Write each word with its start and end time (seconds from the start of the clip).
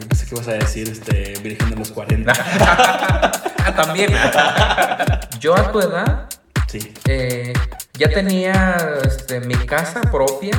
Yo 0.00 0.08
pensé 0.08 0.26
que 0.26 0.34
ibas 0.34 0.48
a 0.48 0.52
decir 0.52 0.88
este, 0.88 1.34
Virgen 1.42 1.70
de 1.70 1.76
los 1.76 1.90
40. 1.90 2.32
Ah, 3.66 3.74
También. 3.74 4.12
Yo 5.40 5.56
a 5.56 5.72
tu 5.72 5.80
edad 5.80 6.28
sí. 6.68 6.92
eh, 7.06 7.52
ya 7.94 8.10
tenía 8.10 8.76
este, 9.06 9.40
mi 9.40 9.54
casa 9.54 10.02
propia, 10.02 10.52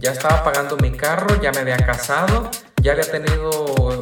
ya 0.00 0.10
estaba 0.10 0.42
pagando 0.42 0.76
mi 0.78 0.90
carro, 0.90 1.40
ya 1.40 1.52
me 1.52 1.60
había 1.60 1.76
casado, 1.76 2.50
ya 2.80 2.92
había 2.92 3.08
tenido 3.08 3.50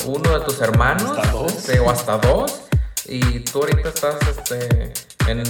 uno 0.07 0.39
de 0.39 0.45
tus 0.47 0.59
hermanos, 0.63 1.19
Hasta 1.19 1.31
dos. 1.33 1.53
este, 1.55 1.81
o 1.81 1.91
hasta 1.91 2.17
dos, 2.17 2.63
y 3.07 3.41
tú 3.41 3.61
ahorita 3.61 3.91
estás 3.91 4.17
este, 4.27 4.93
en, 5.31 5.43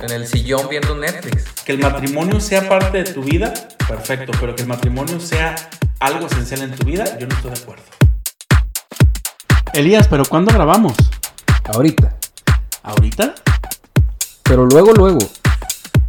en 0.00 0.10
el 0.10 0.26
sillón 0.26 0.68
viendo 0.68 0.94
Netflix. 0.94 1.44
Que 1.64 1.72
el 1.72 1.78
matrimonio 1.78 2.38
sea 2.38 2.68
parte 2.68 3.02
de 3.02 3.12
tu 3.14 3.22
vida, 3.22 3.54
perfecto, 3.88 4.32
pero 4.38 4.54
que 4.54 4.60
el 4.62 4.68
matrimonio 4.68 5.18
sea 5.20 5.54
algo 6.00 6.26
esencial 6.26 6.60
en 6.62 6.74
tu 6.74 6.84
vida, 6.84 7.16
yo 7.18 7.26
no 7.26 7.34
estoy 7.34 7.50
de 7.52 7.60
acuerdo. 7.62 7.82
Elías, 9.74 10.06
¿pero 10.06 10.24
cuándo 10.24 10.52
grabamos? 10.52 10.94
Ahorita. 11.64 12.14
¿Ahorita? 12.84 13.34
Pero 14.44 14.66
luego, 14.66 14.92
luego. 14.92 15.18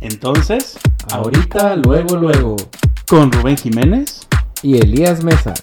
Entonces, 0.01 0.77
Ahorita, 1.11 1.75
luego, 1.75 2.15
luego. 2.15 2.55
con 3.07 3.31
Rubén 3.31 3.57
Jiménez. 3.57 4.27
Y 4.61 4.77
Elías 4.77 5.23
Mesa. 5.23 5.55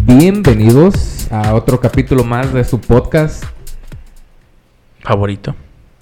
Bienvenidos 0.00 1.30
a 1.30 1.54
otro 1.54 1.78
capítulo 1.78 2.24
más 2.24 2.52
de 2.52 2.64
su 2.64 2.80
podcast. 2.80 3.44
Favorito. 4.98 5.54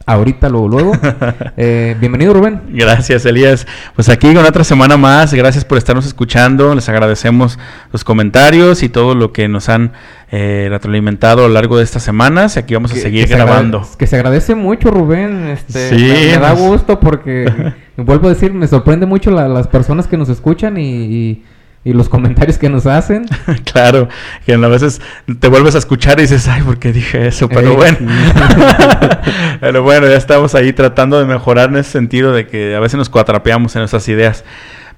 Ahorita, 0.07 0.49
luego, 0.49 0.69
luego. 0.69 0.93
Eh, 1.57 1.95
bienvenido, 2.01 2.33
Rubén. 2.33 2.63
Gracias, 2.71 3.27
Elías. 3.27 3.67
Pues 3.95 4.09
aquí 4.09 4.33
con 4.33 4.45
otra 4.47 4.65
semana 4.65 4.97
más. 4.97 5.33
Gracias 5.35 5.65
por 5.65 5.77
estarnos 5.77 6.07
escuchando. 6.07 6.75
Les 6.75 6.89
agradecemos 6.89 7.59
los 7.93 8.03
comentarios 8.03 8.83
y 8.83 8.89
todo 8.89 9.15
lo 9.15 9.33
que 9.33 9.47
nos 9.47 9.69
han 9.69 9.93
eh, 10.33 10.69
retroalimentado 10.71 11.45
a 11.45 11.49
lo 11.49 11.55
largo 11.55 11.77
de 11.77 11.85
estas 11.85 12.03
semanas. 12.03 12.57
Y 12.57 12.61
aquí 12.61 12.73
vamos 12.75 12.93
a 12.93 12.95
Que- 12.95 13.01
seguir 13.01 13.29
que 13.29 13.35
grabando. 13.35 13.87
que 13.99 14.07
se 14.07 14.17
agradece 14.17 14.55
mucho, 14.55 14.91
Rubén. 14.91 15.49
Este, 15.49 15.91
Sí, 15.91 15.97
me, 16.03 16.27
me 16.33 16.39
da 16.39 16.55
pues. 16.55 16.61
gusto 16.67 16.99
porque, 16.99 17.75
vuelvo 17.99 18.29
a 18.29 18.31
decir, 18.31 18.55
me 18.55 18.67
sorprende 18.69 19.05
mucho 19.07 19.31
la- 19.31 19.49
las 19.49 19.69
personas 19.69 20.07
que 20.07 20.17
nos 20.17 20.31
escuchan 20.31 20.79
y, 20.79 20.89
y- 21.05 21.45
y 21.83 21.93
los 21.95 22.09
comentarios 22.09 22.59
que 22.59 22.69
nos 22.69 22.87
hacen. 22.87 23.27
claro, 23.73 24.09
que 24.45 24.55
a 24.55 24.59
veces 24.59 25.01
te 25.39 25.49
vuelves 25.49 25.75
a 25.75 25.79
escuchar 25.79 26.19
y 26.19 26.23
dices, 26.23 26.47
ay, 26.49 26.63
¿por 26.63 26.79
qué 26.79 26.93
dije 26.93 27.27
eso? 27.27 27.49
Pero 27.49 27.73
Eh, 27.73 27.77
bueno. 27.77 27.97
sí. 27.99 28.07
Pero 29.61 29.83
bueno, 29.83 30.07
ya 30.07 30.17
estamos 30.17 30.55
ahí 30.55 30.73
tratando 30.73 31.19
de 31.19 31.25
mejorar 31.25 31.71
en 31.71 31.77
ese 31.77 31.91
sentido 31.91 32.33
de 32.33 32.47
que 32.47 32.75
a 32.75 32.81
veces 32.81 32.99
nos 32.99 33.09
cuatrapeamos 33.09 33.75
en 33.77 33.81
nuestras 33.81 34.09
ideas. 34.09 34.45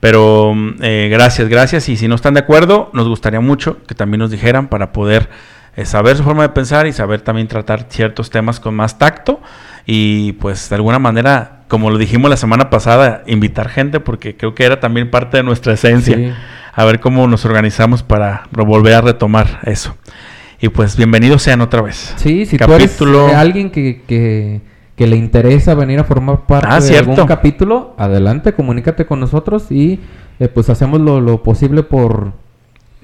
Pero 0.01 0.55
eh, 0.81 1.09
gracias, 1.13 1.49
gracias. 1.49 1.89
Y 1.89 1.97
si 1.97 2.09
no 2.09 2.17
están 2.17 2.35
de 2.35 2.41
acuerdo, 2.41 2.91
nos 2.93 3.07
gustaría 3.09 3.41
mucho 3.41 3.79
que 3.87 3.95
también 3.95 4.19
nos 4.19 4.31
dijeran 4.33 4.67
para 4.69 4.93
poder 4.93 5.29
eh, 5.77 5.85
saber 5.85 6.17
su 6.17 6.25
forma 6.25 6.43
de 6.43 6.49
pensar 6.49 6.87
y 6.89 6.93
saber 6.93 7.21
también 7.21 7.47
tratar 7.47 7.87
ciertos 7.89 8.31
temas 8.31 8.59
con 8.59 8.75
más 8.75 8.99
tacto. 8.99 9.41
Y 9.87 10.33
pues 10.35 10.69
de 10.69 10.75
alguna 10.77 10.99
manera, 10.99 11.63
como 11.69 11.91
lo 11.91 11.99
dijimos 11.99 12.31
la 12.31 12.37
semana 12.37 12.71
pasada, 12.71 13.23
invitar 13.27 13.69
gente 13.69 14.01
porque 14.01 14.37
creo 14.37 14.55
que 14.57 14.65
era 14.65 14.81
también 14.81 15.11
parte 15.11 15.37
de 15.37 15.43
nuestra 15.45 15.73
esencia. 15.75 16.17
Sí. 16.17 16.33
A 16.73 16.85
ver 16.85 17.01
cómo 17.01 17.27
nos 17.29 17.45
organizamos 17.45 18.03
para 18.03 18.45
volver 18.51 18.95
a 18.95 19.01
retomar 19.03 19.61
eso. 19.65 19.95
Y 20.61 20.69
pues 20.69 20.97
bienvenidos 20.97 21.43
sean 21.43 21.61
otra 21.61 21.83
vez. 21.83 22.15
Sí, 22.17 22.47
si 22.47 22.57
Capítulo- 22.57 23.19
tú 23.19 23.25
eres 23.25 23.33
eh, 23.33 23.37
alguien 23.37 23.71
que, 23.71 24.03
que, 24.07 24.61
que 24.97 25.07
le 25.07 25.17
interesa 25.17 25.75
venir 25.75 25.99
a 26.01 26.05
formar 26.05 26.47
parte 26.47 26.69
Ah, 26.71 26.77
de 26.77 26.83
cierto. 26.83 27.11
algún 27.11 27.27
capítulo, 27.27 27.95
adelante, 27.99 28.55
comunícate 28.55 29.05
con 29.05 29.21
nosotros 29.21 29.71
y 29.71 30.01
eh, 30.39 30.49
pues 30.49 30.71
hacemos 30.71 31.01
lo, 31.01 31.21
lo 31.21 31.43
posible 31.43 31.83
por... 31.83 32.33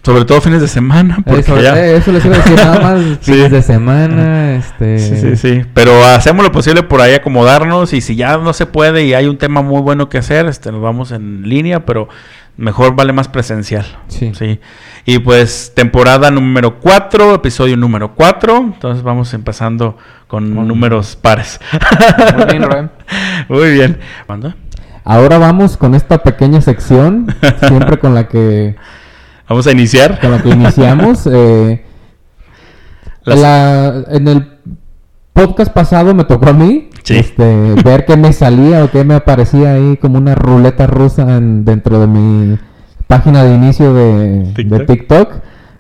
Sobre 0.05 0.25
todo 0.25 0.41
fines 0.41 0.61
de 0.63 0.69
semana. 0.69 1.19
Porque 1.27 1.41
Eso, 1.41 1.61
ya... 1.61 1.77
eh, 1.85 1.97
eso 1.97 2.13
les 2.13 2.25
iba 2.25 2.37
a 2.37 2.39
decir 2.39 2.55
nada 2.57 2.81
más, 2.83 3.01
Sí. 3.21 3.33
fines 3.33 3.51
de 3.51 3.63
semana, 3.63 4.55
este... 4.55 4.99
Sí, 5.01 5.17
sí, 5.17 5.37
sí. 5.37 5.63
Pero 5.75 5.93
hacemos 6.05 6.45
lo 6.45 6.53
posible 6.53 6.85
por 6.85 7.01
ahí 7.03 7.13
acomodarnos 7.15 7.93
y 7.93 8.01
si 8.01 8.15
ya 8.15 8.39
no 8.39 8.53
se 8.55 8.65
puede 8.65 9.05
y 9.05 9.13
hay 9.13 9.27
un 9.27 9.37
tema 9.37 9.61
muy 9.61 9.83
bueno 9.83 10.09
que 10.09 10.17
hacer, 10.19 10.47
este, 10.47 10.71
nos 10.73 10.81
vamos 10.81 11.11
en 11.11 11.43
línea, 11.49 11.85
pero 11.85 12.09
mejor 12.59 12.95
vale 12.95 13.15
más 13.15 13.29
presencial. 13.29 13.87
Sí. 14.09 14.33
Sí. 14.35 14.61
Y 15.07 15.21
pues 15.21 15.73
temporada 15.75 16.31
número 16.31 16.79
4, 16.81 17.37
episodio 17.37 17.77
número 17.79 18.15
4. 18.15 18.57
Entonces 18.59 19.03
vamos 19.03 19.33
empezando 19.33 19.97
con 20.27 20.55
números 20.69 21.17
pares. 21.17 21.59
Muy 22.37 22.45
bien, 22.47 22.63
Rubén. 22.63 22.91
Muy 23.49 23.71
bien. 23.73 23.99
¿Cuándo? 24.27 24.53
Ahora 25.05 25.39
vamos 25.39 25.79
con 25.79 25.95
esta 25.95 26.19
pequeña 26.19 26.61
sección, 26.61 27.35
siempre 27.67 27.99
con 27.99 28.15
la 28.15 28.29
que, 28.29 28.77
Vamos 29.49 29.67
a 29.67 29.73
iniciar. 29.73 30.21
con 30.21 30.31
la 30.33 30.43
que 30.43 30.51
iniciamos. 30.51 31.27
eh, 31.33 31.83
Las- 33.25 33.39
la- 33.39 34.05
en 34.11 34.29
el 34.29 34.59
podcast 35.47 35.73
pasado 35.73 36.15
me 36.15 36.25
tocó 36.25 36.49
a 36.49 36.53
mí 36.53 36.89
Sí. 37.03 37.17
este, 37.17 37.75
ver 37.85 38.05
qué 38.05 38.17
me 38.17 38.33
salía 38.33 38.85
o 38.85 38.91
qué 38.91 39.05
me 39.05 39.15
aparecía 39.15 39.75
ahí 39.75 39.97
como 39.97 40.19
una 40.19 40.35
ruleta 40.35 40.87
rusa 40.87 41.37
en- 41.37 41.65
dentro 41.65 42.01
de 42.01 42.07
mi 42.07 42.59
página 43.07 43.45
de 43.45 43.55
inicio 43.55 43.95
de 43.95 44.43
de 44.45 44.53
TikTok. 44.55 44.87
TikTok. 44.87 45.33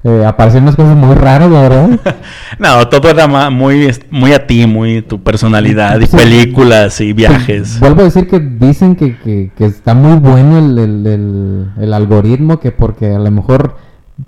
Eh, 0.04 0.24
aparecían 0.24 0.62
unas 0.62 0.76
cosas 0.76 0.96
muy 0.96 1.14
raras, 1.16 1.50
la 1.50 1.60
verdad. 1.62 1.90
No, 2.60 2.88
todo 2.88 3.10
era 3.10 3.26
muy, 3.50 3.90
muy 4.10 4.32
a 4.32 4.46
ti, 4.46 4.64
muy 4.66 5.02
tu 5.02 5.20
personalidad 5.22 6.00
y 6.00 6.06
Sí. 6.06 6.16
películas 6.16 7.00
y 7.00 7.12
viajes. 7.12 7.78
Vuelvo 7.80 8.02
a 8.02 8.04
decir 8.04 8.28
que 8.28 8.38
dicen 8.40 8.94
que, 8.96 9.16
que- 9.18 9.50
que 9.58 9.64
está 9.66 9.94
muy 9.94 10.18
bueno 10.18 10.58
el, 10.58 10.78
el- 10.78 11.06
el- 11.06 11.66
el 11.82 11.92
algoritmo, 11.92 12.60
que 12.60 12.70
porque 12.70 13.12
a 13.14 13.18
lo 13.18 13.30
mejor 13.32 13.76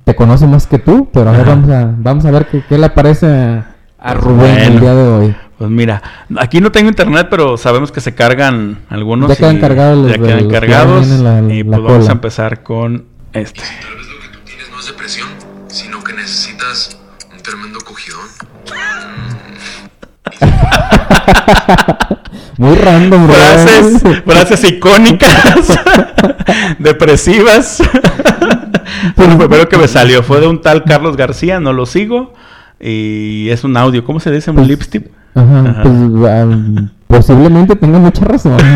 te 0.05 0.15
conoce 0.17 0.47
más 0.47 0.67
que 0.67 0.79
tú, 0.81 1.09
pero 1.12 1.31
a 1.31 1.33
ver, 1.33 1.47
vamos 1.47 1.71
a, 1.71 1.95
vamos 1.97 2.25
a 2.25 2.31
ver 2.33 2.47
qué, 2.47 2.62
qué 2.69 2.77
le 2.77 2.91
parece 2.91 3.62
a, 4.00 4.15
Rubén 4.15 4.59
el 4.59 4.71
bueno. 4.72 4.81
día 4.81 4.94
de 4.94 5.09
hoy. 5.09 5.37
Pues 5.59 5.71
mira, 5.71 6.03
aquí 6.38 6.61
no 6.61 6.72
tengo 6.72 6.88
internet, 6.88 7.27
pero 7.31 7.59
sabemos 7.59 7.93
que 7.93 8.00
se 8.00 8.15
cargan 8.15 8.78
algunos. 8.88 9.28
Ya 9.28 9.37
quedan 9.37 9.59
y 9.59 9.61
cargados 9.61 9.99
los 9.99 10.06
Ya 10.06 10.12
de- 10.15 10.19
quedan 10.27 10.38
los 10.38 10.47
que 10.49 10.53
cargados. 10.55 11.06
en 11.06 11.25
la- 11.25 11.55
y 11.55 11.62
la 11.62 11.77
pues 11.77 11.83
vamos 11.83 11.99
cola. 11.99 12.09
a 12.09 12.12
empezar 12.12 12.62
con 12.62 13.05
este. 13.34 13.61
Tal 13.61 13.97
vez 13.97 14.06
lo 14.09 14.21
que 14.21 14.28
tú 14.28 14.38
tienes 14.47 14.71
no 14.71 14.81
es 14.81 14.87
depresión, 14.87 15.28
sino 15.69 16.03
que 16.03 16.15
necesitas 16.15 16.99
un 17.31 17.43
tremendo 17.43 17.78
cogidón. 17.81 18.27
Muy 22.59 22.75
random, 22.77 23.27
Rubén. 23.27 23.37
Frases, 23.38 24.03
frases 24.25 24.65
icónicas, 24.71 25.78
depresivas. 26.78 27.82
Fue 29.17 29.28
lo 29.28 29.38
primero 29.38 29.69
que 29.69 29.78
me 29.78 29.88
salió. 29.88 30.22
Fue 30.22 30.41
de 30.41 30.47
un 30.47 30.61
tal 30.61 30.84
Carlos 30.84 31.17
García, 31.17 31.61
no 31.61 31.72
lo 31.72 31.87
sigo. 31.87 32.34
Y 32.81 33.49
es 33.51 33.63
un 33.65 33.77
audio. 33.77 34.05
¿Cómo 34.05 34.21
se 34.21 34.31
dice? 34.31 34.51
¿Un 34.51 34.57
Pues, 34.57 34.69
lipstick? 34.69 35.11
Ajá, 35.35 35.61
Ajá. 35.61 35.83
pues, 35.83 35.95
ah, 36.31 36.91
posiblemente 37.07 37.77
tenga 37.77 37.99
mucha 37.99 38.25
razón. 38.25 38.57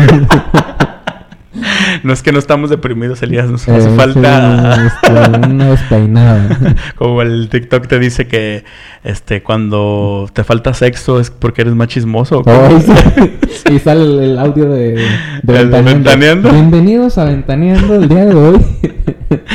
No 2.03 2.11
es 2.11 2.21
que 2.21 2.31
no 2.33 2.37
estamos 2.39 2.69
deprimidos, 2.69 3.23
Elías. 3.23 3.49
Nos 3.49 3.67
hace 3.67 3.87
Eh, 3.87 3.95
falta. 3.95 4.75
sí, 4.75 4.81
este, 4.87 5.47
una 5.47 5.69
despeinada. 5.69 6.75
Como 6.97 7.21
el 7.21 7.47
TikTok 7.49 7.87
te 7.87 7.97
dice 7.97 8.27
que 8.27 8.65
este 9.03 9.41
cuando 9.41 10.29
te 10.33 10.43
falta 10.43 10.73
sexo 10.73 11.19
es 11.21 11.31
porque 11.31 11.61
eres 11.61 11.73
más 11.73 11.87
chismoso. 11.87 12.43
Oh, 12.45 12.77
y, 12.77 12.81
sale, 12.81 13.33
y 13.73 13.79
sale 13.79 14.01
el, 14.03 14.19
el 14.31 14.37
audio 14.39 14.69
de, 14.69 14.95
de 14.95 15.03
¿El 15.03 15.45
de 15.45 15.53
Ventaneando. 15.53 15.93
Ventaneando? 15.93 16.51
Bienvenidos 16.51 17.17
a 17.17 17.23
Ventaneando 17.23 17.95
el 17.95 18.09
día 18.09 18.25
de 18.25 18.35
hoy. 18.35 18.57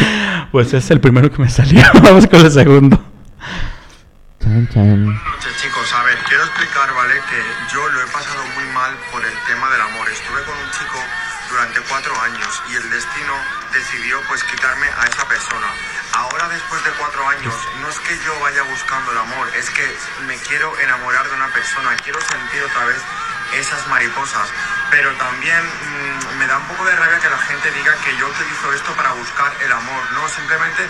Pues 0.50 0.74
es 0.74 0.90
el 0.90 0.98
primero 1.00 1.30
que 1.30 1.40
me 1.40 1.48
salió. 1.48 1.80
Vamos 2.02 2.26
con 2.26 2.40
el 2.40 2.50
segundo. 2.50 2.98
Chan, 4.40 5.04
noches 5.04 5.56
chicos, 5.60 5.92
a 5.92 6.02
ver, 6.04 6.18
quiero 6.28 6.44
explicar, 6.44 6.92
¿vale? 6.94 7.14
Que 7.28 7.40
yo 7.72 7.86
lo 7.88 8.02
he 8.02 8.06
pasado 8.06 8.42
muy 8.56 8.64
mal 8.72 8.96
por 9.12 9.24
el 9.24 9.36
tema 9.46 9.68
del 9.70 9.80
amor. 9.80 10.08
Estuve 10.08 10.42
con 10.44 10.56
un 10.56 10.70
chico 10.70 10.98
durante 11.50 11.80
cuatro 11.82 12.18
años 12.20 12.62
y 12.70 12.74
el 12.74 12.90
destino 12.90 13.34
decidió 13.72 14.20
pues 14.28 14.42
quitarme 14.44 14.86
a 14.86 15.06
esa 15.06 15.28
persona. 15.28 15.66
Ahora 16.14 16.48
después 16.48 16.82
de 16.84 16.90
cuatro 16.92 17.26
años, 17.28 17.54
no 17.80 17.88
es 17.88 17.98
que 18.00 18.18
yo 18.24 18.38
vaya 18.40 18.62
buscando 18.62 19.12
el 19.12 19.18
amor, 19.18 19.48
es 19.56 19.68
que 19.70 19.86
me 20.26 20.36
quiero 20.48 20.72
enamorar 20.80 21.28
de 21.28 21.34
una 21.34 21.48
persona, 21.48 21.96
quiero 22.02 22.20
sentir 22.20 22.62
otra 22.62 22.84
vez 22.86 23.02
esas 23.56 23.86
mariposas. 23.88 24.48
Pero 24.90 25.10
también 25.16 25.62
mm, 25.62 26.38
me 26.38 26.46
da 26.46 26.58
un 26.58 26.66
poco 26.66 26.84
de 26.84 26.94
rabia 26.96 27.18
que 27.22 27.30
la 27.30 27.38
gente 27.38 27.70
diga 27.72 27.94
que 28.04 28.10
yo 28.18 28.26
utilizo 28.28 28.66
esto 28.74 28.90
para 28.98 29.12
buscar 29.14 29.50
el 29.64 29.70
amor, 29.72 30.02
¿no? 30.14 30.26
Simplemente 30.28 30.82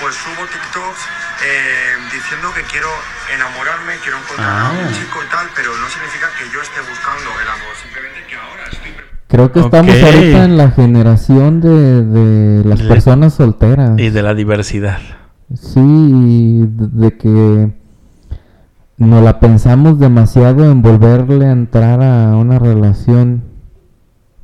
pues 0.00 0.14
subo 0.14 0.46
TikToks 0.46 1.02
eh, 1.42 1.94
diciendo 2.12 2.52
que 2.54 2.62
quiero 2.70 2.88
enamorarme, 3.34 3.98
quiero 4.02 4.18
encontrar 4.18 4.48
a 4.48 4.70
un 4.70 4.86
Ah. 4.86 4.92
chico 4.94 5.18
y 5.22 5.28
tal, 5.30 5.46
pero 5.54 5.74
no 5.76 5.86
significa 5.90 6.28
que 6.38 6.44
yo 6.54 6.62
esté 6.62 6.80
buscando 6.86 7.28
el 7.42 7.48
amor, 7.48 7.72
simplemente 7.82 8.18
que 8.28 8.36
ahora 8.36 8.64
estoy 8.70 8.90
Creo 9.28 9.52
que 9.52 9.60
estamos 9.60 9.94
Ok. 9.94 10.02
ahorita 10.02 10.44
en 10.44 10.56
la 10.56 10.70
generación 10.70 11.60
de, 11.60 12.02
de 12.02 12.64
las 12.64 12.80
personas 12.80 13.34
solteras. 13.34 13.98
Y 13.98 14.08
de 14.08 14.22
la 14.22 14.32
diversidad. 14.32 15.00
Sí, 15.54 16.64
de 16.64 17.16
que 17.18 17.68
no 18.98 19.22
la 19.22 19.38
pensamos 19.38 19.98
demasiado 19.98 20.70
en 20.70 20.82
volverle 20.82 21.46
a 21.46 21.52
entrar 21.52 22.02
a 22.02 22.36
una 22.36 22.58
relación. 22.58 23.44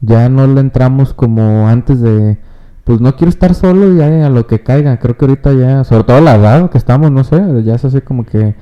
Ya 0.01 0.29
no 0.29 0.47
le 0.47 0.61
entramos 0.61 1.13
como 1.13 1.69
antes 1.69 2.01
de, 2.01 2.39
pues 2.85 3.01
no 3.01 3.17
quiero 3.17 3.31
estar 3.31 3.55
solo 3.55 3.95
y 3.95 4.01
a 4.01 4.31
lo 4.31 4.47
que 4.47 4.63
caiga. 4.63 4.99
Creo 4.99 5.17
que 5.17 5.25
ahorita 5.25 5.53
ya, 5.55 5.85
sobre 5.85 6.05
todo 6.05 6.21
la 6.21 6.37
edad 6.37 6.71
que 6.71 6.79
estamos, 6.79 7.11
no 7.11 7.25
sé, 7.25 7.65
ya 7.65 7.75
es 7.75 7.85
así 7.85 8.01
como 8.01 8.25
que, 8.25 8.55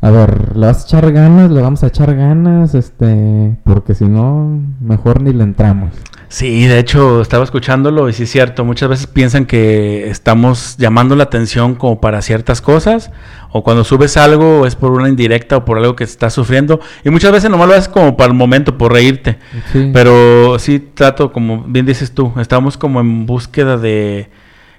a 0.00 0.10
ver, 0.10 0.56
le 0.56 0.66
vas 0.66 0.82
a 0.82 0.86
echar 0.86 1.12
ganas, 1.12 1.50
le 1.50 1.62
vamos 1.62 1.82
a 1.82 1.86
echar 1.86 2.14
ganas, 2.14 2.74
este, 2.74 3.56
porque 3.64 3.94
si 3.94 4.06
no, 4.06 4.60
mejor 4.80 5.22
ni 5.22 5.32
le 5.32 5.44
entramos. 5.44 5.90
Sí, 6.32 6.66
de 6.66 6.78
hecho 6.78 7.20
estaba 7.20 7.44
escuchándolo 7.44 8.08
y 8.08 8.14
sí 8.14 8.22
es 8.22 8.30
cierto, 8.30 8.64
muchas 8.64 8.88
veces 8.88 9.06
piensan 9.06 9.44
que 9.44 10.08
estamos 10.08 10.76
llamando 10.78 11.14
la 11.14 11.24
atención 11.24 11.74
como 11.74 12.00
para 12.00 12.22
ciertas 12.22 12.62
cosas 12.62 13.10
o 13.50 13.62
cuando 13.62 13.84
subes 13.84 14.16
algo 14.16 14.66
es 14.66 14.74
por 14.74 14.92
una 14.92 15.10
indirecta 15.10 15.58
o 15.58 15.66
por 15.66 15.76
algo 15.76 15.94
que 15.94 16.04
estás 16.04 16.32
sufriendo 16.32 16.80
y 17.04 17.10
muchas 17.10 17.32
veces 17.32 17.50
nomás 17.50 17.68
lo 17.68 17.74
haces 17.74 17.88
como 17.90 18.16
para 18.16 18.28
el 18.32 18.34
momento, 18.34 18.78
por 18.78 18.94
reírte. 18.94 19.36
Sí. 19.74 19.90
Pero 19.92 20.58
sí 20.58 20.78
trato, 20.94 21.32
como 21.34 21.64
bien 21.64 21.84
dices 21.84 22.12
tú, 22.12 22.32
estamos 22.40 22.78
como 22.78 23.00
en 23.02 23.26
búsqueda 23.26 23.76
de... 23.76 24.30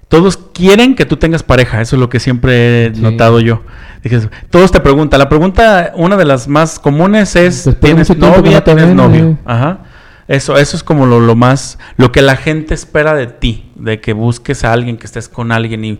Todos 0.07 0.37
quieren 0.37 0.95
que 0.95 1.05
tú 1.05 1.17
tengas 1.17 1.43
pareja, 1.43 1.81
eso 1.81 1.95
es 1.95 1.99
lo 1.99 2.09
que 2.09 2.19
siempre 2.19 2.87
he 2.87 2.95
Sí. 2.95 3.01
notado 3.01 3.39
yo. 3.39 3.61
Todos 4.49 4.71
te 4.71 4.79
preguntan, 4.79 5.19
la 5.19 5.29
pregunta, 5.29 5.91
una 5.95 6.17
de 6.17 6.25
las 6.25 6.47
más 6.47 6.79
comunes 6.79 7.35
es, 7.35 7.65
Después 7.65 7.79
¿tienes 7.79 8.17
novia? 8.17 8.63
¿Tienes 8.63 8.89
novio? 8.95 9.37
Ajá. 9.45 9.81
Eso, 10.27 10.57
eso 10.57 10.77
es 10.77 10.83
como 10.83 11.05
lo, 11.05 11.19
lo 11.19 11.35
más, 11.35 11.77
lo 11.97 12.11
que 12.11 12.21
la 12.21 12.35
gente 12.37 12.73
espera 12.73 13.13
de 13.13 13.27
ti, 13.27 13.71
de 13.75 13.99
que 13.99 14.13
busques 14.13 14.63
a 14.63 14.71
alguien, 14.73 14.97
que 14.97 15.05
estés 15.05 15.27
con 15.29 15.51
alguien 15.51 15.83
y 15.83 15.99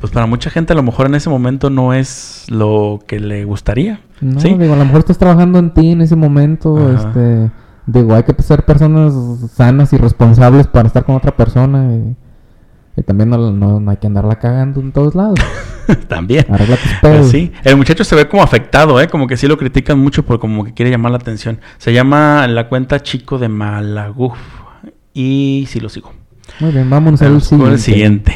pues 0.00 0.12
para 0.12 0.26
mucha 0.26 0.48
gente 0.50 0.72
a 0.72 0.76
lo 0.76 0.82
mejor 0.82 1.06
en 1.06 1.14
ese 1.14 1.28
momento 1.28 1.68
no 1.70 1.92
es 1.92 2.46
lo 2.48 3.00
que 3.06 3.20
le 3.20 3.44
gustaría. 3.44 4.00
No, 4.20 4.40
¿sí? 4.40 4.54
digo, 4.54 4.72
a 4.72 4.76
lo 4.76 4.84
mejor 4.84 5.00
estás 5.00 5.18
trabajando 5.18 5.58
en 5.58 5.72
ti 5.74 5.90
en 5.92 6.00
ese 6.00 6.16
momento, 6.16 6.76
Ajá. 6.78 7.08
este, 7.08 7.50
digo, 7.86 8.14
hay 8.14 8.22
que 8.22 8.34
ser 8.42 8.64
personas 8.64 9.12
sanas 9.54 9.92
y 9.92 9.98
responsables 9.98 10.66
para 10.66 10.86
estar 10.88 11.04
con 11.04 11.16
otra 11.16 11.36
persona 11.36 11.94
y, 11.94 12.16
y 12.96 13.02
también 13.02 13.28
no, 13.30 13.50
no- 13.52 13.78
no 13.78 13.90
hay 13.90 13.98
que 13.98 14.06
andarla 14.06 14.36
cagando 14.38 14.80
en 14.80 14.90
todos 14.92 15.14
lados. 15.14 15.38
También. 16.08 16.46
Pero 17.02 17.24
sí, 17.24 17.52
el 17.64 17.76
muchacho 17.76 18.04
se 18.04 18.14
ve 18.16 18.28
como 18.28 18.42
afectado, 18.42 19.00
¿eh? 19.00 19.08
Como 19.08 19.26
que 19.26 19.36
sí 19.36 19.46
lo 19.46 19.56
critican 19.58 19.98
mucho 19.98 20.24
por 20.24 20.38
como 20.38 20.64
que 20.64 20.74
quiere 20.74 20.90
llamar 20.90 21.12
la 21.12 21.18
atención. 21.18 21.60
Se 21.78 21.92
llama 21.92 22.46
la 22.48 22.68
cuenta 22.68 23.02
Chico 23.02 23.38
de 23.38 23.48
Malaguf. 23.48 24.38
Y 25.12 25.66
sí 25.68 25.80
lo 25.80 25.88
sigo. 25.88 26.12
Muy 26.60 26.72
bien, 26.72 26.88
vámonos 26.88 27.20
al 27.22 27.78
siguiente. 27.78 28.34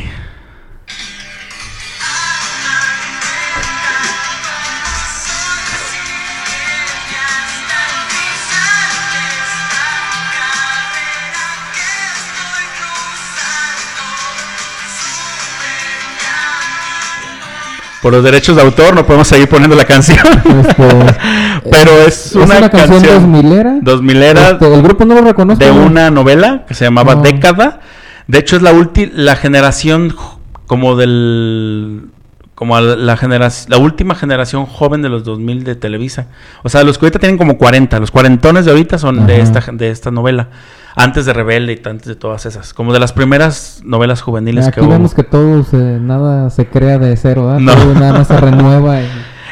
Por 18.04 18.12
los 18.12 18.22
derechos 18.22 18.54
de 18.54 18.60
autor 18.62 18.94
no 18.94 19.06
podemos 19.06 19.26
seguir 19.26 19.48
poniendo 19.48 19.74
la 19.74 19.86
canción. 19.86 20.18
Este, 20.18 20.88
Pero 21.70 21.90
es 22.06 22.34
una, 22.36 22.68
canción, 22.68 23.00
canción 23.00 23.32
2000era. 23.32 23.78
dos 23.80 24.02
milera 24.02 24.50
Este, 24.50 24.74
el 24.74 24.82
grupo 24.82 25.06
no 25.06 25.14
lo 25.14 25.22
reconozco. 25.22 25.64
de 25.64 25.72
¿no? 25.72 25.86
una 25.86 26.10
novela 26.10 26.66
que 26.68 26.74
se 26.74 26.84
llamaba 26.84 27.14
No. 27.14 27.22
Década. 27.22 27.80
De 28.26 28.38
hecho, 28.40 28.56
es 28.56 28.62
la 28.62 28.72
última, 28.72 29.10
la 29.14 29.36
generación 29.36 30.14
como 30.66 30.96
del. 30.96 32.02
Como 32.54 32.78
la, 32.78 32.94
la, 32.94 33.16
generac- 33.16 33.68
la 33.68 33.78
última 33.78 34.14
generación 34.14 34.66
joven 34.66 35.00
de 35.00 35.08
los 35.08 35.24
2000 35.24 35.64
de 35.64 35.74
Televisa. 35.74 36.26
O 36.62 36.68
sea, 36.68 36.84
los 36.84 36.98
que 36.98 37.06
ahorita 37.06 37.18
tienen 37.18 37.38
como 37.38 37.56
40. 37.56 37.98
Los 38.00 38.10
cuarentones 38.10 38.66
de 38.66 38.70
ahorita 38.72 38.98
son 38.98 39.26
de 39.26 39.40
esta, 39.40 39.60
de 39.72 39.90
esta 39.90 40.10
novela. 40.10 40.48
Antes 40.96 41.26
de 41.26 41.32
Rebelde 41.32 41.72
y 41.84 41.88
antes 41.88 42.06
de 42.06 42.14
todas 42.16 42.46
esas. 42.46 42.72
Como 42.72 42.92
de 42.92 43.00
las 43.00 43.12
primeras 43.12 43.80
novelas 43.84 44.22
juveniles 44.22 44.66
Aquí 44.66 44.76
que 44.76 44.80
hubo. 44.82 44.90
vemos 44.90 45.12
que 45.14 45.24
todo 45.24 45.64
se, 45.64 45.76
nada 45.76 46.50
se 46.50 46.66
crea 46.66 46.98
de 46.98 47.16
cero, 47.16 47.46
¿verdad? 47.46 47.60
No. 47.60 47.74
Todo 47.74 47.94
nada 47.94 48.12
más 48.12 48.28
se 48.28 48.36
renueva. 48.40 49.00
y- 49.00 49.08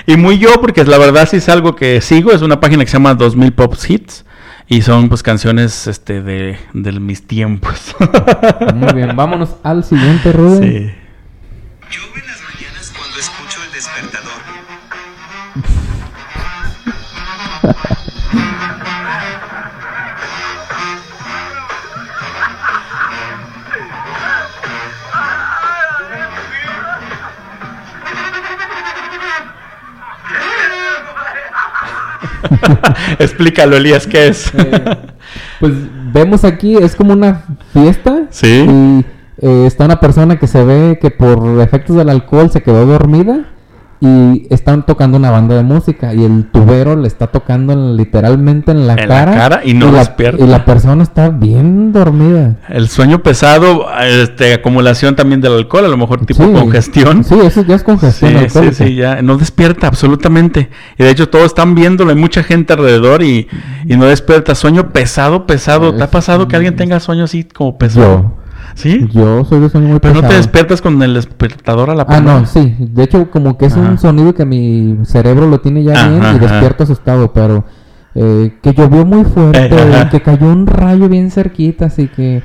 Y 0.06 0.16
muy 0.16 0.38
yo, 0.38 0.60
porque 0.60 0.84
la 0.84 0.98
verdad 0.98 1.28
sí 1.28 1.38
es 1.38 1.48
algo 1.48 1.74
que 1.76 2.00
sigo. 2.00 2.30
Es 2.32 2.42
una 2.42 2.60
página 2.60 2.84
que 2.84 2.90
se 2.90 2.96
llama 2.96 3.14
2000 3.14 3.52
Pops 3.52 3.90
Hits. 3.90 4.24
Y 4.68 4.82
son 4.82 5.08
pues 5.08 5.22
canciones 5.22 5.86
este 5.88 6.22
de, 6.22 6.56
de 6.72 6.92
mis 6.92 7.26
tiempos. 7.26 7.94
Muy 8.74 8.92
bien, 8.94 9.14
vámonos 9.16 9.56
al 9.64 9.82
siguiente, 9.84 10.32
Rubén. 10.32 10.62
Sí. 10.62 10.68
Llueve 11.90 12.20
en 12.20 12.26
las 12.26 12.40
mañanas 12.54 12.92
cuando 12.96 13.18
escucho 13.18 13.58
el 13.66 13.72
despertador. 13.74 14.32
Explícalo, 33.18 33.76
Elías, 33.76 34.06
¿qué 34.06 34.28
es? 34.28 34.52
Eh, 34.54 34.84
pues 35.60 35.72
vemos 36.12 36.44
aquí, 36.44 36.76
es 36.76 36.94
como 36.96 37.12
una 37.12 37.44
fiesta. 37.72 38.26
Sí. 38.30 38.66
Y 38.68 39.04
eh, 39.46 39.66
está 39.66 39.84
una 39.84 40.00
persona 40.00 40.38
que 40.38 40.46
se 40.46 40.64
ve 40.64 40.98
que 41.00 41.10
por 41.10 41.60
efectos 41.60 41.96
del 41.96 42.08
alcohol 42.08 42.50
se 42.50 42.62
quedó 42.62 42.86
dormida. 42.86 43.46
Y 44.04 44.48
están 44.50 44.84
tocando 44.84 45.16
una 45.16 45.30
banda 45.30 45.54
de 45.54 45.62
música. 45.62 46.12
Y 46.12 46.24
el 46.24 46.50
tubero 46.50 46.96
le 46.96 47.06
está 47.06 47.28
tocando 47.28 47.72
en- 47.72 47.96
literalmente 47.96 48.72
en 48.72 48.88
la 48.88 48.94
En 48.94 49.08
la 49.08 49.14
cara. 49.14 49.32
cara 49.32 49.60
y 49.64 49.74
no 49.74 49.92
despierta. 49.92 50.42
Y 50.42 50.48
la 50.48 50.64
persona 50.64 51.04
está 51.04 51.28
bien 51.28 51.92
dormida. 51.92 52.56
El 52.68 52.88
sueño 52.88 53.22
pesado, 53.22 53.86
este, 54.02 54.54
acumulación 54.54 55.14
también 55.14 55.40
del 55.40 55.52
alcohol, 55.52 55.84
a 55.84 55.88
lo 55.88 55.96
mejor 55.96 56.26
tipo 56.26 56.42
Sí. 56.44 56.50
congestión. 56.52 57.22
Sí, 57.22 57.36
eso 57.44 57.62
ya 57.62 57.76
es 57.76 57.84
congestión 57.84 58.32
sí, 58.32 58.36
alcohólica. 58.38 58.74
sí, 58.74 58.94
ya 58.96 59.22
no 59.22 59.36
despierta 59.36 59.86
absolutamente. 59.86 60.68
Y 60.98 61.04
de 61.04 61.10
hecho 61.10 61.28
todos 61.28 61.44
están 61.46 61.76
viéndolo, 61.76 62.10
hay 62.10 62.16
mucha 62.16 62.42
gente 62.42 62.72
alrededor 62.72 63.22
y, 63.22 63.46
y 63.86 63.96
no 63.96 64.06
despierta. 64.06 64.56
Sueño 64.56 64.90
pesado, 64.90 65.46
pesado. 65.46 65.94
¿Te 65.94 66.02
ha 66.02 66.10
pasado 66.10 66.48
que 66.48 66.56
alguien 66.56 66.74
tenga 66.74 66.98
sueño 66.98 67.22
así 67.22 67.44
como 67.44 67.78
pesado? 67.78 68.02
Yo. 68.22 68.41
¿Sí? 68.74 69.08
Yo 69.12 69.44
soy 69.44 69.60
de 69.60 69.68
sueño 69.68 69.88
muy 69.88 69.98
Pero 70.00 70.14
no 70.14 70.28
te 70.28 70.34
despiertas 70.34 70.80
con 70.80 71.02
el 71.02 71.14
despertador 71.14 71.90
a 71.90 71.94
la 71.94 72.06
Ah, 72.08 72.20
no, 72.20 72.46
sí. 72.46 72.74
De 72.78 73.04
hecho, 73.04 73.30
como 73.30 73.58
que 73.58 73.66
es 73.66 73.76
Ajá. 73.76 73.82
un 73.88 73.98
sonido 73.98 74.34
que 74.34 74.44
mi 74.44 74.98
cerebro 75.04 75.46
lo 75.48 75.60
tiene 75.60 75.82
ya 75.84 76.08
bien 76.08 76.22
y 76.36 76.38
despierto 76.38 76.84
asustado, 76.84 77.32
pero 77.32 77.64
eh, 78.14 78.54
que 78.62 78.72
llovió 78.74 79.04
muy 79.04 79.24
fuerte, 79.24 79.68
Eh, 79.70 80.08
que 80.10 80.20
cayó 80.20 80.46
un 80.46 80.66
rayo 80.66 81.08
bien 81.08 81.30
cerquita, 81.30 81.86
así 81.86 82.08
que, 82.08 82.42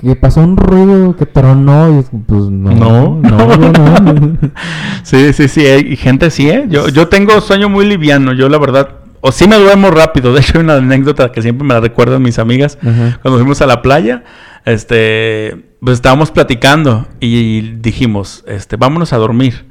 que, 0.00 0.16
pasó 0.16 0.40
un 0.40 0.56
ruido 0.56 1.14
que 1.16 1.26
tronó 1.26 1.94
y 1.94 1.98
es- 1.98 2.10
pues 2.26 2.44
no. 2.50 2.70
No, 2.72 3.16
no, 3.20 3.54
yo 3.56 3.72
no. 3.72 4.36
Sí, 5.02 5.32
sí, 5.32 5.48
sí, 5.48 5.66
hay 5.66 5.96
gente 5.96 6.30
sí, 6.30 6.48
¿eh? 6.50 6.66
Yo, 6.68 6.88
yo 6.88 7.08
tengo 7.08 7.40
sueño 7.40 7.68
muy 7.68 7.86
liviano, 7.86 8.32
yo 8.32 8.48
la 8.48 8.58
verdad, 8.58 8.88
o 9.20 9.32
sí 9.32 9.46
me 9.48 9.56
duermo 9.56 9.90
rápido, 9.90 10.32
de 10.32 10.40
hecho 10.40 10.58
hay 10.58 10.64
una 10.64 10.76
anécdota 10.76 11.32
que 11.32 11.42
siempre 11.42 11.66
me 11.66 11.74
la 11.74 11.80
recuerdan 11.80 12.22
mis 12.22 12.38
amigas, 12.38 12.78
cuando 12.80 13.38
fuimos 13.38 13.60
a 13.60 13.66
la 13.66 13.82
playa, 13.82 14.24
este, 14.64 15.56
pues 15.80 15.94
estábamos 15.94 16.30
platicando 16.30 17.06
y 17.20 17.60
dijimos, 17.80 18.44
este, 18.46 18.76
vámonos 18.76 19.12
a 19.12 19.16
dormir. 19.16 19.66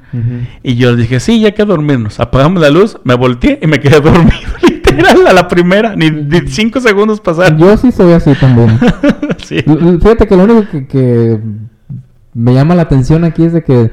Y 0.62 0.74
yo 0.74 0.96
dije, 0.96 1.20
sí, 1.20 1.40
ya 1.40 1.48
hay 1.48 1.52
que 1.52 1.64
dormirnos. 1.64 2.18
Apagamos 2.18 2.60
la 2.60 2.68
luz, 2.68 2.98
me 3.04 3.14
volteé 3.14 3.60
y 3.62 3.66
me 3.68 3.78
quedé 3.78 4.00
dormido, 4.00 4.36
literal, 4.68 5.26
a 5.26 5.32
la 5.32 5.46
primera, 5.46 5.94
ni, 5.94 6.10
ni 6.10 6.40
cinco 6.48 6.80
segundos 6.80 7.20
pasaron. 7.20 7.58
Yo 7.58 7.76
sí 7.76 7.92
soy 7.92 8.12
así 8.12 8.34
también. 8.34 8.78
sí. 9.44 9.64
Fíjate 10.02 10.26
que 10.26 10.36
lo 10.36 10.44
único 10.44 10.68
que, 10.68 10.86
que 10.88 11.38
me 12.34 12.54
llama 12.54 12.74
la 12.74 12.82
atención 12.82 13.24
aquí 13.24 13.44
es 13.44 13.52
de 13.52 13.62
que 13.62 13.90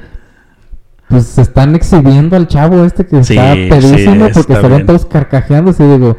pues 1.09 1.25
se 1.25 1.41
están 1.41 1.75
exhibiendo 1.75 2.35
al 2.35 2.47
chavo 2.47 2.83
este 2.83 3.05
que 3.05 3.23
Sí, 3.23 3.33
está 3.37 3.53
sí, 3.53 3.67
pedísimo 3.69 4.27
porque 4.33 4.55
se 4.55 4.67
ven 4.67 4.85
todos 4.85 5.05
carcajeándose 5.05 5.85
y 5.85 5.87
digo, 5.87 6.17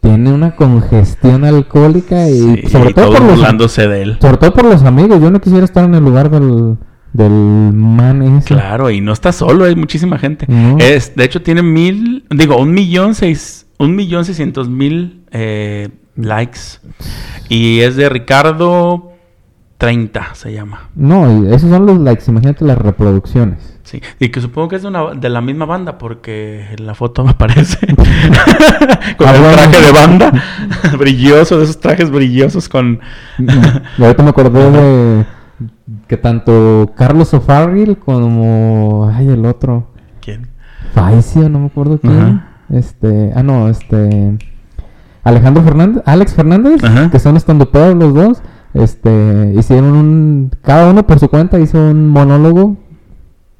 tiene 0.00 0.32
una 0.32 0.54
congestión 0.54 1.44
alcohólica 1.44 2.28
y 2.28 2.56
Sí, 2.62 2.68
sobre 2.68 2.94
todo 2.94 3.12
por 3.12 3.22
los 3.22 3.76
de 3.76 4.02
él. 4.02 4.18
sobre 4.20 4.36
todo 4.36 4.52
por 4.52 4.64
los 4.66 4.82
amigos, 4.82 5.20
yo 5.20 5.30
no 5.30 5.40
quisiera 5.40 5.64
estar 5.64 5.84
en 5.84 5.94
el 5.94 6.04
lugar 6.04 6.30
del 6.30 6.76
del 7.14 7.30
man 7.30 8.22
ese. 8.22 8.54
Claro, 8.54 8.90
y 8.90 9.00
no 9.00 9.12
está 9.12 9.32
solo, 9.32 9.64
hay 9.64 9.76
muchísima 9.76 10.18
gente. 10.18 10.46
No. 10.48 10.76
Es, 10.78 11.14
de 11.14 11.24
hecho, 11.24 11.40
tiene 11.42 11.62
mil, 11.62 12.26
digo, 12.28 12.56
un 12.58 12.72
millón 12.72 13.14
seis, 13.14 13.66
un 13.78 13.94
millón 13.94 14.24
seiscientos 14.24 14.68
mil 14.68 15.24
eh, 15.30 15.90
likes. 16.16 16.58
Y 17.48 17.80
es 17.80 17.94
de 17.94 18.08
Ricardo 18.08 19.12
30, 19.78 20.34
se 20.34 20.52
llama. 20.52 20.90
No, 20.96 21.46
esos 21.54 21.70
son 21.70 21.86
los 21.86 21.98
likes, 22.00 22.24
imagínate 22.26 22.64
las 22.64 22.78
reproducciones. 22.78 23.73
Sí, 23.84 24.00
y 24.18 24.30
que 24.30 24.40
supongo 24.40 24.68
que 24.68 24.76
es 24.76 24.82
de, 24.82 24.88
una, 24.88 25.12
de 25.12 25.28
la 25.28 25.40
misma 25.42 25.66
banda 25.66 25.98
porque 25.98 26.66
en 26.72 26.86
la 26.86 26.94
foto 26.94 27.22
me 27.22 27.30
aparece 27.32 27.78
con 27.94 28.06
Ah, 29.28 29.34
el 29.34 29.40
bueno. 29.40 29.52
traje 29.52 29.80
de 29.82 29.92
banda 29.92 30.32
brilloso, 30.98 31.58
de 31.58 31.64
esos 31.64 31.78
trajes 31.80 32.10
brillosos 32.10 32.68
con... 32.68 33.00
Y 33.38 34.02
ahorita 34.02 34.22
me 34.22 34.30
acordé 34.30 34.70
de 34.70 35.26
que 36.08 36.16
tanto 36.16 36.92
Carlos 36.96 37.34
O'Farrill 37.34 37.98
como... 37.98 39.10
Ay, 39.14 39.28
el 39.28 39.44
otro. 39.44 39.88
¿Quién? 40.22 40.48
Faicio, 40.94 41.48
no 41.50 41.58
me 41.60 41.66
acuerdo 41.66 41.98
quién. 41.98 42.18
Ajá. 42.18 42.48
Este... 42.70 43.32
Ah, 43.36 43.42
no, 43.42 43.68
este... 43.68 44.38
Alejandro 45.24 45.62
Fernández, 45.62 46.02
Alex 46.06 46.34
Fernández, 46.34 46.82
Ajá. 46.84 47.10
que 47.10 47.18
son 47.18 47.36
estandoperos 47.36 47.94
los 47.96 48.14
dos. 48.14 48.42
Este... 48.72 49.52
Hicieron 49.58 49.92
un... 49.92 50.50
Cada 50.62 50.90
uno 50.90 51.06
por 51.06 51.18
su 51.18 51.28
cuenta 51.28 51.58
hizo 51.60 51.78
un 51.78 52.08
monólogo, 52.08 52.76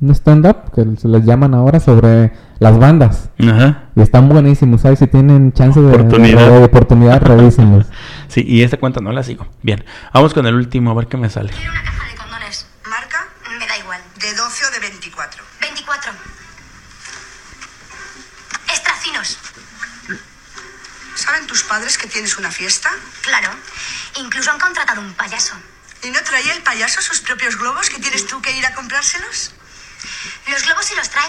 un 0.01 0.11
stand-up, 0.15 0.73
que 0.75 0.85
se 1.01 1.09
les 1.09 1.25
llaman 1.25 1.55
ahora, 1.55 1.81
sobre 1.81 2.33
las 2.59 2.79
bandas. 2.79 3.31
Ajá. 3.41 3.85
Y 3.97 4.03
están 4.03 4.29
buenísimos, 4.29 4.83
¿sabes? 4.83 4.99
Si 4.99 5.07
tienen 5.07 5.53
chance 5.53 5.81
de 5.81 5.87
Oportunidad. 5.89 6.47
de, 6.51 6.59
de 6.59 6.65
oportunidad, 6.65 7.23
revísenlos. 7.23 7.87
Sí, 8.29 8.43
y 8.45 8.63
esta 8.65 8.79
cuenta 8.79 9.01
no 9.01 9.13
la 9.13 9.23
sigo. 9.23 9.47
Bien, 9.63 9.85
vamos 10.13 10.35
con 10.35 10.45
el 10.47 10.55
último, 10.57 10.91
a 10.91 10.95
ver 10.95 11.07
qué 11.07 11.17
me 11.17 11.31
sale. 11.31 11.51
Quiero 11.53 11.71
una 11.71 11.85
caja 11.85 12.09
de 12.09 12.17
condones. 12.17 12.67
¿Marca? 12.91 13.29
Me 13.61 13.65
da 13.67 13.79
igual. 13.79 14.01
¿De 14.21 14.35
12 14.35 14.67
o 14.67 14.71
de 14.73 14.81
24? 14.81 15.45
24. 15.61 16.13
Estracinos. 18.73 19.39
¿Saben 21.15 21.47
tus 21.47 21.63
padres 21.63 21.97
que 21.97 22.09
tienes 22.09 22.37
una 22.39 22.51
fiesta? 22.51 22.91
Claro. 23.23 23.51
Incluso 24.21 24.51
han 24.51 24.59
contratado 24.59 25.01
un 25.01 25.13
payaso. 25.15 25.55
¿Y 26.03 26.11
no 26.11 26.19
traía 26.25 26.55
el 26.55 26.63
payaso 26.63 27.01
sus 27.03 27.21
propios 27.21 27.57
globos 27.57 27.89
que 27.89 28.01
tienes 28.01 28.27
tú 28.27 28.43
que 28.43 28.51
ir 28.57 28.67
a 28.67 28.75
comprárselos? 28.75 29.55
Los 30.51 30.65
globos 30.65 30.85
sí 30.85 30.95
los 30.97 31.09
trae. 31.11 31.29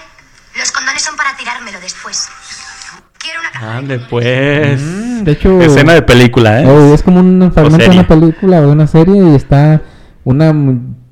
Los 0.57 0.71
condones 0.71 1.01
son 1.01 1.15
para 1.15 1.35
tirármelo 1.35 1.79
después. 1.81 2.29
Quiero 3.17 3.39
una 3.39 3.51
caja 3.51 3.65
de 3.65 3.77
Ande 3.77 3.99
pues. 3.99 4.81
Mm, 4.81 5.23
de 5.23 5.31
hecho... 5.31 5.61
Escena 5.61 5.93
de 5.93 6.01
película, 6.01 6.61
¿eh? 6.61 6.65
Eh, 6.67 6.93
es 6.93 7.03
como 7.03 7.19
un 7.19 7.51
fragmento 7.53 7.85
de 7.85 7.91
una 7.91 8.07
película 8.07 8.59
o 8.59 8.67
de 8.67 8.71
una 8.71 8.87
serie 8.87 9.31
y 9.31 9.35
está 9.35 9.81
una 10.23 10.53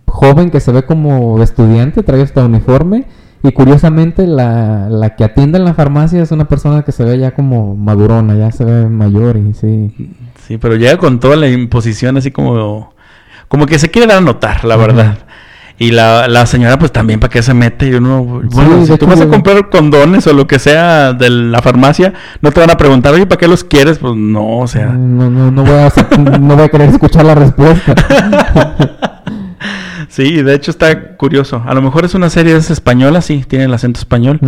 joven 0.08 0.52
que 0.52 0.60
se 0.60 0.72
ve 0.72 0.86
como 0.86 1.42
estudiante, 1.42 2.04
trae 2.04 2.22
hasta 2.22 2.46
uniforme 2.46 3.06
y 3.42 3.52
curiosamente 3.52 4.25
la, 4.28 4.88
la 4.90 5.16
que 5.16 5.24
atiende 5.24 5.58
en 5.58 5.66
la 5.66 5.74
farmacia 5.74 6.22
es 6.22 6.32
una 6.32 6.48
persona 6.48 6.84
que 6.84 6.92
se 6.92 7.04
ve 7.04 7.18
ya 7.18 7.32
como 7.32 7.75
madurona, 7.75 8.36
ya 8.36 8.52
se 8.52 8.63
ve 8.63 8.88
mayor 8.88 9.36
y 9.38 9.54
sí. 9.54 10.16
Sí, 10.48 10.58
pero 10.58 10.75
llega 10.75 10.98
con 10.98 11.20
toda 11.20 11.36
la 11.36 11.50
imposición 11.50 12.18
así 12.18 12.32
como... 12.32 12.94
Como 13.50 13.66
que 13.68 13.78
se 13.78 13.92
quiere 13.92 14.08
dar 14.08 14.18
a 14.18 14.22
notar, 14.22 14.66
la 14.66 14.75
verdad. 14.78 15.18
Y 15.84 15.92
la, 15.92 16.30
la 16.30 16.46
señora 16.46 16.80
pues 16.80 16.94
también 16.94 17.20
para 17.20 17.30
qué 17.30 17.44
se 17.44 17.54
mete. 17.54 17.88
Y 17.88 17.94
uno, 17.96 18.24
bueno, 18.24 18.86
si 18.86 18.98
tú 18.98 19.06
vas 19.06 19.20
a 19.20 19.28
comprar 19.28 19.70
condones 19.70 20.25
o 20.28 20.34
lo 20.34 20.48
que 20.48 20.58
sea 20.58 21.12
de 21.12 21.30
la 21.30 21.62
farmacia, 21.62 22.13
no 22.40 22.54
te 22.54 22.62
van 22.62 22.70
a 22.70 22.78
preguntar, 22.78 23.13
oye, 23.13 23.25
¿para 23.25 23.38
qué 23.38 23.50
los 23.50 23.66
quieres? 23.66 23.98
Pues 23.98 24.16
no, 24.16 24.60
o 24.60 24.68
sea... 24.68 24.86
No, 24.86 25.30
no, 25.30 25.52
no 25.52 25.63
voy 25.63 25.74
a, 25.74 25.92
no 26.40 26.56
voy 26.56 26.63
a 26.63 26.70
querer 26.70 26.90
escuchar 26.90 27.25
la 27.25 27.36
respuesta. 27.36 27.94
Sí, 30.10 30.44
de 30.44 30.54
hecho 30.54 30.70
está 30.70 31.16
curioso. 31.18 31.63
A 31.66 31.74
lo 31.74 31.82
mejor 31.82 32.06
es 32.06 32.13
una 32.13 32.30
serie 32.30 32.56
es 32.56 32.70
española, 32.70 33.20
sí, 33.22 33.44
tiene 33.48 33.66
el 33.66 33.74
acento 33.74 34.00
español. 34.00 34.40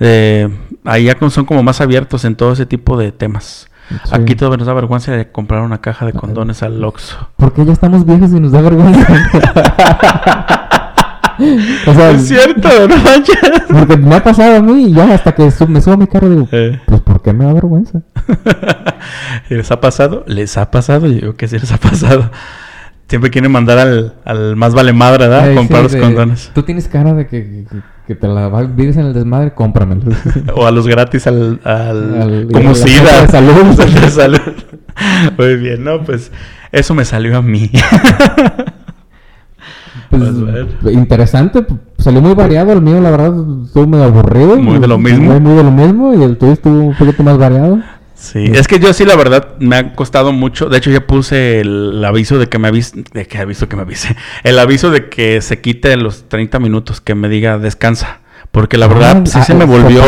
Eh, 0.00 0.48
ahí 0.84 1.04
ya 1.04 1.16
son 1.30 1.44
como 1.44 1.62
más 1.62 1.80
abiertos 1.80 2.24
en 2.24 2.34
todo 2.34 2.52
ese 2.52 2.66
tipo 2.66 2.96
de 2.98 3.12
temas. 3.12 3.68
Sí. 3.88 4.10
Aquí 4.10 4.34
todavía 4.34 4.56
nos 4.56 4.66
da 4.66 4.74
vergüenza 4.74 5.12
de 5.12 5.30
comprar 5.30 5.62
una 5.62 5.80
caja 5.80 6.04
de 6.04 6.14
condones 6.14 6.64
al 6.64 6.82
Oxxo. 6.82 7.28
Porque 7.36 7.64
ya 7.64 7.72
estamos 7.72 8.04
viejos 8.04 8.32
y 8.32 8.40
nos 8.40 8.50
da 8.50 8.60
vergüenza. 8.60 9.06
o 11.86 11.94
sea, 11.94 12.10
Es 12.10 12.28
cierto, 12.28 12.68
no 12.88 12.96
manches. 12.96 13.38
porque 13.70 13.96
me 13.96 14.14
ha 14.16 14.22
pasado 14.22 14.56
a 14.56 14.60
mí 14.60 14.88
y 14.88 14.92
ya 14.92 15.12
hasta 15.14 15.32
que 15.34 15.50
me 15.68 15.80
subo 15.80 15.94
a 15.94 15.96
mi 15.96 16.06
carro 16.06 16.28
digo, 16.30 16.48
Eh. 16.52 16.80
pues 16.86 17.00
¿por 17.02 17.22
qué 17.22 17.32
me 17.32 17.44
da 17.44 17.52
vergüenza? 17.52 18.00
¿Les 19.48 19.70
ha 19.70 19.80
pasado? 19.80 20.24
¿Les 20.26 20.56
ha 20.56 20.70
pasado? 20.70 21.06
Yo 21.06 21.12
digo 21.14 21.36
que 21.36 21.48
sí 21.48 21.58
les 21.58 21.70
ha 21.72 21.78
pasado. 21.78 22.30
Siempre 23.08 23.30
quieren 23.30 23.52
mandar 23.52 23.78
al, 23.78 24.14
al 24.24 24.56
más 24.56 24.74
vale 24.74 24.92
madre, 24.94 25.28
¿verdad? 25.28 25.48
Ay, 25.50 25.54
comprar 25.54 25.88
sí, 25.90 25.96
los 25.98 26.06
condones. 26.06 26.50
Tú 26.54 26.62
tienes 26.62 26.88
cara 26.88 27.12
de 27.12 27.26
que, 27.26 27.66
que, 27.70 27.78
que 28.06 28.14
te 28.14 28.26
la 28.26 28.48
vives 28.48 28.96
en 28.96 29.04
el 29.06 29.12
desmadre, 29.12 29.52
cómpramelo. 29.54 30.02
O 30.56 30.66
a 30.66 30.70
los 30.70 30.86
gratis 30.88 31.26
al... 31.26 31.60
al, 31.64 32.22
Al- 32.22 32.48
como 32.50 32.74
SIDA. 32.74 33.22
de 33.22 33.28
salud. 33.28 33.52
De 34.00 34.08
salud. 34.10 34.40
Muy 35.36 35.56
bien, 35.56 35.84
no, 35.84 36.02
pues 36.02 36.32
eso 36.72 36.94
me 36.94 37.04
salió 37.04 37.36
a 37.36 37.42
mí. 37.42 37.70
Pues, 40.10 40.22
Pues, 40.82 40.94
interesante, 40.94 41.64
salió 41.98 42.20
muy 42.20 42.34
variado. 42.34 42.72
El 42.72 42.82
mío, 42.82 43.00
la 43.00 43.10
verdad, 43.10 43.34
estuvo 43.64 43.86
medio 43.86 44.04
aburrido. 44.04 44.56
Muy 44.56 44.78
de 44.78 44.88
lo 44.88 44.98
mismo. 44.98 45.32
Muy, 45.32 45.40
muy 45.40 45.54
de 45.56 45.62
lo 45.64 45.70
mismo. 45.70 46.14
Y 46.14 46.22
el 46.22 46.36
tuyo 46.36 46.52
estuvo 46.52 46.78
un 46.80 46.94
poquito 46.94 47.22
más 47.22 47.38
variado. 47.38 47.80
Sí, 48.14 48.44
es 48.54 48.68
que 48.68 48.78
yo 48.78 48.92
sí, 48.94 49.04
la 49.04 49.16
verdad, 49.16 49.48
me 49.58 49.76
ha 49.76 49.94
costado 49.94 50.32
mucho. 50.32 50.68
De 50.68 50.78
hecho, 50.78 50.90
ya 50.90 51.06
puse 51.06 51.60
el, 51.60 52.02
aviso 52.04 52.38
de 52.38 52.48
que 52.48 52.58
me 52.58 52.68
avise. 52.68 53.04
¿De 53.12 53.26
qué 53.26 53.38
aviso 53.38 53.68
que 53.68 53.76
me 53.76 53.82
avise? 53.82 54.16
El 54.44 54.58
aviso 54.58 54.90
de 54.90 55.08
que 55.10 55.40
se 55.42 55.60
quite 55.60 55.94
los 55.96 56.24
30 56.28 56.58
minutos, 56.58 57.00
que 57.00 57.14
me 57.14 57.28
diga 57.28 57.58
descansa. 57.58 58.20
Porque 58.50 58.78
la 58.78 58.86
verdad, 58.86 59.22
Ah, 59.22 59.26
sí 59.26 59.38
ah, 59.40 59.44
se 59.44 59.54
me 59.54 59.66
¿se 59.66 59.66
volvió. 59.66 60.02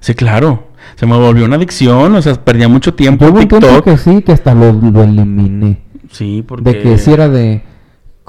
Sí, 0.00 0.14
claro. 0.14 0.68
Se 0.96 1.06
me 1.06 1.16
volvió 1.16 1.44
una 1.44 1.56
adicción. 1.56 2.14
O 2.16 2.20
sea, 2.22 2.34
perdía 2.34 2.68
mucho 2.68 2.92
tiempo 2.94 3.26
Yo 3.26 3.34
TikTok. 3.38 3.84
que 3.84 3.96
sí, 3.96 4.20
que 4.22 4.32
hasta 4.32 4.52
lo, 4.52 4.72
lo 4.72 5.04
eliminé. 5.04 5.80
Sí, 6.10 6.44
porque. 6.46 6.64
De 6.72 6.80
que 6.80 6.98
si 6.98 7.12
era 7.12 7.28
de. 7.28 7.62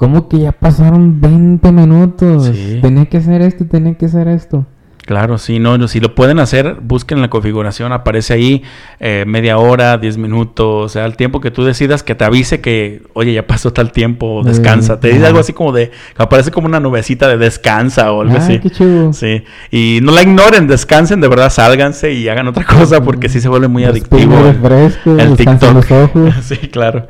¿Cómo 0.00 0.28
que 0.30 0.38
ya 0.38 0.52
pasaron 0.52 1.20
20 1.20 1.72
minutos? 1.72 2.46
Sí. 2.54 2.78
Tenía 2.80 3.04
que 3.04 3.18
hacer 3.18 3.42
esto, 3.42 3.66
tenía 3.66 3.92
que 3.98 4.06
hacer 4.06 4.28
esto. 4.28 4.64
Claro, 5.04 5.36
sí, 5.36 5.58
no, 5.58 5.76
no, 5.76 5.88
si 5.88 6.00
lo 6.00 6.14
pueden 6.14 6.38
hacer, 6.38 6.76
busquen 6.80 7.20
la 7.20 7.28
configuración, 7.28 7.92
aparece 7.92 8.32
ahí 8.32 8.62
eh, 8.98 9.24
media 9.26 9.58
hora, 9.58 9.98
10 9.98 10.16
minutos, 10.16 10.84
o 10.86 10.88
sea, 10.88 11.04
el 11.04 11.16
tiempo 11.16 11.40
que 11.42 11.50
tú 11.50 11.64
decidas 11.64 12.02
que 12.02 12.14
te 12.14 12.24
avise 12.24 12.62
que, 12.62 13.02
oye, 13.12 13.34
ya 13.34 13.46
pasó 13.46 13.74
tal 13.74 13.92
tiempo, 13.92 14.42
descansa. 14.42 15.00
Te 15.00 15.08
dice 15.08 15.26
algo 15.26 15.40
así 15.40 15.52
como 15.52 15.72
de, 15.72 15.90
aparece 16.16 16.50
como 16.50 16.66
una 16.66 16.80
nubecita 16.80 17.28
de 17.28 17.36
descansa 17.36 18.10
o 18.12 18.22
algo 18.22 18.34
Ah, 18.36 18.38
así. 18.38 18.58
qué 18.60 18.70
chido. 18.70 19.12
Sí, 19.12 19.42
y 19.70 19.98
no 20.02 20.12
la 20.12 20.22
ignoren, 20.22 20.66
descansen, 20.66 21.20
de 21.20 21.28
verdad, 21.28 21.50
sálganse 21.50 22.12
y 22.14 22.26
hagan 22.28 22.46
otra 22.48 22.64
cosa 22.78 23.02
porque 23.02 23.28
sí 23.28 23.40
se 23.40 23.50
vuelve 23.50 23.68
muy 23.68 23.84
adictivo. 23.84 24.32
el- 24.48 24.54
fresco, 24.60 25.10
el 25.18 25.36
descansen 25.36 25.74
TikTok. 25.74 25.74
los 25.74 25.90
ojos. 25.90 26.34
sí, 26.44 26.56
claro. 26.68 27.06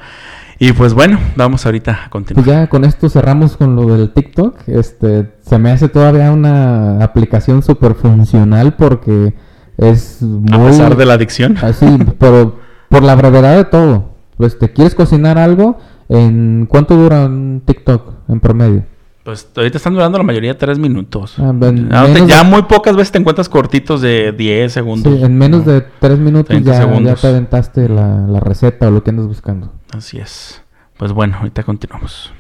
Y 0.63 0.73
pues 0.75 0.93
bueno, 0.93 1.19
vamos 1.37 1.65
ahorita 1.65 2.05
a 2.07 2.11
continuar. 2.11 2.45
Pues 2.45 2.55
ya 2.57 2.67
con 2.69 2.85
esto 2.85 3.09
cerramos 3.09 3.57
con 3.57 3.75
lo 3.77 3.87
del 3.97 4.11
TikTok. 4.13 4.69
Este, 4.69 5.33
se 5.41 5.59
me 5.59 5.71
hace 5.71 5.89
todavía 5.89 6.31
una 6.33 7.03
aplicación 7.03 7.63
súper 7.63 7.95
funcional 7.95 8.75
porque 8.77 9.33
es 9.79 10.21
muy... 10.21 10.53
a 10.53 10.67
pesar 10.67 10.97
de 10.99 11.07
la 11.07 11.15
adicción. 11.15 11.57
Así, 11.63 11.87
pero 12.19 12.59
por 12.91 13.03
la 13.03 13.15
brevedad 13.15 13.57
de 13.57 13.65
todo. 13.65 14.11
Pues 14.37 14.59
te 14.59 14.71
quieres 14.71 14.95
cocinar 14.95 15.39
algo, 15.39 15.79
¿en 16.11 16.67
cuánto 16.69 16.95
dura 16.95 17.25
un 17.25 17.63
TikTok 17.65 18.13
en 18.29 18.41
promedio? 18.41 18.83
Pues 19.25 19.49
ahorita 19.57 19.77
están 19.79 19.95
durando 19.95 20.19
la 20.19 20.25
mayoría 20.25 20.57
tres 20.59 20.79
minutos. 20.79 21.35
Ah, 21.39 21.53
Ah, 21.91 22.07
te- 22.13 22.27
ya 22.27 22.43
de- 22.43 22.51
muy 22.51 22.63
pocas 22.63 22.97
veces 22.97 23.13
te 23.13 23.19
encuentras 23.19 23.49
cortitos 23.49 24.01
de 24.01 24.33
10 24.33 24.73
segundos. 24.73 25.13
Sí, 25.15 25.23
en 25.23 25.37
menos 25.39 25.65
No, 25.67 25.73
de 25.73 25.85
tres 26.01 26.19
minutos 26.19 26.47
30 26.49 26.71
ya, 26.73 27.01
ya 27.03 27.15
te 27.15 27.27
aventaste 27.29 27.89
la, 27.89 28.27
la 28.27 28.41
receta 28.41 28.89
o 28.89 28.91
lo 28.91 29.03
que 29.03 29.11
andas 29.11 29.27
buscando. 29.27 29.73
Así 29.93 30.19
es. 30.19 30.63
Pues 30.97 31.13
bueno, 31.13 31.37
ahorita 31.39 31.63
continuamos. 31.63 32.33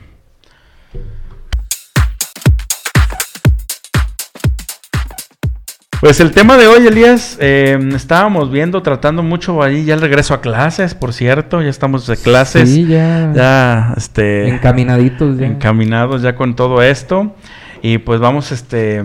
Pues 6.00 6.18
el 6.20 6.30
tema 6.30 6.56
de 6.56 6.66
hoy, 6.66 6.86
Elías, 6.86 7.36
eh, 7.40 7.78
estábamos 7.94 8.50
viendo, 8.50 8.82
tratando 8.82 9.22
mucho 9.22 9.62
ahí 9.62 9.84
ya 9.84 9.92
el 9.92 10.00
regreso 10.00 10.32
a 10.32 10.40
clases, 10.40 10.94
por 10.94 11.12
cierto, 11.12 11.60
ya 11.60 11.68
estamos 11.68 12.06
de 12.06 12.16
clases. 12.16 12.70
Sí, 12.70 12.86
ya, 12.86 13.30
Ya, 13.34 13.94
este... 13.98 14.48
encaminaditos 14.48 15.36
ya. 15.38 15.46
encaminados 15.46 16.22
ya 16.22 16.36
con 16.36 16.56
todo 16.56 16.82
esto. 16.82 17.36
Y 17.82 17.98
pues 17.98 18.18
vamos 18.18 18.50
este, 18.50 19.02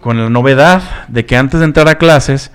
con 0.00 0.16
la 0.18 0.30
novedad 0.30 0.82
de 1.08 1.26
que 1.26 1.36
antes 1.36 1.60
de 1.60 1.66
entrar 1.66 1.88
a 1.88 1.96
clases, 1.96 2.52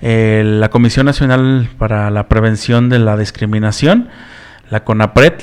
eh, 0.00 0.42
la 0.44 0.70
Comisión 0.70 1.06
Nacional 1.06 1.68
para 1.76 2.10
la 2.10 2.28
Prevención 2.28 2.88
de 2.88 3.00
la 3.00 3.16
Discriminación, 3.16 4.10
la 4.74 4.84
CONAPRED, 4.84 5.34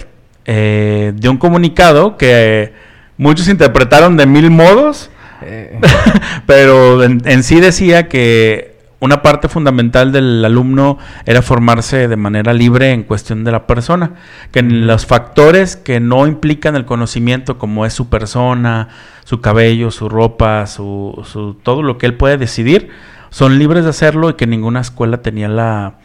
eh, 0.45 1.13
dio 1.15 1.31
un 1.31 1.37
comunicado 1.37 2.17
que 2.17 2.73
muchos 3.17 3.47
interpretaron 3.47 4.17
de 4.17 4.25
mil 4.25 4.51
modos, 4.51 5.09
Eh, 5.43 5.79
pero 6.45 7.01
en, 7.03 7.21
en 7.25 7.41
sí 7.41 7.59
decía 7.59 8.07
que 8.07 8.75
una 8.99 9.23
parte 9.23 9.47
fundamental 9.47 10.11
del 10.11 10.45
alumno 10.45 10.99
era 11.25 11.41
formarse 11.41 12.07
de 12.07 12.15
manera 12.15 12.53
libre 12.53 12.91
en 12.91 13.01
cuestión 13.03 13.43
de 13.43 13.51
la 13.51 13.65
persona, 13.65 14.11
que 14.51 14.59
en 14.59 14.85
los 14.85 15.07
factores 15.07 15.75
que 15.77 15.99
no 15.99 16.27
implican 16.27 16.75
el 16.75 16.85
conocimiento, 16.85 17.57
como 17.57 17.87
es 17.87 17.93
su 17.93 18.07
persona, 18.09 18.89
su 19.23 19.41
cabello, 19.41 19.89
su 19.89 20.09
ropa, 20.09 20.67
su, 20.67 21.19
su- 21.25 21.55
todo 21.63 21.81
lo 21.81 21.97
que 21.97 22.05
él 22.05 22.13
puede 22.13 22.37
decidir, 22.37 22.89
son 23.31 23.57
libres 23.57 23.83
de 23.85 23.89
hacerlo 23.89 24.29
y 24.29 24.33
que 24.35 24.45
ninguna 24.45 24.81
escuela 24.81 25.23
tenía 25.23 25.47
la 25.47 25.95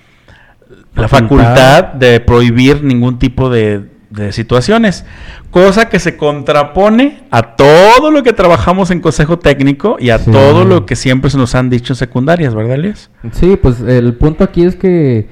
la 0.97 1.09
facultad 1.09 1.85
de 1.95 2.21
prohibir 2.21 2.83
ningún 2.83 3.19
tipo 3.19 3.49
de, 3.51 3.85
de 4.11 4.33
situaciones, 4.33 5.05
cosa 5.51 5.89
que 5.89 5.99
se 5.99 6.17
contrapone 6.17 7.25
a 7.31 7.55
todo 7.57 8.11
lo 8.11 8.23
que 8.23 8.33
trabajamos 8.33 8.91
en 8.91 9.01
consejo 9.01 9.39
técnico 9.39 9.97
y 10.01 10.11
a 10.11 10.19
Sí. 10.19 10.31
todo 10.31 10.65
lo 10.65 10.87
que 10.87 10.97
siempre 10.97 11.31
se 11.31 11.37
nos 11.39 11.55
han 11.55 11.69
dicho 11.71 11.93
en 11.93 11.97
secundarias, 11.97 12.55
¿verdad, 12.55 12.75
Elias? 12.77 13.11
Sí, 13.33 13.57
pues 13.61 13.81
el 13.81 14.15
punto 14.15 14.43
aquí 14.45 14.65
es 14.65 14.75
que, 14.77 15.29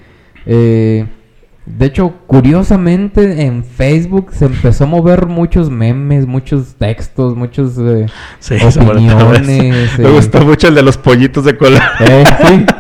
eh, 0.47 1.07
de 1.67 1.87
hecho, 1.87 2.13
curiosamente 2.27 3.47
en 3.47 3.65
Facebook 3.65 4.33
se 4.33 4.45
empezó 4.45 4.85
a 4.85 4.87
mover 4.87 5.27
muchos 5.27 5.71
memes, 5.71 6.27
muchos 6.27 6.75
textos, 6.75 7.35
muchos 7.37 7.79
eh, 7.79 8.07
Sí, 8.39 8.57
opiniones. 8.81 9.47
Me 9.47 10.09
eh, 10.09 10.11
gustó 10.13 10.43
mucho 10.45 10.69
el 10.69 10.75
de 10.75 10.83
los 10.83 10.99
pollitos 10.99 11.45
de 11.45 11.57
color. 11.57 11.81
eh, 12.01 12.25
sí. 12.47 12.65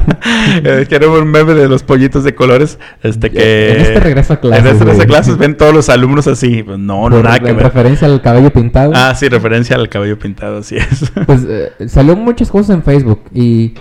Eh, 0.64 0.86
Queremos 0.88 1.20
un 1.22 1.28
meme 1.30 1.54
de 1.54 1.68
los 1.68 1.82
pollitos 1.82 2.24
de 2.24 2.34
colores. 2.34 2.78
Este 3.02 3.30
que. 3.30 3.72
En 3.72 3.80
este 3.80 4.00
regreso 4.00 4.34
a 4.34 4.40
clases, 4.40 4.64
En 4.64 4.72
este 4.72 4.84
regreso 4.84 5.02
a 5.02 5.06
clases 5.06 5.38
ven 5.38 5.56
todos 5.56 5.74
los 5.74 5.88
alumnos 5.88 6.26
así. 6.26 6.62
Pues 6.62 6.78
no, 6.78 7.08
no, 7.08 7.22
nada 7.22 7.38
que 7.40 7.48
en 7.48 7.56
ver. 7.56 7.64
referencia 7.64 8.06
al 8.06 8.20
cabello 8.20 8.50
pintado. 8.50 8.92
Ah, 8.94 9.14
sí, 9.14 9.28
referencia 9.28 9.76
al 9.76 9.88
cabello 9.88 10.18
pintado, 10.18 10.58
así 10.58 10.76
es. 10.76 11.10
Pues 11.26 11.46
eh, 11.48 11.72
salió 11.88 12.16
muchas 12.16 12.50
cosas 12.50 12.76
en 12.76 12.82
Facebook 12.82 13.22
y 13.32 13.74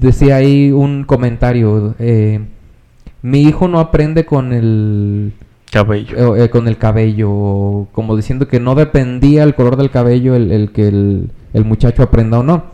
decía 0.00 0.36
ahí 0.36 0.70
un 0.72 1.04
comentario. 1.04 1.94
eh, 1.98 2.40
mi 3.22 3.42
hijo 3.42 3.68
no 3.68 3.78
aprende 3.80 4.24
con 4.26 4.52
el 4.52 5.32
cabello. 5.70 6.36
eh, 6.36 6.44
eh, 6.44 6.50
con 6.50 6.68
el 6.68 6.76
cabello, 6.76 7.86
como 7.92 8.16
diciendo 8.16 8.48
que 8.48 8.60
no 8.60 8.74
dependía 8.74 9.42
el 9.44 9.54
color 9.54 9.76
del 9.76 9.90
cabello 9.90 10.34
el, 10.34 10.50
el 10.52 10.72
que 10.72 10.88
el, 10.88 11.30
el 11.54 11.64
muchacho 11.64 12.02
aprenda 12.02 12.38
o 12.40 12.42
no. 12.42 12.64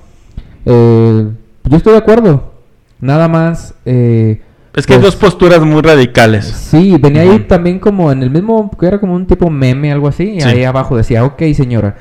Eh, 0.66 1.28
yo 1.64 1.76
estoy 1.76 1.92
de 1.92 1.98
acuerdo. 1.98 2.52
Nada 3.00 3.28
más. 3.28 3.74
eh, 3.84 4.40
Es 4.74 4.86
que 4.86 4.94
hay 4.94 4.98
pues, 5.00 5.12
dos 5.12 5.16
posturas 5.16 5.60
muy 5.60 5.82
radicales. 5.82 6.46
Sí, 6.46 6.96
venía 7.00 7.22
ahí 7.22 7.40
también 7.40 7.78
como 7.78 8.10
en 8.10 8.22
el 8.22 8.30
mismo, 8.30 8.70
que 8.78 8.86
era 8.86 8.98
como 8.98 9.14
un 9.14 9.26
tipo 9.26 9.50
meme, 9.50 9.92
algo 9.92 10.08
así. 10.08 10.24
Y 10.36 10.40
Sí. 10.40 10.48
ahí 10.48 10.64
abajo 10.64 10.96
decía, 10.96 11.24
ok 11.24 11.40
señora, 11.54 11.96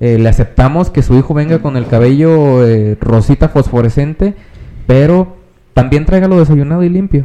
eh, 0.00 0.18
le 0.18 0.28
aceptamos 0.28 0.90
que 0.90 1.02
su 1.02 1.16
hijo 1.16 1.32
venga 1.34 1.60
con 1.60 1.76
el 1.76 1.86
cabello 1.86 2.66
eh, 2.66 2.96
rosita 3.00 3.48
fosforescente, 3.48 4.34
pero 4.86 5.36
también 5.74 6.04
tráigalo 6.04 6.38
desayunado 6.38 6.82
y 6.82 6.88
limpio, 6.88 7.24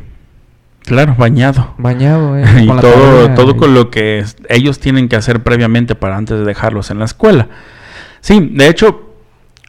Claro, 0.87 1.15
bañado. 1.17 1.73
bañado. 1.77 2.37
eh, 2.37 2.45
y 2.63 2.67
todo, 2.67 2.79
tarea, 2.79 3.35
todo 3.35 3.51
eh. 3.51 3.57
con 3.57 3.73
lo 3.73 3.89
que 3.89 4.23
ellos 4.47 4.79
tienen 4.79 5.09
que 5.09 5.17
hacer 5.17 5.43
previamente 5.43 5.95
para 5.95 6.15
antes 6.15 6.39
de 6.39 6.45
dejarlos 6.45 6.91
en 6.91 6.99
la 6.99 7.05
escuela. 7.05 7.49
Sí, 8.21 8.51
de 8.53 8.69
hecho, 8.69 9.01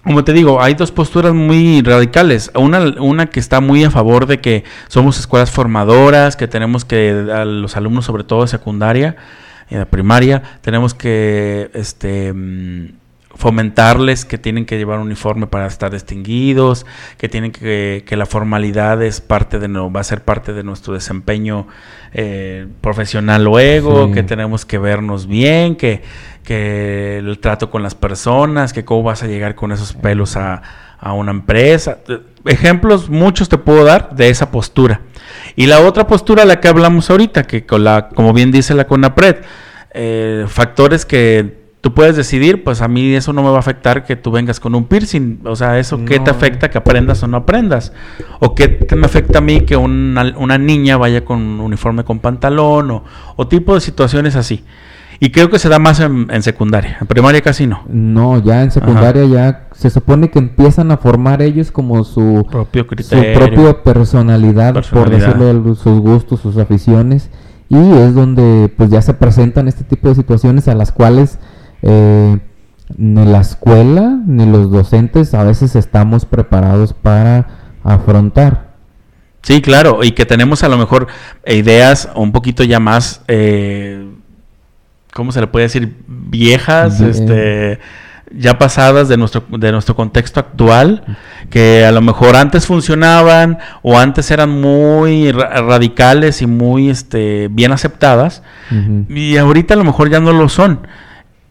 como 0.04 0.22
te 0.22 0.32
digo, 0.32 0.62
hay 0.62 0.74
dos 0.74 0.92
posturas 0.92 1.34
muy 1.34 1.82
radicales. 1.82 2.52
Una, 2.54 2.94
una 3.00 3.26
que 3.26 3.40
está 3.40 3.60
muy 3.60 3.82
a 3.82 3.90
favor 3.90 4.26
de 4.26 4.40
que 4.40 4.62
somos 4.86 5.18
escuelas 5.18 5.50
formadoras, 5.50 6.36
que 6.36 6.46
tenemos 6.46 6.84
que, 6.84 7.26
a 7.34 7.44
los 7.44 7.76
alumnos, 7.76 8.04
sobre 8.04 8.22
todo 8.22 8.42
de 8.42 8.48
secundaria 8.48 9.16
y 9.68 9.74
de 9.74 9.86
primaria, 9.86 10.44
tenemos 10.60 10.94
que 10.94 11.68
este, 11.74 12.32
mm, 12.32 12.90
fomentarles 13.38 14.24
que 14.24 14.36
tienen 14.36 14.66
que 14.66 14.76
llevar 14.76 14.98
uniforme 14.98 15.46
para 15.46 15.68
estar 15.68 15.92
distinguidos, 15.92 16.84
que 17.18 17.28
tienen 17.28 17.52
que, 17.52 18.02
que 18.04 18.16
la 18.16 18.26
formalidad 18.26 19.00
es 19.00 19.20
parte 19.20 19.60
de 19.60 19.68
no, 19.68 19.92
va 19.92 20.00
a 20.00 20.04
ser 20.04 20.24
parte 20.24 20.52
de 20.52 20.64
nuestro 20.64 20.92
desempeño 20.92 21.68
eh, 22.12 22.66
profesional 22.80 23.44
luego, 23.44 24.08
Sí. 24.08 24.12
que 24.14 24.22
tenemos 24.24 24.66
que 24.66 24.78
vernos 24.78 25.28
bien, 25.28 25.76
que, 25.76 26.02
que 26.42 27.18
el 27.18 27.38
trato 27.38 27.70
con 27.70 27.84
las 27.84 27.94
personas, 27.94 28.72
que 28.72 28.84
cómo 28.84 29.04
vas 29.04 29.22
a 29.22 29.28
llegar 29.28 29.54
con 29.54 29.70
esos 29.70 29.92
pelos 29.92 30.36
a, 30.36 30.60
a 30.98 31.12
una 31.12 31.30
empresa. 31.30 31.98
Ejemplos 32.44 33.08
muchos 33.08 33.48
te 33.48 33.56
puedo 33.56 33.84
dar 33.84 34.16
de 34.16 34.30
esa 34.30 34.50
postura. 34.50 35.02
Y 35.54 35.66
la 35.66 35.78
otra 35.78 36.08
postura, 36.08 36.44
la 36.44 36.58
que 36.58 36.66
hablamos 36.66 37.08
ahorita, 37.08 37.44
que 37.44 37.64
con 37.64 37.84
la, 37.84 38.08
como 38.08 38.32
bien 38.32 38.50
dice 38.50 38.74
la 38.74 38.88
CONAPRED, 38.88 39.36
eh, 39.92 40.44
factores 40.48 41.06
que 41.06 41.57
tú 41.80 41.94
puedes 41.94 42.16
decidir, 42.16 42.64
pues 42.64 42.82
a 42.82 42.88
mí 42.88 43.14
eso 43.14 43.32
no 43.32 43.42
me 43.42 43.50
va 43.50 43.56
a 43.56 43.60
afectar 43.60 44.04
que 44.04 44.16
tú 44.16 44.30
vengas 44.30 44.60
con 44.60 44.74
un 44.74 44.84
piercing. 44.84 45.40
O 45.44 45.56
sea, 45.56 45.78
¿eso 45.78 46.04
qué 46.04 46.18
te 46.18 46.26
No. 46.26 46.36
afecta 46.36 46.70
que 46.70 46.78
aprendas 46.78 47.22
o 47.22 47.26
no 47.28 47.36
aprendas? 47.38 47.92
¿O 48.40 48.54
qué, 48.54 48.86
me 48.96 49.06
afecta 49.06 49.38
a 49.38 49.42
mí 49.42 49.60
que 49.62 49.76
una, 49.76 50.34
una 50.36 50.58
niña 50.58 50.96
vaya 50.96 51.24
con 51.24 51.38
un 51.40 51.60
uniforme 51.60 52.04
con 52.04 52.18
pantalón 52.18 52.90
o, 52.90 53.04
o 53.36 53.46
tipo 53.48 53.74
de 53.74 53.80
situaciones 53.80 54.34
así? 54.36 54.64
Y 55.20 55.30
creo 55.32 55.50
que 55.50 55.58
se 55.58 55.68
da 55.68 55.80
más 55.80 55.98
en, 55.98 56.28
en 56.30 56.42
secundaria, 56.44 56.98
en 57.00 57.06
primaria 57.08 57.40
casi 57.40 57.66
no. 57.66 57.82
No, 57.88 58.40
ya 58.40 58.62
en 58.62 58.70
secundaria 58.70 59.24
ya 59.24 59.66
se 59.72 59.90
supone 59.90 60.30
que 60.30 60.38
empiezan 60.38 60.92
a 60.92 60.96
formar 60.96 61.42
ellos 61.42 61.72
como 61.72 62.04
su, 62.04 62.46
Propio 62.48 62.82
su 62.82 62.88
criterio. 62.88 63.36
propia 63.38 63.82
personalidad, 63.82 64.74
por 64.74 64.82
Personalidad. 64.84 65.26
decirlo, 65.54 65.74
sus 65.74 65.98
gustos, 65.98 66.38
sus 66.40 66.56
aficiones, 66.56 67.30
y 67.68 67.76
es 67.76 68.14
donde 68.14 68.72
pues 68.76 68.90
ya 68.90 69.02
se 69.02 69.12
presentan 69.12 69.66
este 69.66 69.82
tipo 69.82 70.08
de 70.08 70.14
situaciones 70.14 70.68
a 70.68 70.76
las 70.76 70.92
cuales 70.92 71.40
eh, 71.82 72.38
ni 72.96 73.24
la 73.26 73.40
escuela 73.40 74.18
ni 74.26 74.46
los 74.46 74.70
docentes 74.70 75.34
a 75.34 75.44
veces 75.44 75.76
estamos 75.76 76.24
preparados 76.24 76.92
para 76.92 77.46
afrontar. 77.84 78.68
Sí, 79.42 79.62
claro, 79.62 80.02
y 80.02 80.12
que 80.12 80.26
tenemos 80.26 80.62
a 80.64 80.68
lo 80.68 80.76
mejor 80.76 81.06
ideas 81.46 82.08
un 82.14 82.32
poquito 82.32 82.64
ya 82.64 82.80
más, 82.80 83.22
eh, 83.28 84.06
¿cómo 85.14 85.32
se 85.32 85.40
le 85.40 85.46
puede 85.46 85.66
decir? 85.66 85.96
Viejas, 86.06 87.00
este, 87.00 87.78
ya 88.34 88.58
pasadas 88.58 89.08
de 89.08 89.16
nuestro, 89.16 89.44
de 89.48 89.72
nuestro 89.72 89.94
contexto 89.94 90.40
actual, 90.40 91.16
que 91.50 91.86
a 91.86 91.92
lo 91.92 92.02
mejor 92.02 92.36
antes 92.36 92.66
funcionaban 92.66 93.58
o 93.82 93.98
antes 93.98 94.30
eran 94.30 94.50
muy 94.50 95.32
ra- 95.32 95.62
radicales 95.62 96.42
y 96.42 96.46
muy 96.46 96.90
este, 96.90 97.48
bien 97.48 97.72
aceptadas, 97.72 98.42
y 99.08 99.36
ahorita 99.36 99.74
a 99.74 99.76
lo 99.78 99.84
mejor 99.84 100.10
ya 100.10 100.20
no 100.20 100.32
lo 100.32 100.48
son. 100.48 100.80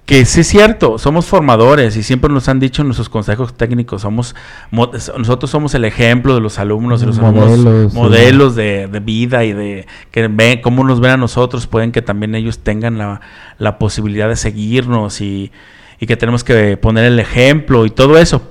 Que 0.08 0.24
sí 0.26 0.40
es 0.40 0.48
cierto, 0.48 0.98
somos 0.98 1.26
formadores 1.26 1.98
y 1.98 2.02
siempre 2.02 2.32
nos 2.32 2.48
han 2.48 2.62
dicho 2.62 2.82
en 2.82 2.88
nuestros 2.88 3.10
consejos 3.10 3.54
técnicos, 3.56 4.04
somos 4.04 4.36
mo- 4.72 4.90
nosotros 5.18 5.52
somos 5.52 5.76
el 5.76 5.84
ejemplo 5.84 6.34
de 6.34 6.40
los 6.40 6.60
alumnos, 6.60 7.02
de 7.02 7.08
los 7.08 7.20
Modelos, 7.20 7.52
alumnos, 7.52 7.92
sí. 7.92 7.98
modelos 7.98 8.56
de, 8.56 8.88
de 8.88 9.00
vida 9.02 9.44
y 9.44 9.52
de 9.52 9.86
que 10.10 10.30
ven 10.30 10.62
cómo 10.62 10.86
nos 10.86 11.02
ven 11.02 11.12
a 11.12 11.18
nosotros, 11.18 11.68
pueden 11.68 11.92
que 11.92 12.02
también 12.02 12.36
ellos 12.36 12.60
tengan 12.60 12.98
la, 12.98 13.20
la 13.60 13.78
posibilidad 13.80 14.30
de 14.30 14.38
seguirnos 14.38 15.20
y, 15.20 15.52
y 16.00 16.06
que 16.08 16.16
tenemos 16.16 16.46
que 16.46 16.78
poner 16.78 17.04
el 17.04 17.20
ejemplo 17.20 17.86
y 17.86 17.90
todo 17.90 18.18
eso. 18.18 18.42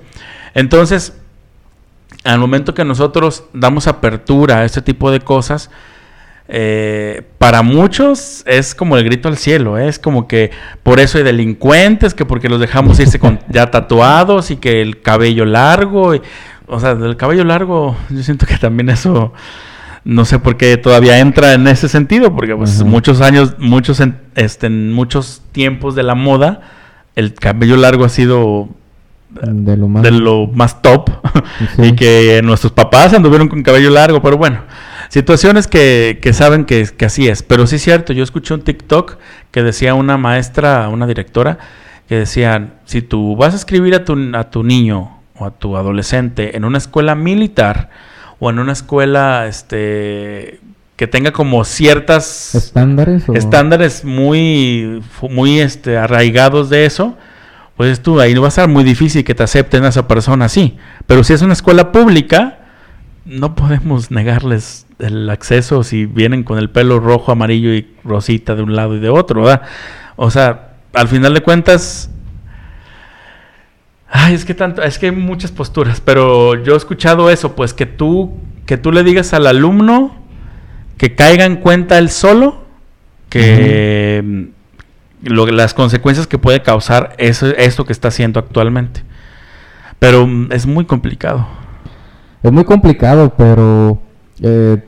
Entonces, 0.52 1.14
al 2.24 2.38
momento 2.38 2.74
que 2.74 2.84
nosotros 2.84 3.44
damos 3.54 3.86
apertura 3.86 4.58
a 4.58 4.64
este 4.66 4.82
tipo 4.82 5.10
de 5.10 5.20
cosas, 5.20 5.70
eh, 6.48 7.22
para 7.38 7.62
muchos 7.62 8.42
es 8.46 8.74
como 8.74 8.96
el 8.96 9.04
grito 9.04 9.28
al 9.28 9.36
cielo, 9.36 9.78
¿eh? 9.78 9.88
es 9.88 9.98
como 9.98 10.28
que 10.28 10.50
por 10.82 11.00
eso 11.00 11.18
hay 11.18 11.24
delincuentes, 11.24 12.14
que 12.14 12.24
porque 12.24 12.48
los 12.48 12.60
dejamos 12.60 12.98
irse 13.00 13.18
con 13.18 13.40
ya 13.48 13.70
tatuados 13.70 14.50
y 14.50 14.56
que 14.56 14.80
el 14.82 15.00
cabello 15.02 15.44
largo, 15.44 16.14
y- 16.14 16.22
o 16.68 16.78
sea, 16.80 16.94
del 16.94 17.16
cabello 17.16 17.44
largo, 17.44 17.96
yo 18.10 18.22
siento 18.22 18.46
que 18.46 18.58
también 18.58 18.88
eso, 18.90 19.32
no 20.04 20.24
sé 20.24 20.38
por 20.38 20.56
qué 20.56 20.76
todavía 20.76 21.18
entra 21.18 21.52
en 21.54 21.66
ese 21.66 21.88
sentido, 21.88 22.34
porque 22.34 22.54
pues 22.54 22.82
muchos 22.84 23.20
años, 23.20 23.54
muchos, 23.58 23.98
en, 24.00 24.16
este, 24.36 24.66
en 24.68 24.92
muchos 24.92 25.42
tiempos 25.52 25.94
de 25.96 26.02
la 26.04 26.14
moda, 26.14 26.60
el 27.16 27.34
cabello 27.34 27.76
largo 27.76 28.04
ha 28.04 28.08
sido 28.08 28.68
De 29.30 29.76
lo 29.76 29.88
más... 29.88 30.02
de 30.04 30.10
lo 30.12 30.46
más 30.48 30.80
top 30.82 31.10
Sí. 31.76 31.82
y 31.82 31.92
que 31.96 32.40
nuestros 32.44 32.72
papás 32.72 33.14
anduvieron 33.14 33.48
con 33.48 33.62
cabello 33.62 33.90
largo, 33.90 34.20
pero 34.22 34.36
bueno, 34.36 34.60
situaciones 35.16 35.66
que, 35.66 36.18
que 36.20 36.34
saben 36.34 36.66
que, 36.66 36.86
que 36.94 37.06
así 37.06 37.26
es. 37.26 37.42
Pero 37.42 37.66
sí 37.66 37.76
es 37.76 37.82
cierto, 37.82 38.12
yo 38.12 38.22
escuché 38.22 38.52
un 38.52 38.60
TikTok 38.60 39.16
que 39.50 39.62
decía 39.62 39.94
una 39.94 40.18
maestra, 40.18 40.90
una 40.90 41.06
directora, 41.06 41.56
que 42.06 42.16
decían, 42.16 42.74
si 42.84 43.00
tú 43.00 43.34
vas 43.34 43.54
a 43.54 43.56
escribir 43.56 43.94
a 43.94 44.04
tu, 44.04 44.14
a 44.34 44.50
tu 44.50 44.62
niño 44.62 45.18
o 45.38 45.46
a 45.46 45.52
tu 45.52 45.78
adolescente 45.78 46.54
en 46.54 46.66
una 46.66 46.76
escuela 46.76 47.14
militar 47.14 47.88
o 48.40 48.50
en 48.50 48.58
una 48.58 48.72
escuela 48.72 49.46
este, 49.46 50.60
que 50.96 51.06
tenga 51.06 51.32
como 51.32 51.64
ciertas 51.64 52.54
¿Estándares? 52.54 53.26
O... 53.26 53.32
estándares 53.32 54.04
muy, 54.04 55.02
muy 55.30 55.60
este, 55.60 55.96
arraigados 55.96 56.68
de 56.68 56.84
eso, 56.84 57.16
pues 57.78 58.02
tú 58.02 58.20
ahí 58.20 58.34
va 58.34 58.48
a 58.48 58.50
ser 58.50 58.68
muy 58.68 58.84
difícil 58.84 59.24
que 59.24 59.34
te 59.34 59.44
acepten 59.44 59.84
a 59.84 59.88
esa 59.88 60.06
persona 60.06 60.44
así. 60.44 60.76
Pero 61.06 61.24
si 61.24 61.32
es 61.32 61.40
una 61.40 61.54
escuela 61.54 61.90
pública, 61.90 62.65
no 63.26 63.54
podemos 63.54 64.10
negarles 64.10 64.86
el 64.98 65.28
acceso 65.28 65.82
si 65.82 66.06
vienen 66.06 66.42
con 66.44 66.58
el 66.58 66.70
pelo 66.70 67.00
rojo, 67.00 67.32
amarillo 67.32 67.74
y 67.74 67.86
rosita 68.04 68.54
de 68.54 68.62
un 68.62 68.74
lado 68.76 68.96
y 68.96 69.00
de 69.00 69.08
otro, 69.10 69.42
¿verdad? 69.42 69.62
O 70.16 70.30
sea, 70.30 70.74
al 70.94 71.08
final 71.08 71.34
de 71.34 71.42
cuentas... 71.42 72.10
Ay, 74.08 74.34
es 74.34 74.44
que 74.44 74.54
tanto, 74.54 74.82
es 74.82 74.98
que 74.98 75.06
hay 75.06 75.12
muchas 75.12 75.50
posturas, 75.50 76.00
pero 76.00 76.62
yo 76.62 76.74
he 76.74 76.76
escuchado 76.76 77.28
eso, 77.28 77.56
pues 77.56 77.74
que 77.74 77.86
tú, 77.86 78.34
que 78.64 78.76
tú 78.78 78.92
le 78.92 79.02
digas 79.02 79.34
al 79.34 79.46
alumno 79.48 80.14
que 80.96 81.14
caiga 81.16 81.44
en 81.44 81.56
cuenta 81.56 81.98
él 81.98 82.08
solo 82.08 82.64
que 83.28 84.46
lo- 85.22 85.46
las 85.48 85.74
consecuencias 85.74 86.26
que 86.28 86.38
puede 86.38 86.62
causar 86.62 87.14
eso, 87.18 87.48
esto 87.48 87.84
que 87.84 87.92
está 87.92 88.08
haciendo 88.08 88.38
actualmente. 88.38 89.02
Pero 89.98 90.26
mm, 90.26 90.52
es 90.52 90.66
muy 90.66 90.84
complicado. 90.84 91.46
Es 92.46 92.52
muy 92.52 92.64
complicado, 92.64 93.32
pero 93.36 93.98
eh, 94.42 94.78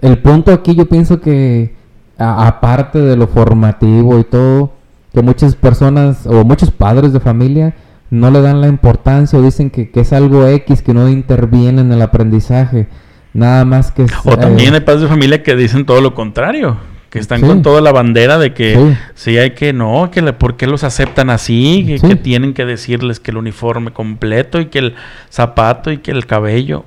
el 0.00 0.18
punto 0.18 0.52
aquí 0.52 0.74
yo 0.74 0.86
pienso 0.86 1.20
que 1.20 1.74
aparte 2.18 2.98
de 3.00 3.16
lo 3.16 3.26
formativo 3.26 4.18
y 4.18 4.24
todo, 4.24 4.72
que 5.12 5.22
muchas 5.22 5.54
personas 5.56 6.26
o 6.26 6.44
muchos 6.44 6.70
padres 6.70 7.12
de 7.12 7.20
familia 7.20 7.74
no 8.10 8.30
le 8.30 8.40
dan 8.40 8.60
la 8.60 8.68
importancia 8.68 9.38
o 9.38 9.42
dicen 9.42 9.70
que, 9.70 9.90
que 9.90 10.00
es 10.00 10.12
algo 10.12 10.46
X 10.46 10.82
que 10.82 10.94
no 10.94 11.08
interviene 11.08 11.80
en 11.80 11.92
el 11.92 12.02
aprendizaje. 12.02 12.86
Nada 13.32 13.64
más 13.64 13.90
que... 13.90 14.06
O 14.24 14.36
también 14.36 14.74
eh, 14.74 14.76
hay 14.76 14.80
padres 14.82 15.02
de 15.02 15.08
familia 15.08 15.42
que 15.42 15.56
dicen 15.56 15.84
todo 15.86 16.00
lo 16.00 16.14
contrario. 16.14 16.76
Que 17.10 17.18
están 17.20 17.40
Sí. 17.40 17.46
con 17.46 17.62
toda 17.62 17.80
la 17.80 17.92
bandera 17.92 18.38
de 18.38 18.54
que 18.54 18.74
Sí. 18.74 18.96
sí, 19.14 19.38
hay 19.38 19.52
que 19.52 19.72
no, 19.72 20.10
que 20.12 20.20
le- 20.22 20.32
por 20.32 20.56
qué 20.56 20.66
los 20.66 20.82
aceptan 20.82 21.30
así, 21.30 21.84
que, 21.86 21.98
Sí. 21.98 22.08
que 22.08 22.16
tienen 22.16 22.54
que 22.54 22.64
decirles 22.64 23.20
que 23.20 23.30
el 23.30 23.36
uniforme 23.36 23.92
completo 23.92 24.60
y 24.60 24.66
que 24.66 24.80
el 24.80 24.94
zapato 25.30 25.92
y 25.92 25.98
que 25.98 26.10
el 26.10 26.26
cabello. 26.26 26.84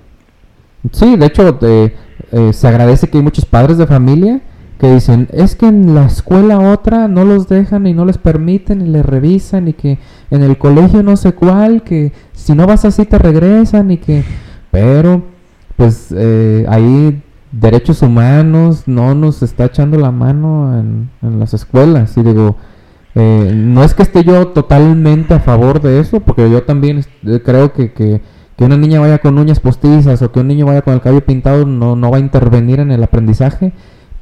Sí, 0.92 1.16
de 1.16 1.26
hecho, 1.26 1.58
eh, 1.62 1.96
eh, 2.32 2.54
se 2.54 2.68
agradece 2.68 3.08
que 3.08 3.18
hay 3.18 3.24
muchos 3.24 3.46
padres 3.46 3.78
de 3.78 3.88
familia 3.88 4.42
que 4.80 4.94
dicen, 4.94 5.28
es 5.34 5.56
que 5.56 5.68
en 5.68 5.96
la 5.96 6.06
escuela 6.06 6.60
otra 6.60 7.08
no 7.08 7.26
los 7.26 7.48
dejan 7.48 7.88
y 7.88 7.94
no 7.94 8.06
les 8.06 8.18
permiten 8.18 8.82
y 8.82 8.90
les 8.90 9.06
revisan 9.06 9.68
y 9.68 9.74
que 9.74 9.98
en 10.30 10.44
el 10.44 10.58
colegio 10.58 11.02
no 11.02 11.18
sé 11.18 11.34
cuál, 11.34 11.82
que 11.82 12.12
si 12.34 12.54
no 12.54 12.68
vas 12.68 12.86
así 12.86 13.06
te 13.06 13.18
regresan 13.18 13.92
y 13.92 13.98
que... 13.98 14.24
Pero, 14.72 15.24
pues 15.76 16.14
eh, 16.16 16.66
ahí 16.70 17.24
derechos 17.52 18.02
humanos 18.02 18.84
no 18.86 19.16
nos 19.16 19.42
está 19.42 19.66
echando 19.66 19.98
la 19.98 20.12
mano 20.12 20.78
en, 20.78 21.10
en 21.24 21.40
las 21.40 21.54
escuelas. 21.54 22.16
Y 22.18 22.22
digo, 22.22 22.58
eh, 23.20 23.52
no 23.56 23.84
es 23.84 23.96
que 23.96 24.04
esté 24.04 24.24
yo 24.24 24.50
totalmente 24.50 25.34
a 25.34 25.40
favor 25.40 25.82
de 25.82 26.00
eso, 26.00 26.20
porque 26.20 26.52
yo 26.52 26.62
también 26.64 27.04
creo 27.44 27.74
que, 27.74 27.92
que, 27.92 28.22
que 28.58 28.66
una 28.66 28.78
niña 28.78 29.00
vaya 29.00 29.20
con 29.20 29.38
uñas 29.38 29.60
postizas 29.60 30.22
o 30.22 30.32
que 30.32 30.40
un 30.40 30.48
niño 30.48 30.66
vaya 30.66 30.82
con 30.82 30.94
el 30.96 31.02
cabello 31.02 31.24
pintado 31.24 31.66
no, 31.66 31.96
no 31.96 32.12
va 32.12 32.18
a 32.18 32.20
intervenir 32.20 32.80
en 32.80 32.92
el 32.92 33.04
aprendizaje, 33.04 33.72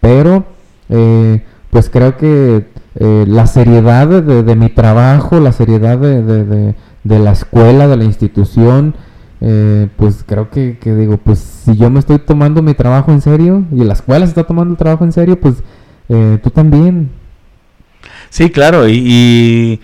pero 0.02 0.46
eh, 0.90 1.44
pues 1.70 1.90
creo 1.90 2.18
que 2.18 2.66
eh, 2.98 3.26
la 3.28 3.48
seriedad 3.48 4.08
de, 4.08 4.56
mi 4.56 4.70
trabajo, 4.70 5.40
la 5.40 5.52
seriedad 5.52 5.98
de, 5.98 6.74
de, 7.04 7.20
la 7.20 7.32
escuela, 7.32 7.88
de 7.88 7.98
la 7.98 8.04
institución, 8.04 8.96
eh, 9.42 9.88
pues 9.98 10.24
creo 10.26 10.50
que, 10.50 10.78
digo, 10.82 11.18
pues 11.18 11.40
si 11.40 11.76
yo 11.76 11.90
me 11.90 12.00
estoy 12.00 12.20
tomando 12.20 12.62
mi 12.62 12.74
trabajo 12.74 13.12
en 13.12 13.22
serio 13.22 13.66
y 13.72 13.84
la 13.84 13.94
escuela 13.94 14.26
se 14.26 14.32
está 14.32 14.44
tomando 14.44 14.72
el 14.72 14.78
trabajo 14.78 15.04
en 15.04 15.12
serio, 15.12 15.40
pues 15.40 15.56
eh, 16.10 16.40
tú 16.42 16.50
también. 16.50 17.10
Sí, 18.30 18.50
claro, 18.50 18.88
y 18.88 19.82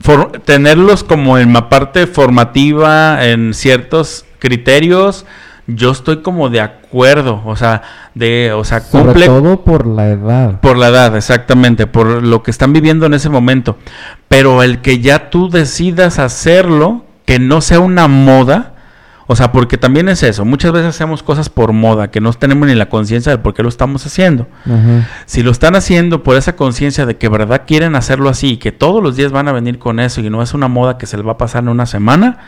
for- 0.00 0.32
tenerlos 0.44 1.04
como 1.04 1.38
en 1.38 1.52
la 1.52 1.68
parte 1.68 2.06
formativa, 2.06 3.24
en 3.26 3.54
ciertos 3.54 4.24
criterios, 4.38 5.26
yo 5.66 5.90
estoy 5.90 6.18
como 6.22 6.48
de 6.48 6.60
acuerdo, 6.60 7.42
o 7.44 7.56
sea, 7.56 7.82
de, 8.14 8.52
o 8.52 8.62
sea, 8.64 8.80
Sobre 8.80 9.04
cumple 9.06 9.26
todo 9.26 9.62
por 9.64 9.86
la 9.86 10.08
edad. 10.10 10.60
por 10.60 10.76
la 10.76 10.88
edad, 10.88 11.16
exactamente, 11.16 11.88
por 11.88 12.22
lo 12.22 12.42
que 12.44 12.52
están 12.52 12.72
viviendo 12.72 13.06
en 13.06 13.14
ese 13.14 13.28
momento. 13.30 13.76
Pero 14.28 14.62
el 14.62 14.80
que 14.80 15.00
ya 15.00 15.28
tú 15.28 15.50
decidas 15.50 16.20
hacerlo, 16.20 17.04
que 17.24 17.40
no 17.40 17.60
sea 17.60 17.80
una 17.80 18.06
moda, 18.06 18.74
o 19.28 19.34
sea, 19.34 19.50
porque 19.50 19.76
también 19.76 20.08
es 20.08 20.22
eso, 20.22 20.44
muchas 20.44 20.70
veces 20.70 20.88
hacemos 20.88 21.22
cosas 21.22 21.48
por 21.48 21.72
moda, 21.72 22.10
que 22.10 22.20
no 22.20 22.32
tenemos 22.32 22.68
ni 22.68 22.74
la 22.74 22.88
conciencia 22.88 23.32
de 23.32 23.38
por 23.38 23.54
qué 23.54 23.62
lo 23.64 23.68
estamos 23.68 24.06
haciendo. 24.06 24.46
Si 25.24 25.42
lo 25.42 25.50
están 25.50 25.74
haciendo 25.74 26.22
por 26.22 26.36
esa 26.36 26.54
conciencia 26.54 27.06
de 27.06 27.16
que 27.16 27.28
verdad 27.28 27.62
quieren 27.66 27.96
hacerlo 27.96 28.28
así 28.28 28.52
y 28.52 28.56
que 28.58 28.70
todos 28.70 29.02
los 29.02 29.16
días 29.16 29.32
van 29.32 29.48
a 29.48 29.52
venir 29.52 29.80
con 29.80 29.98
eso 29.98 30.20
y 30.20 30.30
no 30.30 30.42
es 30.42 30.54
una 30.54 30.68
moda 30.68 30.96
que 30.96 31.06
se 31.06 31.16
les 31.16 31.26
va 31.26 31.32
a 31.32 31.38
pasar 31.38 31.64
en 31.64 31.70
una 31.70 31.86
semana, 31.86 32.38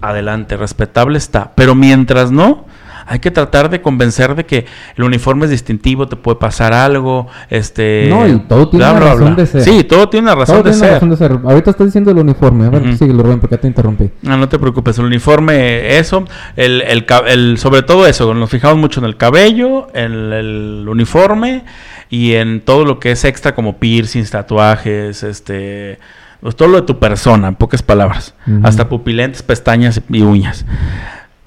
adelante, 0.00 0.56
respetable 0.56 1.18
está. 1.18 1.52
Pero 1.56 1.74
mientras 1.74 2.30
no, 2.30 2.66
hay 3.06 3.18
que 3.18 3.30
tratar 3.30 3.70
de 3.70 3.80
convencer 3.82 4.34
de 4.34 4.44
que 4.46 4.66
el 4.96 5.04
uniforme 5.04 5.44
es 5.46 5.50
distintivo, 5.50 6.08
te 6.08 6.16
puede 6.16 6.38
pasar 6.38 6.72
algo, 6.72 7.26
este... 7.50 8.06
No, 8.08 8.26
y 8.28 8.38
todo 8.40 8.68
tiene 8.68 8.84
bla, 8.84 8.92
una 8.92 9.00
bla, 9.00 9.12
razón 9.14 9.34
bla. 9.34 9.44
de 9.44 9.46
ser. 9.46 9.62
Sí, 9.62 9.84
todo 9.84 10.08
tiene 10.08 10.26
una 10.26 10.34
razón 10.34 10.56
Todo 10.56 10.64
de 10.64 10.70
tiene 10.70 10.78
ser. 10.86 10.92
razón 10.94 11.10
de 11.10 11.16
ser. 11.16 11.32
Ahorita 11.44 11.70
estás 11.70 11.86
diciendo 11.86 12.10
el 12.10 12.18
uniforme. 12.18 12.66
A 12.66 12.70
ver, 12.70 12.82
Ujú. 12.82 12.96
síguelo, 12.96 13.22
Rubén, 13.22 13.40
porque 13.40 13.58
te 13.58 13.66
interrumpí. 13.66 14.10
No, 14.22 14.36
no 14.36 14.48
te 14.48 14.58
preocupes, 14.58 14.98
el 14.98 15.04
uniforme, 15.06 15.98
eso, 15.98 16.24
el, 16.56 16.82
el, 16.82 17.58
sobre 17.58 17.82
todo 17.82 18.06
eso, 18.06 18.32
nos 18.34 18.50
fijamos 18.50 18.78
mucho 18.78 19.00
en 19.00 19.06
el 19.06 19.16
cabello, 19.16 19.88
en 19.94 20.12
el 20.32 20.86
uniforme 20.88 21.64
y 22.10 22.34
en 22.34 22.60
todo 22.60 22.84
lo 22.84 22.98
que 23.00 23.12
es 23.12 23.24
extra 23.24 23.54
como 23.54 23.78
piercings, 23.78 24.30
tatuajes, 24.30 25.22
este, 25.22 25.98
pues 26.40 26.56
todo 26.56 26.68
lo 26.68 26.80
de 26.80 26.86
tu 26.86 26.98
persona, 26.98 27.48
en 27.48 27.54
pocas 27.54 27.82
palabras, 27.82 28.34
hasta 28.62 28.88
pupilentes, 28.88 29.42
pestañas 29.42 30.00
y 30.10 30.22
uñas. 30.22 30.64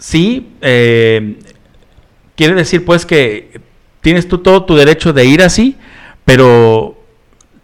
Sí, 0.06 0.52
eh, 0.62 1.39
quiere 2.36 2.54
decir 2.54 2.86
pues 2.86 3.08
que 3.08 3.60
tienes 4.02 4.28
tú 4.28 4.38
todo 4.38 4.63
tu 4.63 4.76
derecho 4.76 5.13
de 5.13 5.26
ir 5.26 5.41
así, 5.41 5.78
pero 6.26 6.96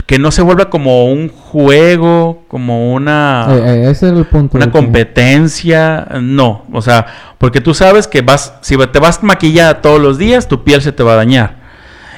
que 0.08 0.18
no 0.18 0.32
se 0.32 0.42
vuelva 0.42 0.72
como 0.72 1.06
un 1.06 1.30
juego, 1.30 2.44
como 2.48 2.94
una 2.94 3.46
Eh, 3.48 3.62
eh, 3.86 3.90
ese 3.92 4.08
era 4.08 4.18
el 4.18 4.26
punto. 4.26 4.58
una 4.58 4.66
que- 4.66 4.72
competencia, 4.72 6.08
no, 6.20 6.66
o 6.74 6.82
sea, 6.82 7.06
porque 7.38 7.62
tú 7.62 7.76
sabes 7.76 8.08
que 8.08 8.22
vas, 8.24 8.56
si 8.62 8.76
te 8.76 8.98
vas 8.98 9.22
maquillada 9.22 9.80
todos 9.84 10.02
los 10.02 10.18
días, 10.18 10.48
tu 10.48 10.64
piel 10.64 10.82
se 10.82 10.92
te 10.92 11.04
va 11.04 11.14
a 11.14 11.18
dañar 11.18 11.61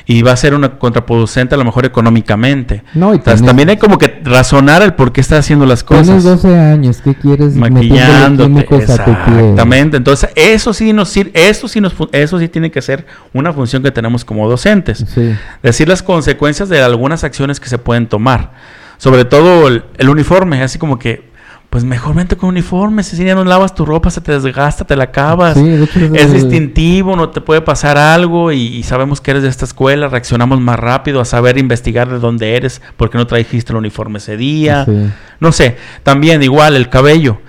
y 0.05 0.21
va 0.21 0.31
a 0.33 0.35
ser 0.37 0.53
una 0.53 0.77
contraproducente 0.79 1.55
a 1.55 1.57
lo 1.57 1.63
mejor 1.65 1.85
económicamente. 1.85 2.83
No, 2.93 3.13
y 3.13 3.19
tienes- 3.19 3.43
también 3.45 3.69
hay 3.69 3.77
como 3.77 3.97
que 3.97 4.21
razonar 4.23 4.81
el 4.81 4.93
por 4.93 5.11
qué 5.13 5.21
estás 5.21 5.39
haciendo 5.39 5.65
las 5.65 5.83
Tienes 5.85 6.07
cosas. 6.07 6.23
12 6.23 6.57
años, 6.59 7.01
¿qué 7.03 7.15
quieres? 7.15 7.55
Maquillándote, 7.55 8.67
a 8.69 8.75
exactamente. 8.75 9.97
Entonces, 9.97 10.29
eso 10.35 10.73
sí 10.73 10.93
nos 10.93 11.15
eso 11.15 11.67
sí 11.67 11.79
nos 11.81 11.93
eso 12.11 12.39
sí 12.39 12.47
tiene 12.49 12.71
que 12.71 12.81
ser 12.81 13.05
una 13.33 13.53
función 13.53 13.83
que 13.83 13.91
tenemos 13.91 14.25
como 14.25 14.49
docentes 14.49 15.05
Sí. 15.13 15.35
decir 15.61 15.87
las 15.87 16.03
consecuencias 16.03 16.69
de 16.69 16.81
algunas 16.81 17.23
acciones 17.23 17.59
que 17.59 17.69
se 17.69 17.77
pueden 17.77 18.07
tomar. 18.07 18.51
Sobre 18.97 19.25
todo 19.25 19.67
el, 19.67 19.83
el 19.97 20.09
uniforme, 20.09 20.61
así 20.63 20.79
como 20.79 20.97
que, 20.97 21.29
pues 21.73 21.86
mejor 21.86 22.13
vente 22.13 22.38
con 22.38 22.49
uniforme, 22.49 23.01
si 23.01 23.17
ya 23.17 23.33
no 23.33 23.43
lavas 23.43 23.73
tu 23.73 23.83
ropa, 23.83 24.12
se 24.12 24.21
te 24.21 24.31
desgasta, 24.31 24.86
te 24.86 24.95
la 24.95 25.05
acabas. 25.05 25.55
Sí, 25.55 25.88
es 26.13 26.31
distintivo, 26.31 27.15
no 27.15 27.29
te 27.31 27.41
puede 27.41 27.62
pasar 27.62 27.97
algo 27.97 28.51
y, 28.51 28.62
y 28.62 28.83
sabemos 28.83 29.19
que 29.21 29.31
eres 29.31 29.41
de 29.41 29.49
esta 29.49 29.65
escuela, 29.65 30.07
reaccionamos 30.07 30.62
más 30.62 30.77
rápido 30.79 31.19
a 31.19 31.25
saber 31.25 31.57
investigar 31.57 32.09
de 32.12 32.19
dónde 32.19 32.55
eres, 32.55 32.79
porque 32.95 33.17
no 33.17 33.25
trajiste 33.25 33.71
el 33.73 33.77
uniforme 33.77 34.19
ese 34.19 34.38
día. 34.38 34.86
Sí. 34.86 35.09
No 35.39 35.51
sé, 35.51 35.77
también 36.03 36.43
igual 36.43 36.75
el 36.75 36.89
cabello. 36.89 37.41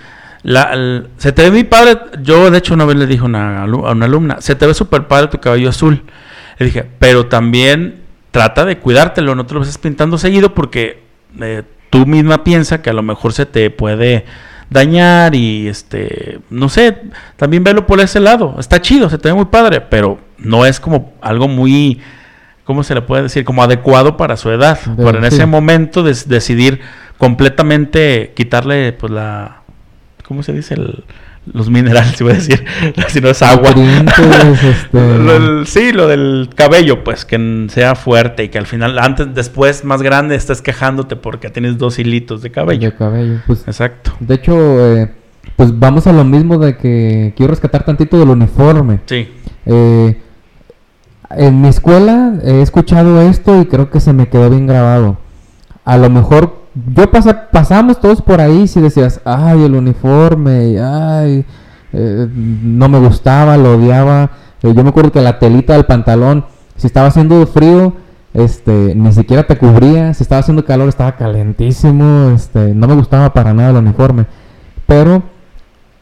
La- 0.43 0.73
el- 0.73 1.09
se 1.19 1.33
te 1.33 1.43
ve 1.43 1.51
mi 1.51 1.65
padre, 1.65 1.99
yo 2.23 2.51
de 2.51 2.57
hecho 2.57 2.73
una 2.73 2.87
vez 2.87 2.97
le 2.97 3.07
dije 3.07 3.21
a 3.21 3.27
una, 3.27 3.63
a 3.65 3.67
una 3.67 4.07
alumna, 4.07 4.39
se 4.41 4.55
te 4.55 4.67
ve 4.67 4.73
súper 4.73 5.07
padre 5.07 5.27
tu 5.29 5.39
cabello 5.39 5.69
azul. 5.69 6.03
Le 6.59 6.65
dije, 6.65 6.87
pero 6.99 7.27
también 7.27 7.97
trata 8.31 8.65
de 8.65 8.79
cuidártelo, 8.79 9.35
no 9.35 9.45
te 9.45 9.53
lo 9.53 9.61
estés 9.61 9.77
pintando 9.77 10.17
seguido 10.17 10.55
porque 10.55 11.03
eh, 11.43 11.63
tú 11.95 12.07
misma 12.07 12.43
piensa 12.43 12.83
que 12.83 12.91
a 12.91 12.93
lo 12.93 13.03
mejor 13.03 13.33
se 13.33 13.47
te 13.47 13.71
puede 13.71 14.25
dañar 14.69 15.35
y 15.37 15.69
este, 15.69 16.41
no 16.51 16.69
sé, 16.69 16.99
también 17.37 17.63
velo 17.63 17.87
por 17.87 18.01
ese 18.01 18.19
lado. 18.19 18.57
Está 18.59 18.81
chido, 18.81 19.09
se 19.09 19.19
te 19.19 19.29
ve 19.29 19.35
muy 19.35 19.45
padre, 19.45 19.81
pero 19.81 20.19
no 20.39 20.67
es 20.67 20.81
como 20.81 21.13
algo 21.21 21.47
muy, 21.47 22.01
¿cómo 22.65 22.83
se 22.83 22.95
le 22.95 23.03
puede 23.03 23.23
decir? 23.23 23.45
Como 23.45 23.63
adecuado 23.63 24.17
para 24.17 24.37
su 24.37 24.51
edad. 24.51 24.79
Para 24.97 25.19
en 25.19 25.25
ese 25.25 25.47
momento 25.47 26.03
decidir 26.03 26.81
completamente 27.17 28.33
quitarle 28.35 28.93
pues 28.93 29.13
la, 29.13 29.63
¿cómo 30.27 30.43
se 30.43 30.53
dice? 30.53 30.75
El- 30.75 31.05
los 31.53 31.69
minerales, 31.71 32.19
iba 32.21 32.31
a 32.31 32.35
decir, 32.35 32.65
si 33.09 33.21
no 33.21 33.29
es 33.29 33.43
agua. 33.43 33.71
Este- 33.75 35.19
Lo 35.19 35.65
sí, 35.67 35.93
lo 35.93 36.09
del 36.09 36.51
cabello, 36.55 37.05
pues 37.05 37.25
que 37.25 37.67
sea 37.69 37.95
fuerte 37.95 38.45
y 38.45 38.49
que 38.49 38.59
al 38.59 38.67
final, 38.67 38.99
antes, 38.99 39.35
después, 39.35 39.85
más 39.85 40.03
grande, 40.03 40.35
estés 40.37 40.63
quejándote 40.63 41.17
porque 41.17 41.51
tienes 41.51 41.79
dos 41.79 41.99
hilitos 41.99 42.43
de 42.43 42.51
cabello. 42.51 42.91
De 42.91 42.97
cabello. 42.97 43.41
Pues, 43.47 43.65
Exacto. 43.67 44.13
de 44.21 44.35
hecho, 44.35 44.97
eh, 44.97 45.11
pues 45.57 45.79
vamos 45.79 46.07
a 46.07 46.13
lo 46.13 46.25
mismo 46.25 46.59
de 46.59 46.77
que 46.77 47.35
quiero 47.37 47.51
rescatar 47.51 47.85
tantito 47.85 48.19
del 48.19 48.29
uniforme. 48.31 49.01
Sí. 49.07 49.29
Eh, 49.67 50.21
en 51.31 51.61
mi 51.61 51.69
escuela 51.69 52.35
he 52.45 52.61
escuchado 52.63 53.21
esto 53.23 53.61
y 53.61 53.67
creo 53.67 53.91
que 53.91 54.01
se 54.01 54.13
me 54.13 54.29
quedó 54.29 54.51
bien 54.51 54.67
grabado. 54.67 55.19
A 55.85 55.97
lo 55.97 56.09
mejor 56.11 56.64
yo 56.75 57.11
pasa, 57.11 57.51
pasamos 57.51 58.01
todos 58.01 58.21
por 58.21 58.41
ahí 58.41 58.67
si 58.67 58.81
decías, 58.81 59.21
ay, 59.25 59.65
el 59.65 59.75
uniforme, 59.75 60.81
ay, 60.81 61.45
eh, 61.93 62.29
no 62.33 62.89
me 62.89 62.99
gustaba, 62.99 63.57
lo 63.57 63.77
odiaba. 63.77 64.31
Eh, 64.63 64.73
yo 64.75 64.83
me 64.83 64.91
acuerdo 64.91 65.13
que 65.13 65.21
la 65.21 65.39
telita 65.39 65.75
del 65.75 65.85
pantalón, 65.85 66.47
si 66.77 66.87
estaba 66.87 67.09
haciendo 67.09 67.47
frío, 67.47 67.95
este, 68.35 68.95
ni 68.97 69.13
siquiera 69.13 69.45
te 69.47 69.57
cubría. 69.57 70.13
Si 70.13 70.25
estaba 70.25 70.41
haciendo 70.41 70.65
calor, 70.65 70.89
estaba 70.89 71.17
calentísimo. 71.17 72.31
Este, 72.35 72.75
no 72.75 72.89
me 72.89 72.95
gustaba 72.95 73.33
para 73.33 73.55
nada 73.55 73.71
el 73.71 73.77
uniforme. 73.77 74.27
Pero 74.87 75.23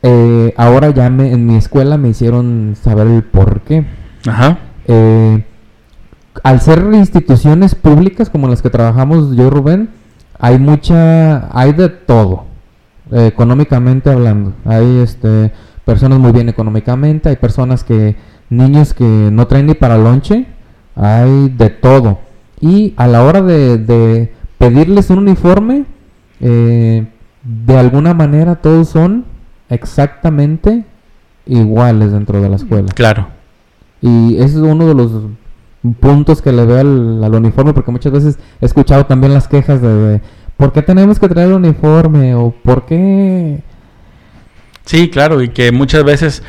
eh, 0.02 0.54
ahora 0.56 0.90
ya 0.90 1.10
me, 1.10 1.30
en 1.30 1.46
mi 1.46 1.56
escuela 1.56 1.98
me 1.98 2.08
hicieron 2.08 2.74
saber 2.82 3.06
el 3.06 3.22
por 3.22 3.60
qué. 3.60 3.84
Ajá. 4.26 4.58
Eh, 4.88 5.44
al 6.42 6.60
ser 6.60 6.88
instituciones 6.92 7.74
públicas 7.74 8.30
como 8.30 8.48
las 8.48 8.62
que 8.62 8.70
trabajamos 8.70 9.36
yo 9.36 9.46
y 9.46 9.50
Rubén, 9.50 9.90
hay 10.42 10.58
mucha, 10.58 11.56
hay 11.56 11.72
de 11.72 11.88
todo, 11.88 12.46
eh, 13.12 13.28
económicamente 13.28 14.10
hablando. 14.10 14.52
Hay 14.64 14.98
este, 14.98 15.52
personas 15.84 16.18
muy 16.18 16.32
bien 16.32 16.48
económicamente, 16.48 17.28
hay 17.28 17.36
personas 17.36 17.84
que 17.84 18.16
niños 18.50 18.92
que 18.92 19.04
no 19.04 19.46
traen 19.46 19.66
ni 19.66 19.74
para 19.74 19.96
lonche, 19.96 20.46
hay 20.96 21.48
de 21.48 21.70
todo. 21.70 22.18
Y 22.60 22.92
a 22.96 23.06
la 23.06 23.22
hora 23.22 23.40
de, 23.40 23.78
de 23.78 24.34
pedirles 24.58 25.10
un 25.10 25.18
uniforme, 25.18 25.84
eh, 26.40 27.06
de 27.44 27.78
alguna 27.78 28.12
manera 28.12 28.56
todos 28.56 28.88
son 28.88 29.24
exactamente 29.68 30.84
iguales 31.46 32.10
dentro 32.10 32.42
de 32.42 32.48
la 32.48 32.56
escuela. 32.56 32.88
Claro. 32.92 33.28
Y 34.00 34.38
ese 34.38 34.56
es 34.56 34.56
uno 34.56 34.88
de 34.88 34.94
los 34.94 35.12
puntos 36.00 36.42
que 36.42 36.52
le 36.52 36.64
veo 36.64 36.80
al, 36.80 37.24
al 37.24 37.34
uniforme, 37.34 37.72
porque 37.72 37.90
muchas 37.90 38.12
veces 38.12 38.38
he 38.60 38.66
escuchado 38.66 39.06
también 39.06 39.34
las 39.34 39.48
quejas 39.48 39.82
de, 39.82 39.88
de, 39.88 40.20
¿por 40.56 40.72
qué 40.72 40.82
tenemos 40.82 41.18
que 41.18 41.28
traer 41.28 41.48
el 41.48 41.54
uniforme? 41.54 42.34
o 42.34 42.50
¿por 42.50 42.86
qué? 42.86 43.62
Sí, 44.84 45.10
claro, 45.10 45.42
y 45.42 45.48
que 45.48 45.72
muchas 45.72 46.04
veces 46.04 46.42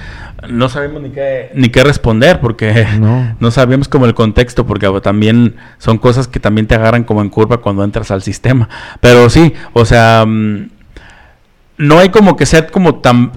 no 0.49 0.67
sabemos 0.67 1.01
ni 1.01 1.09
qué, 1.09 1.51
ni 1.55 1.69
qué 1.69 1.83
responder 1.83 2.39
porque 2.41 2.85
No. 2.99 3.35
no 3.39 3.51
sabemos 3.51 3.87
como 3.87 4.05
el 4.05 4.13
contexto, 4.13 4.65
porque 4.65 4.87
también 5.01 5.55
son 5.77 5.97
cosas 5.97 6.27
que 6.27 6.39
también 6.39 6.67
te 6.67 6.75
agarran 6.75 7.03
como 7.03 7.21
en 7.21 7.29
curva 7.29 7.57
cuando 7.61 7.83
entras 7.83 8.11
al 8.11 8.21
sistema. 8.21 8.69
Pero 8.99 9.29
sí, 9.29 9.53
o 9.73 9.85
sea, 9.85 10.25
mm, 10.27 10.69
no 11.77 11.99
hay 11.99 12.09
como 12.09 12.36
que 12.38 12.45
ser 12.45 12.69
como 12.71 12.95
tan 12.95 13.31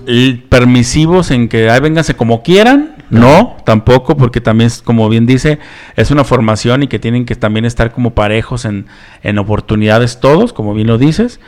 permisivos 0.49 1.31
en 1.31 1.49
que 1.49 1.71
ay, 1.71 1.81
vénganse 1.81 2.15
como 2.15 2.43
quieran. 2.43 2.95
No, 3.09 3.57
tampoco, 3.65 4.17
porque 4.17 4.41
también, 4.41 4.69
como 4.83 5.09
bien 5.09 5.27
dice, 5.27 5.61
es 5.95 6.11
una 6.11 6.25
formación 6.25 6.83
y 6.83 6.89
que 6.89 6.99
tienen 6.99 7.25
que 7.25 7.37
también 7.37 7.65
estar 7.65 7.93
como 7.93 8.15
parejos 8.15 8.65
en, 8.65 8.87
en 9.23 9.39
oportunidades 9.39 10.19
todos, 10.19 10.53
como 10.53 10.75
bien 10.75 10.89
lo 10.89 10.99
dices. 10.99 11.39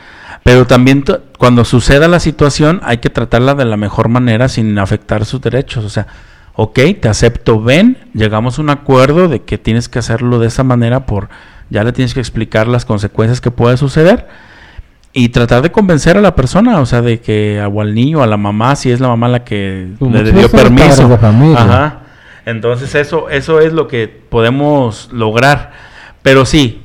Pero 0.43 0.65
también 0.67 1.03
cuando 1.37 1.65
suceda 1.65 2.07
la 2.07 2.21
situación 2.21 2.79
hay 2.83 2.99
que 2.99 3.09
tratarla 3.09 3.55
de 3.55 3.65
la 3.65 3.75
mejor 3.75 4.07
manera 4.07 4.47
sin 4.47 4.79
afectar 4.79 5.25
sus 5.25 5.41
derechos. 5.41 5.83
O 5.83 5.89
sea, 5.89 6.07
ok, 6.55 6.79
te 7.01 7.09
acepto, 7.09 7.61
ven, 7.61 7.97
llegamos 8.13 8.57
a 8.57 8.61
un 8.61 8.69
acuerdo 8.69 9.27
de 9.27 9.41
que 9.41 9.57
tienes 9.57 9.89
que 9.89 9.99
hacerlo 9.99 10.39
de 10.39 10.47
esa 10.47 10.63
manera 10.63 11.05
por, 11.05 11.27
ya 11.69 11.83
le 11.83 11.91
tienes 11.91 12.13
que 12.13 12.21
explicar 12.21 12.69
las 12.69 12.85
consecuencias 12.85 13.41
que 13.41 13.51
puede 13.51 13.75
suceder 13.75 14.27
y 15.13 15.29
tratar 15.29 15.61
de 15.61 15.71
convencer 15.71 16.17
a 16.17 16.21
la 16.21 16.35
persona, 16.35 16.79
o 16.79 16.85
sea, 16.85 17.01
de 17.01 17.19
que 17.19 17.61
o 17.61 17.81
al 17.81 17.93
niño, 17.95 18.21
a 18.21 18.27
la 18.27 18.37
mamá, 18.37 18.75
si 18.75 18.91
es 18.91 18.99
la 18.99 19.07
mamá 19.07 19.27
la 19.27 19.43
que 19.43 19.89
Pues 19.97 20.11
le 20.11 20.31
dio 20.31 20.49
permiso. 20.49 21.07
de 21.07 21.17
familia. 21.17 21.57
Ajá. 21.61 21.99
Entonces 22.45 22.93
eso, 22.95 23.29
eso 23.29 23.59
es 23.59 23.73
lo 23.73 23.87
que 23.87 24.07
podemos 24.07 25.09
lograr. 25.11 25.71
Pero 26.21 26.45
sí, 26.45 26.81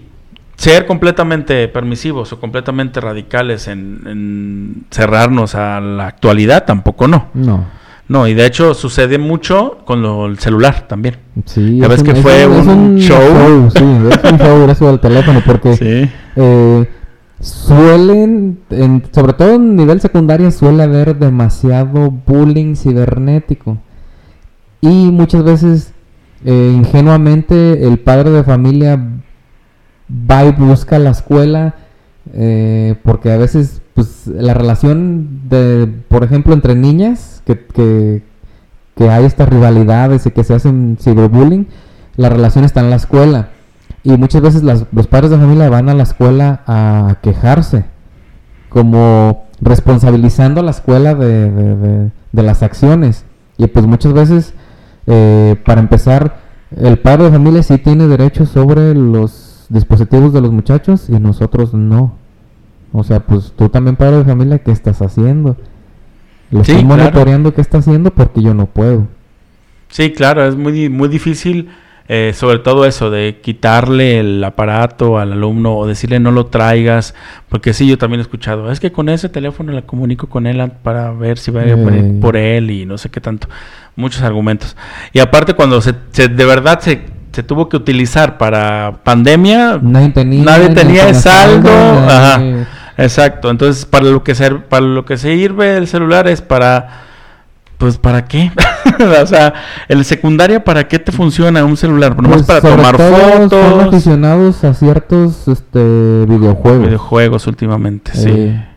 ser 0.57 0.87
completamente 0.87 1.69
permisivos 1.69 2.33
o 2.33 2.41
completamente 2.41 3.01
radicales 3.01 3.69
en, 3.69 4.01
en 4.07 4.85
cerrarnos 4.91 5.55
a 5.55 5.81
la 5.81 6.07
actualidad, 6.07 6.65
tampoco 6.65 7.09
no. 7.09 7.29
No. 7.35 7.65
No, 8.07 8.29
y 8.29 8.35
de 8.35 8.45
hecho 8.45 8.75
sucede 8.75 9.17
mucho 9.17 9.79
con 9.87 10.03
lo- 10.03 10.27
el 10.27 10.39
celular 10.39 10.87
también. 10.87 11.17
Sí, 11.47 11.79
Ya 11.79 11.85
es 11.85 11.89
ves 11.91 12.03
que 12.03 12.11
es 12.11 12.21
fue 12.21 12.47
un 12.47 12.99
show. 12.99 13.71
Sí, 13.75 13.83
es 14.11 14.31
un 14.33 14.39
show 14.39 14.71
eso 14.71 14.87
del 14.89 15.01
teléfono 15.01 15.43
porque 15.45 15.75
Sí. 15.77 16.11
eh, 16.37 16.91
suelen, 17.45 18.59
en- 18.71 19.03
sobre 19.13 19.35
todo 19.35 19.55
en 19.55 19.77
nivel 19.77 20.01
secundario, 20.01 20.51
suele 20.51 20.83
haber 20.83 21.19
demasiado 21.19 22.11
bullying 22.11 22.75
cibernético. 22.75 23.79
Y 24.81 25.11
muchas 25.11 25.45
veces, 25.45 25.93
eh, 26.45 26.73
ingenuamente, 26.75 27.87
el 27.87 27.99
padre 27.99 28.31
de 28.31 28.45
familia 28.45 28.99
va 30.11 30.45
y 30.45 30.53
busca 30.53 30.99
la 30.99 31.11
escuela 31.11 31.75
eh, 32.33 32.95
porque 33.03 33.31
a 33.33 33.37
veces 33.37 33.83
pues 33.95 34.27
la 34.27 34.55
relación 34.55 35.41
de 35.49 35.87
por 36.09 36.25
ejemplo 36.25 36.55
entre 36.55 36.75
niñas 36.75 37.43
que, 37.47 37.59
que, 37.67 38.23
que 38.97 39.11
hay 39.11 39.25
estas 39.27 39.49
rivalidades 39.51 40.25
y 40.27 40.31
que 40.31 40.43
se 40.45 40.55
hacen 40.55 40.97
ciberbullying 41.01 41.67
la 42.17 42.31
relación 42.31 42.65
está 42.65 42.81
en 42.81 42.89
la 42.91 42.97
escuela 42.97 43.51
y 44.05 44.13
muchas 44.17 44.43
veces 44.43 44.63
las- 44.63 44.85
los 44.93 45.07
padres 45.09 45.31
de 45.31 45.39
familia 45.39 45.69
van 45.71 45.89
a 45.89 45.95
la 45.95 46.03
escuela 46.05 46.61
a 46.67 47.17
quejarse 47.23 47.85
como 48.69 49.45
responsabilizando 49.61 50.61
a 50.61 50.65
la 50.65 50.71
escuela 50.71 51.15
de, 51.15 51.51
de- 51.51 51.77
de- 51.77 52.11
de 52.33 52.43
las 52.43 52.63
acciones 52.63 53.25
y 53.57 53.67
pues 53.67 53.87
muchas 53.87 54.13
veces 54.13 54.55
eh, 55.07 55.57
para 55.65 55.81
empezar 55.81 56.37
el 56.77 56.99
padre 56.99 57.25
de 57.25 57.31
familia 57.31 57.63
sí 57.63 57.79
tiene 57.79 58.07
derechos 58.09 58.49
sobre 58.49 58.95
los 58.95 59.67
dispositivos 59.69 60.33
de 60.33 60.41
los 60.41 60.51
muchachos 60.53 61.09
y 61.09 61.13
nosotros 61.21 61.73
no. 61.75 62.15
O 62.93 63.05
sea, 63.05 63.21
pues 63.21 63.53
tú 63.57 63.69
también 63.69 63.97
padre 63.97 64.19
de 64.19 64.25
familia, 64.25 64.59
¿qué 64.59 64.73
estás 64.73 65.01
haciendo? 65.03 65.57
Lo 66.51 66.65
Sí, 66.65 66.73
estoy 66.73 66.87
claro. 66.87 67.03
monitoreando 67.03 67.55
qué 67.55 67.61
está 67.61 67.79
haciendo 67.79 68.11
porque 68.13 68.43
yo 68.43 68.55
no 68.55 68.67
puedo. 68.67 69.07
Sí, 69.89 70.13
claro, 70.13 70.45
es 70.47 70.57
muy, 70.57 70.89
muy 70.89 71.09
difícil, 71.09 71.69
eh, 72.09 72.33
sobre 72.35 72.59
todo 72.59 72.85
eso, 72.85 73.11
de 73.11 73.41
quitarle 73.43 74.21
el 74.21 74.45
aparato 74.45 75.19
al 75.19 75.33
alumno 75.33 75.75
o 75.77 75.87
decirle 75.87 76.21
no 76.21 76.31
lo 76.33 76.47
traigas, 76.47 77.15
porque 77.49 77.73
sí, 77.73 77.87
yo 77.87 77.97
también 77.97 78.21
he 78.21 78.23
escuchado, 78.23 78.71
es 78.71 78.79
que 78.81 78.93
con 78.93 79.09
ese 79.09 79.29
teléfono 79.31 79.73
la 79.73 79.83
comunico 79.83 80.29
con 80.29 80.47
él 80.47 80.71
para 80.83 81.13
ver 81.13 81.39
si 81.39 81.51
va 81.51 81.63
a 81.63 81.65
venir 81.65 82.05
Eh. 82.05 82.19
por 82.21 82.37
él 82.37 82.71
y 82.71 82.85
no 82.85 82.99
sé 82.99 83.09
qué 83.11 83.21
tanto, 83.21 83.49
muchos 83.97 84.21
argumentos. 84.23 84.77
Y 85.13 85.19
aparte 85.21 85.55
cuando 85.55 85.81
se, 85.81 85.95
se- 86.13 86.29
de 86.29 86.45
verdad 86.45 86.79
se, 86.81 87.07
se 87.33 87.43
tuvo 87.43 87.69
que 87.71 87.77
utilizar 87.79 88.37
para 88.37 89.01
pandemia, 89.03 89.79
Nadie 89.83 90.11
tenía, 90.11 90.45
nadie 90.45 90.69
tenía 90.69 91.07
tenía 91.07 91.15
saldo, 91.15 91.69
saldo, 91.69 92.09
ajá, 92.11 92.39
nadie- 92.39 92.67
exacto, 92.99 93.51
entonces 93.51 93.87
para 93.87 94.05
lo 94.05 94.23
que 94.23 94.35
ser, 94.35 94.67
para 94.67 94.85
lo 94.85 95.05
que 95.07 95.17
se 95.17 95.33
sirve 95.35 95.77
el 95.79 95.87
celular 95.89 96.29
es 96.29 96.43
para 96.43 97.01
pues 97.79 97.99
para 97.99 98.25
qué? 98.27 98.51
o 99.23 99.27
sea, 99.27 99.55
el 99.89 100.05
secundaria 100.05 100.63
para 100.63 100.89
qué 100.89 100.99
te 100.99 101.13
funciona 101.13 101.65
un 101.65 101.77
celular? 101.77 102.17
Nomás 102.17 102.43
Pues, 102.43 102.47
para 102.47 102.61
tomar 102.61 102.97
todo 102.97 103.17
Son 103.17 103.51
fotos, 103.51 103.89
aficionados 103.89 104.65
a 104.65 104.75
ciertos 104.75 105.49
este, 105.49 105.79
videojuegos. 106.27 106.87
videojuegos 106.87 107.47
últimamente, 107.47 108.13
sí. 108.15 108.31
Eh. 108.31 108.69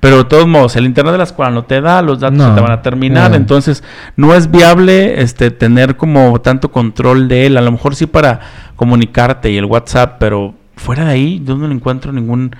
Pero 0.00 0.18
de 0.18 0.24
todos 0.24 0.48
modos, 0.48 0.74
el 0.76 0.84
internet 0.84 1.12
de 1.12 1.18
la 1.18 1.24
escuela 1.24 1.50
no 1.50 1.64
te 1.64 1.80
da, 1.80 2.02
los 2.02 2.20
datos 2.20 2.36
No, 2.38 2.48
se 2.48 2.54
te 2.54 2.60
van 2.60 2.72
a 2.72 2.82
terminar, 2.82 3.32
eh. 3.32 3.36
entonces 3.36 3.84
no 4.16 4.34
es 4.34 4.50
viable 4.50 5.22
este 5.22 5.50
tener 5.50 5.96
como 5.96 6.40
tanto 6.40 6.72
control 6.72 7.28
de 7.28 7.46
él, 7.46 7.56
a 7.56 7.60
lo 7.60 7.70
mejor 7.70 7.94
sí 7.94 8.06
para 8.06 8.40
comunicarte 8.74 9.50
y 9.50 9.56
el 9.56 9.64
WhatsApp, 9.64 10.16
pero 10.18 10.54
fuera 10.76 11.04
de 11.04 11.12
ahí 11.12 11.42
yo 11.44 11.56
no 11.56 11.68
le 11.68 11.74
encuentro 11.74 12.12
ningún 12.12 12.54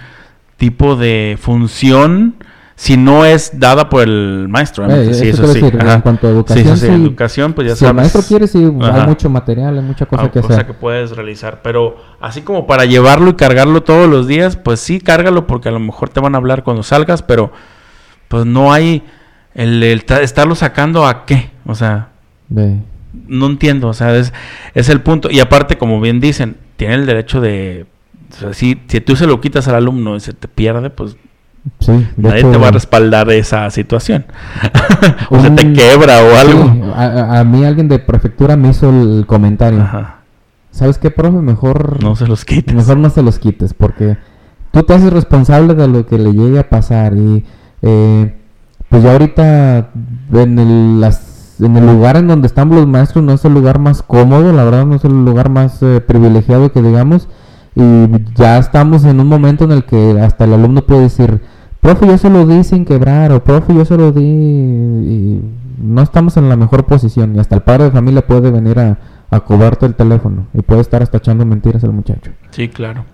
tipo 0.57 0.97
de 0.97 1.37
función 1.41 2.37
si 2.79 2.97
no 2.99 3.25
es 3.25 3.59
dada 3.59 3.89
por 3.89 4.03
el 4.03 4.47
maestro. 4.51 4.87
Eh, 4.91 5.15
sí, 5.15 5.29
eso 5.31 5.47
sí. 5.49 5.61
decir, 5.62 5.81
en 5.81 6.01
cuanto 6.03 6.27
a 6.27 6.31
educación, 6.31 6.77
Sí, 6.77 6.87
sí, 6.87 6.93
educación, 6.93 7.53
pues 7.55 7.69
ya 7.69 7.75
si 7.77 7.87
el 7.87 7.95
maestro 7.95 8.21
quiere, 8.23 8.47
sí, 8.47 8.71
Ajá. 8.83 9.01
hay 9.03 9.09
mucho 9.09 9.31
material, 9.31 9.79
hay 9.79 9.83
mucha 9.85 10.05
cosa 10.07 10.25
Ah, 10.25 10.31
que 10.31 10.41
cosa 10.43 10.55
hacer. 10.55 10.67
que 10.67 10.75
puedes 10.75 11.11
realizar. 11.17 11.62
Pero 11.62 11.97
así 12.21 12.43
como 12.43 12.67
para 12.67 12.85
llevarlo 12.85 13.31
y 13.31 13.35
cargarlo 13.35 13.83
todos 13.83 14.09
los 14.11 14.27
días, 14.29 14.57
pues 14.57 14.79
sí, 14.81 15.01
cárgalo 15.01 15.47
porque 15.47 15.71
a 15.71 15.73
lo 15.73 15.81
mejor 15.81 16.11
te 16.11 16.21
van 16.21 16.35
a 16.35 16.39
hablar 16.39 16.65
cuando 16.65 16.83
salgas, 16.83 17.23
pero 17.23 17.51
pues 18.29 18.45
no 18.45 18.73
hay 18.73 19.03
el, 19.55 19.83
el 19.83 20.05
ta- 20.05 20.21
estarlo 20.21 20.55
sacando 20.55 21.07
a 21.07 21.25
qué. 21.25 21.51
O 21.65 21.75
sea, 21.75 22.09
De- 22.51 22.79
no 23.27 23.47
entiendo. 23.47 23.89
O 23.89 23.95
sea, 23.95 24.15
es, 24.17 24.35
es 24.75 24.91
el 24.91 25.01
punto. 25.01 25.31
Y 25.31 25.41
aparte, 25.41 25.79
como 25.79 25.99
bien 26.01 26.21
dicen, 26.21 26.59
tiene 26.77 26.93
el 26.97 27.07
derecho 27.07 27.41
de... 27.41 27.87
o 28.33 28.35
sea, 28.37 28.53
si, 28.53 28.79
si 28.87 29.01
tú 29.01 29.17
se 29.17 29.27
lo 29.27 29.41
quitas 29.41 29.67
al 29.67 29.77
alumno 29.77 30.15
y 30.17 30.21
se 30.21 30.35
te 30.35 30.47
pierde, 30.47 30.91
pues 30.91 31.17
sí, 31.81 32.07
nadie 32.17 32.39
hecho, 32.41 32.51
te 32.51 32.57
va 32.59 32.69
a 32.69 32.71
respaldar 32.73 33.31
esa 33.31 33.69
situación. 33.71 34.25
o 35.31 35.41
se 35.41 35.51
te 35.51 35.73
quebra 35.73 36.15
o 36.23 36.37
algo. 36.39 36.65
sí, 36.73 36.83
a, 36.95 37.03
a- 37.05 37.41
a 37.41 37.45
mí 37.45 37.65
alguien 37.65 37.89
de 37.89 37.99
prefectura 37.99 38.57
me 38.57 38.71
hizo 38.71 38.89
el 38.91 39.25
comentario. 39.27 39.81
Ajá. 39.83 40.17
¿Sabes 40.71 40.99
qué, 40.99 41.11
profe? 41.11 41.39
Mejor 41.39 42.03
No 42.03 42.17
se 42.17 42.27
los 42.27 42.45
quites. 42.45 42.75
Mejor 42.75 42.99
no 42.99 43.09
se 43.11 43.23
los 43.23 43.39
quites 43.39 43.73
porque 43.75 44.19
tú 44.73 44.83
te 44.83 44.93
haces 44.95 45.13
responsable 45.13 45.75
de 45.75 45.89
lo 45.89 46.07
que 46.07 46.19
le 46.19 46.33
llegue 46.33 46.59
a 46.59 46.69
pasar 46.69 47.15
y 47.15 47.45
eh, 47.83 48.35
pues 48.91 49.03
ya 49.03 49.13
ahorita 49.13 49.91
en 50.35 50.59
el, 50.59 51.01
las- 51.01 51.57
en 51.61 51.75
el 51.79 51.87
lugar 51.87 52.17
en 52.19 52.29
donde 52.29 52.47
estamos 52.47 52.77
los 52.77 52.87
maestros 52.87 53.25
no 53.25 53.33
es 53.33 53.45
el 53.47 53.55
lugar 53.55 53.79
más 53.79 54.03
cómodo, 54.03 54.53
la 54.53 54.65
verdad 54.65 54.85
no 54.85 54.97
es 54.97 55.05
el 55.05 55.25
lugar 55.25 55.49
más 55.49 55.83
eh, 55.83 56.03
privilegiado 56.07 56.71
que 56.71 56.83
digamos 56.83 57.29
y 57.75 58.07
ya 58.35 58.59
estamos 58.59 59.05
en 59.05 59.21
un 59.21 59.27
momento 59.29 59.65
en 59.65 59.73
el 59.73 59.85
que 59.85 60.19
hasta 60.21 60.45
el 60.45 60.53
alumno 60.53 60.83
puede 60.83 61.03
decir, 61.03 61.41
profe 61.87 62.09
yo 62.09 62.18
se 62.18 62.31
lo 62.31 62.44
di 62.44 62.64
sin 62.64 62.85
quebrar 62.85 63.31
o 63.31 63.44
profe 63.44 63.72
yo 63.72 63.85
se 63.85 63.96
lo 63.96 64.11
di 64.11 64.25
y 64.25 65.40
no 65.79 66.03
estamos 66.03 66.37
en 66.37 66.49
la 66.49 66.57
mejor 66.57 66.85
posición 66.85 67.37
y 67.37 67.38
hasta 67.38 67.55
el 67.55 67.62
padre 67.62 67.85
de 67.85 67.90
familia 67.92 68.27
puede 68.27 68.51
venir 68.51 68.81
a, 68.81 68.99
a 69.31 69.38
cobrarte 69.38 69.87
el 69.87 69.94
teléfono 69.94 70.49
y 70.53 70.62
puede 70.62 70.81
estar 70.81 71.05
hasta 71.05 71.18
echando 71.18 71.44
mentiras 71.44 71.85
el 71.85 71.92
muchacho. 71.92 72.33
Sí, 72.51 72.68
claro. 72.70 73.05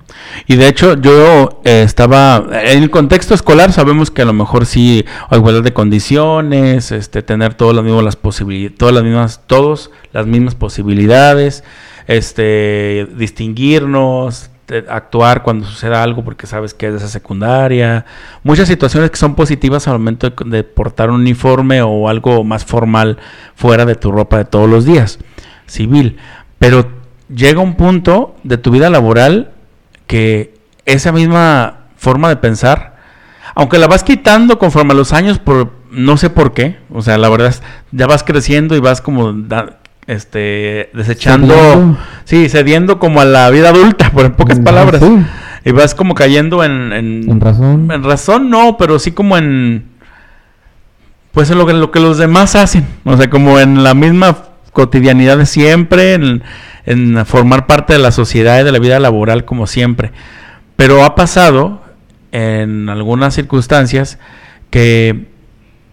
Y 0.47 0.57
de 0.57 0.69
hecho 0.69 0.95
yo 0.95 1.61
eh, 1.65 1.83
estaba, 1.83 2.47
en 2.65 2.83
el 2.83 2.91
contexto 2.91 3.35
escolar 3.35 3.73
sabemos 3.73 4.11
que 4.11 4.23
a 4.23 4.25
lo 4.25 4.33
mejor 4.33 4.65
sí 4.65 5.05
hay 5.29 5.39
igualdad 5.39 5.63
de 5.63 5.75
condiciones, 5.75 6.93
este, 6.93 7.23
tener 7.23 7.53
todas 7.53 7.77
las 7.77 7.85
mismas 7.85 8.17
posibilidades, 8.17 8.79
todas 8.79 8.95
las 8.95 9.05
mismas, 9.05 9.41
todos 9.47 9.91
las 10.15 10.27
mismas 10.27 10.55
posibilidades, 10.55 11.63
este, 12.07 13.07
distinguirnos, 13.19 14.49
actuar 14.89 15.43
cuando 15.43 15.67
suceda 15.67 16.03
algo 16.03 16.25
porque 16.25 16.47
sabes 16.47 16.75
que 16.75 16.87
es 16.87 16.93
de 16.93 16.99
esa 16.99 17.09
secundaria, 17.09 18.07
muchas 18.43 18.69
situaciones 18.69 19.11
que 19.11 19.17
son 19.17 19.35
positivas 19.35 19.87
al 19.89 19.95
momento 19.95 20.31
de, 20.31 20.65
portar 20.65 21.11
un 21.11 21.21
uniforme 21.21 21.83
o 21.83 22.09
algo 22.09 22.45
más 22.45 22.65
formal 22.65 23.19
fuera 23.55 23.85
de 23.85 23.95
tu 23.95 24.13
ropa 24.13 24.39
de 24.39 24.45
todos 24.45 24.69
los 24.69 24.85
días. 24.85 25.19
civil. 25.67 26.19
Pero 26.59 26.91
llega 27.29 27.61
un 27.61 27.75
punto 27.75 28.37
de 28.45 28.59
tu 28.59 28.71
vida 28.71 28.91
laboral 28.91 29.53
que 30.07 30.55
esa 30.87 31.13
misma 31.13 31.87
forma 31.97 32.29
de 32.29 32.37
pensar, 32.37 32.97
aunque 33.55 33.79
la 33.79 33.87
vas 33.87 34.05
quitando 34.05 34.59
conforme 34.59 34.93
a 34.93 34.97
los 34.97 35.13
años, 35.13 35.39
por 35.39 35.73
no 35.91 36.17
sé 36.17 36.31
por 36.31 36.53
qué, 36.53 36.79
o 36.91 37.03
sea, 37.03 37.19
la 37.19 37.29
verdad 37.29 37.55
ya 37.91 38.07
vas 38.07 38.25
creciendo 38.25 38.77
y 38.77 38.81
vas 38.81 39.01
como 39.01 39.33
este 40.07 40.91
desechando, 40.95 41.55
Cediendo. 41.55 41.99
sí, 42.25 42.49
cediendo 42.49 42.99
como 42.99 43.21
a 43.21 43.25
la 43.25 43.49
vida 43.51 43.69
adulta, 43.71 44.11
por 44.11 44.25
en 44.27 44.33
pocas 44.33 44.59
palabras. 44.61 45.01
sí. 45.03 45.25
Y 45.65 45.71
vas 45.71 45.95
como 45.95 46.17
cayendo 46.17 46.65
en, 46.65 46.93
en, 46.93 47.31
En 47.31 47.41
razón. 47.41 47.89
en 47.93 48.03
razón 48.03 48.51
no, 48.51 48.77
pero 48.77 48.99
sí 48.99 49.13
como 49.13 49.39
en 49.39 49.85
pues 51.31 51.51
en 51.51 51.59
lo 51.59 51.67
que, 51.67 51.73
lo 51.73 51.91
que 51.93 52.01
los 52.01 52.19
demás 52.19 52.57
hacen, 52.57 52.87
o 53.05 53.17
sea, 53.17 53.31
como 53.31 53.59
en 53.61 53.83
la 53.85 53.95
misma 53.95 54.37
cotidianidad 54.73 55.39
de 55.39 55.47
siempre, 55.47 56.15
en, 56.15 56.43
en 56.85 57.25
formar 57.25 57.67
parte 57.67 57.93
de 57.95 58.01
la 58.01 58.11
sociedad 58.11 58.61
y 58.61 58.65
de 58.65 58.73
la 58.73 58.79
vida 58.81 58.99
laboral 59.01 59.45
como 59.45 59.67
siempre. 59.67 60.11
Pero 60.77 61.05
ha 61.05 61.15
pasado 61.15 61.81
en 62.33 62.89
algunas 62.89 63.33
circunstancias 63.35 64.19
que 64.71 65.27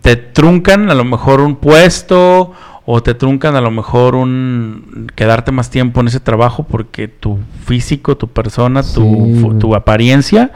te 0.02 0.16
truncan 0.16 0.90
a 0.90 0.96
lo 0.96 1.06
mejor 1.06 1.42
un 1.42 1.56
puesto 1.58 2.54
o 2.92 3.04
te 3.04 3.14
truncan 3.14 3.56
a 3.56 3.62
lo 3.62 3.70
mejor 3.70 4.16
un 4.16 5.08
quedarte 5.14 5.52
más 5.52 5.70
tiempo 5.70 6.02
en 6.02 6.08
ese 6.08 6.20
trabajo 6.20 6.64
porque 6.64 7.08
tu 7.08 7.38
físico, 7.66 8.18
tu 8.18 8.28
persona, 8.30 8.82
tu, 8.82 9.04
Sí, 9.04 9.46
tu 9.60 9.76
apariencia 9.76 10.52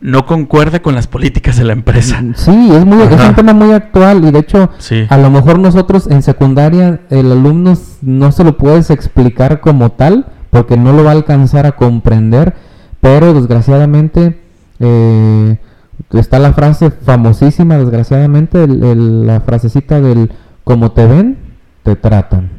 no 0.00 0.26
concuerda 0.26 0.80
con 0.82 0.96
las 0.96 1.06
políticas 1.06 1.56
de 1.58 1.64
la 1.64 1.72
empresa. 1.74 2.20
Sí, 2.34 2.70
es, 2.72 2.84
muy, 2.84 3.02
es 3.02 3.20
un 3.28 3.34
tema 3.36 3.52
muy 3.52 3.70
actual 3.70 4.24
y 4.24 4.32
de 4.32 4.38
hecho 4.40 4.70
Sí. 4.78 5.04
a 5.08 5.16
lo 5.16 5.30
mejor 5.30 5.60
nosotros 5.60 6.08
en 6.10 6.22
secundaria 6.22 7.02
el 7.10 7.30
alumno 7.30 7.74
no 8.02 8.32
se 8.32 8.42
lo 8.42 8.56
puedes 8.56 8.90
explicar 8.90 9.60
como 9.60 9.90
tal 9.92 10.26
porque 10.50 10.76
no 10.76 10.92
lo 10.92 11.04
va 11.04 11.10
a 11.10 11.14
alcanzar 11.14 11.66
a 11.66 11.72
comprender, 11.72 12.54
pero 13.00 13.32
desgraciadamente 13.32 14.40
eh, 14.80 15.56
está 16.14 16.40
la 16.40 16.52
frase 16.52 16.90
famosísima, 16.90 17.76
desgraciadamente, 17.78 18.64
el- 18.64 18.82
el- 18.82 19.26
la 19.28 19.40
frasecita 19.42 20.00
del 20.00 20.32
como 20.64 20.90
te 20.92 21.06
ven, 21.06 21.36
te 21.82 21.96
tratan. 21.96 22.50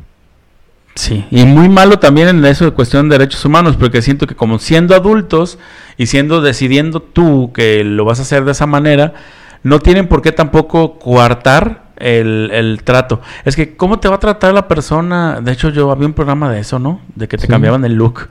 Sí, 0.95 1.25
y 1.31 1.45
muy 1.45 1.69
malo 1.69 1.99
también 1.99 2.27
en 2.27 2.43
eso 2.45 2.65
de 2.65 2.71
cuestión 2.71 3.07
de 3.07 3.17
derechos 3.17 3.43
humanos, 3.45 3.77
porque 3.77 4.01
siento 4.01 4.27
que 4.27 4.35
como 4.35 4.59
siendo 4.59 4.93
adultos 4.93 5.57
y 5.97 6.07
siendo 6.07 6.41
decidiendo 6.41 7.01
tú 7.01 7.51
que 7.53 7.83
lo 7.85 8.03
vas 8.03 8.19
a 8.19 8.23
hacer 8.23 8.43
de 8.43 8.51
esa 8.51 8.67
manera, 8.67 9.13
no 9.63 9.79
tienen 9.79 10.07
por 10.07 10.21
qué 10.21 10.31
tampoco 10.33 10.99
coartar 10.99 11.83
el, 11.95 12.49
el 12.51 12.83
trato. 12.83 13.21
Es 13.45 13.55
que, 13.55 13.77
¿cómo 13.77 13.99
te 13.99 14.09
va 14.09 14.15
a 14.15 14.19
tratar 14.19 14.53
la 14.53 14.67
persona? 14.67 15.39
De 15.39 15.53
hecho, 15.53 15.69
yo 15.69 15.91
había 15.91 16.07
un 16.07 16.13
programa 16.13 16.51
de 16.51 16.59
eso, 16.59 16.77
¿no? 16.77 16.99
De 17.15 17.27
que 17.29 17.37
te 17.37 17.43
Sí. 17.45 17.47
cambiaban 17.47 17.85
el 17.85 17.93
look 17.93 18.27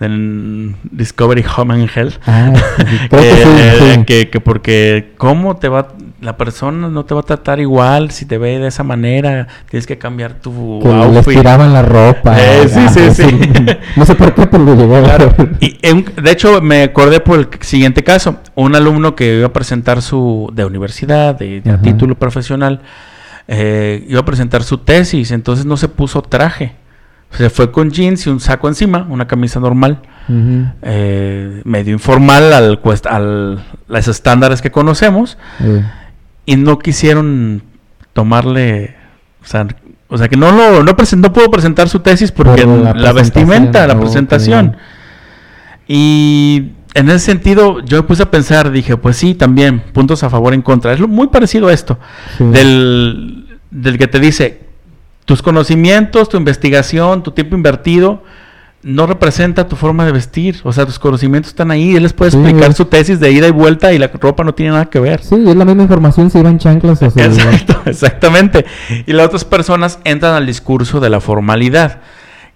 en 0.00 0.76
Discovery 0.84 1.44
Home 1.56 1.74
and 1.74 1.90
Health. 1.94 2.14
Ah, 2.26 2.52
que 3.10 3.16
Eh, 3.18 3.42
sí, 3.42 3.48
eh, 3.58 3.94
sí. 3.98 4.04
que, 4.04 4.30
que 4.30 4.40
porque 4.40 5.12
cómo 5.18 5.56
te 5.56 5.68
va 5.68 5.88
la 6.20 6.36
persona 6.36 6.88
no 6.88 7.04
te 7.04 7.14
va 7.14 7.20
a 7.20 7.22
tratar 7.22 7.60
igual 7.60 8.10
si 8.10 8.26
te 8.26 8.38
ve 8.38 8.58
de 8.58 8.66
esa 8.68 8.82
manera. 8.82 9.46
Tienes 9.70 9.86
que 9.86 9.98
cambiar 9.98 10.34
tu 10.34 10.80
que 10.82 10.88
les 10.88 11.16
outfit. 11.16 11.36
tiraban 11.36 11.72
la 11.72 11.82
ropa. 11.82 12.36
Eh, 12.40 12.68
sí, 12.68 12.80
ah, 12.84 12.88
sí, 12.88 13.10
sí. 13.12 13.24
no 13.96 14.04
sé 14.04 14.14
por 14.16 14.34
qué, 14.34 14.46
pero 14.46 14.64
a 14.96 15.02
Claro. 15.04 15.34
Y 15.60 15.78
en- 15.82 16.04
de 16.20 16.30
hecho 16.32 16.60
me 16.60 16.82
acordé 16.82 17.20
por 17.20 17.38
el 17.38 17.48
siguiente 17.60 18.02
caso, 18.02 18.38
un 18.56 18.74
alumno 18.74 19.14
que 19.14 19.38
iba 19.38 19.46
a 19.46 19.52
presentar 19.52 20.02
su 20.02 20.50
de 20.52 20.64
universidad, 20.64 21.36
de, 21.38 21.60
título 21.82 22.16
profesional, 22.16 22.80
eh, 23.46 24.04
iba 24.08 24.20
a 24.20 24.24
presentar 24.24 24.62
su 24.64 24.78
tesis, 24.78 25.30
entonces 25.30 25.64
no 25.66 25.76
se 25.76 25.88
puso 25.88 26.22
traje, 26.22 26.74
se 27.30 27.48
fue 27.48 27.70
con 27.70 27.90
jeans 27.90 28.26
y 28.26 28.30
un 28.30 28.40
saco 28.40 28.66
encima, 28.68 29.06
una 29.08 29.26
camisa 29.28 29.60
normal, 29.60 30.00
eh, 30.82 31.62
medio 31.64 31.92
informal 31.92 32.52
al, 32.52 32.82
cuest- 32.82 33.06
al 33.06 33.64
los 33.88 34.08
estándares 34.08 34.60
que 34.62 34.70
conocemos 34.70 35.38
y 36.48 36.56
no 36.56 36.78
quisieron 36.78 37.62
tomarle, 38.14 38.96
o 39.42 39.46
sea, 39.46 39.68
o 40.08 40.16
sea 40.16 40.28
que 40.28 40.36
no 40.38 40.50
lo 40.50 40.82
no, 40.82 40.94
no 40.94 41.32
pudo 41.34 41.50
presentar 41.50 41.90
su 41.90 42.00
tesis 42.00 42.32
porque 42.32 42.62
Por 42.62 42.78
la, 42.78 42.94
la 42.94 43.12
vestimenta, 43.12 43.86
la 43.86 44.00
presentación. 44.00 44.74
Y 45.86 46.70
en 46.94 47.10
ese 47.10 47.18
sentido 47.18 47.80
yo 47.80 47.98
me 47.98 48.02
puse 48.04 48.22
a 48.22 48.30
pensar, 48.30 48.70
dije, 48.70 48.96
pues 48.96 49.18
sí, 49.18 49.34
también 49.34 49.80
puntos 49.92 50.22
a 50.22 50.30
favor 50.30 50.54
en 50.54 50.62
contra. 50.62 50.94
Es 50.94 51.00
muy 51.00 51.26
parecido 51.26 51.68
a 51.68 51.74
esto, 51.74 51.98
sí. 52.38 52.44
del, 52.44 53.58
del 53.70 53.98
que 53.98 54.06
te 54.06 54.18
dice, 54.18 54.62
tus 55.26 55.42
conocimientos, 55.42 56.30
tu 56.30 56.38
investigación, 56.38 57.22
tu 57.22 57.32
tiempo 57.32 57.56
invertido 57.56 58.22
no 58.82 59.06
representa 59.06 59.66
tu 59.66 59.74
forma 59.74 60.06
de 60.06 60.12
vestir, 60.12 60.60
o 60.62 60.72
sea, 60.72 60.86
tus 60.86 60.98
conocimientos 60.98 61.50
están 61.50 61.70
ahí, 61.70 61.96
él 61.96 62.04
les 62.04 62.12
puede 62.12 62.30
explicar 62.30 62.72
su 62.74 62.84
tesis 62.84 63.18
de 63.18 63.32
ida 63.32 63.48
y 63.48 63.50
vuelta 63.50 63.92
y 63.92 63.98
la 63.98 64.06
ropa 64.06 64.44
no 64.44 64.54
tiene 64.54 64.72
nada 64.72 64.86
que 64.86 65.00
ver. 65.00 65.22
Sí, 65.22 65.34
es 65.34 65.56
la 65.56 65.64
misma 65.64 65.82
información 65.82 66.30
si 66.30 66.38
iban 66.38 66.58
chanclas 66.58 67.02
o 67.02 67.10
si 67.10 67.20
Exacto, 67.20 67.82
exactamente. 67.86 68.66
Y 69.06 69.12
las 69.12 69.26
otras 69.26 69.44
personas 69.44 69.98
entran 70.04 70.34
al 70.34 70.46
discurso 70.46 71.00
de 71.00 71.10
la 71.10 71.20
formalidad. 71.20 72.00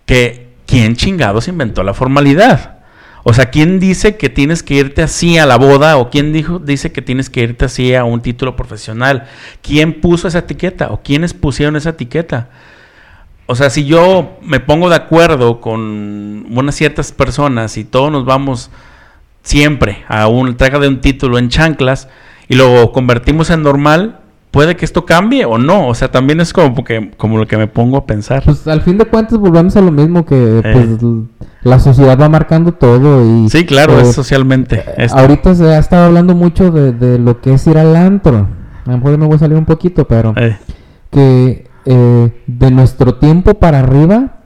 Que, 0.06 0.50
¿quién 0.66 0.94
chingados 0.94 1.48
inventó 1.48 1.82
la 1.82 1.94
formalidad? 1.94 2.78
O 3.24 3.34
sea, 3.34 3.50
¿quién 3.50 3.78
dice 3.78 4.16
que 4.16 4.28
tienes 4.28 4.62
que 4.62 4.74
irte 4.74 5.02
así 5.02 5.38
a 5.38 5.46
la 5.46 5.56
boda? 5.56 5.96
¿O 5.96 6.10
quién 6.10 6.32
dijo, 6.32 6.58
dice 6.58 6.92
que 6.92 7.02
tienes 7.02 7.30
que 7.30 7.42
irte 7.42 7.64
así 7.64 7.94
a 7.94 8.04
un 8.04 8.20
título 8.20 8.56
profesional? 8.56 9.28
¿Quién 9.60 10.00
puso 10.00 10.28
esa 10.28 10.40
etiqueta? 10.40 10.90
¿O 10.90 11.02
quiénes 11.02 11.34
pusieron 11.34 11.76
esa 11.76 11.90
etiqueta? 11.90 12.48
O 13.46 13.54
sea, 13.54 13.70
si 13.70 13.84
yo 13.84 14.38
me 14.42 14.60
pongo 14.60 14.88
de 14.88 14.96
acuerdo 14.96 15.60
con 15.60 16.46
unas 16.50 16.74
ciertas 16.74 17.12
personas 17.12 17.76
y 17.76 17.84
todos 17.84 18.10
nos 18.12 18.24
vamos 18.24 18.70
siempre 19.42 19.98
a 20.08 20.28
un 20.28 20.56
traga 20.56 20.78
de 20.78 20.88
un 20.88 21.00
título 21.00 21.38
en 21.38 21.48
chanclas 21.48 22.08
y 22.48 22.54
lo 22.54 22.92
convertimos 22.92 23.50
en 23.50 23.62
normal, 23.62 24.20
puede 24.52 24.76
que 24.76 24.84
esto 24.84 25.04
cambie 25.04 25.44
o 25.44 25.58
no. 25.58 25.88
O 25.88 25.94
sea, 25.94 26.10
también 26.10 26.40
es 26.40 26.52
como 26.52 26.84
que 26.84 27.10
como 27.16 27.38
lo 27.38 27.46
que 27.46 27.56
me 27.56 27.66
pongo 27.66 27.96
a 27.96 28.06
pensar. 28.06 28.42
Pues 28.44 28.66
al 28.68 28.82
fin 28.82 28.98
de 28.98 29.04
cuentas 29.06 29.38
volvemos 29.38 29.74
a 29.76 29.80
lo 29.80 29.90
mismo 29.90 30.24
que 30.24 30.60
Eh. 30.64 30.72
pues, 30.72 31.12
la 31.62 31.78
sociedad 31.78 32.18
va 32.20 32.28
marcando 32.28 32.72
todo 32.72 33.24
y 33.44 33.48
sí, 33.48 33.64
claro, 33.66 33.98
eh, 33.98 34.02
es 34.02 34.12
socialmente. 34.14 34.84
esto. 34.96 35.18
ahorita 35.18 35.54
se 35.54 35.64
ha 35.74 35.78
estado 35.78 36.06
hablando 36.06 36.34
mucho 36.34 36.70
de, 36.70 36.92
de 36.92 37.18
lo 37.18 37.40
que 37.40 37.54
es 37.54 37.66
ir 37.66 37.78
al 37.78 37.96
antro. 37.96 38.48
A 38.84 38.90
lo 38.90 38.96
mejor 38.98 39.18
me 39.18 39.26
voy 39.26 39.36
a 39.36 39.38
salir 39.38 39.56
un 39.56 39.64
poquito, 39.64 40.06
pero 40.06 40.34
Eh, 40.36 40.56
que 41.10 41.70
eh, 41.84 42.42
de 42.46 42.70
nuestro 42.70 43.16
tiempo 43.16 43.54
para 43.54 43.80
arriba 43.80 44.42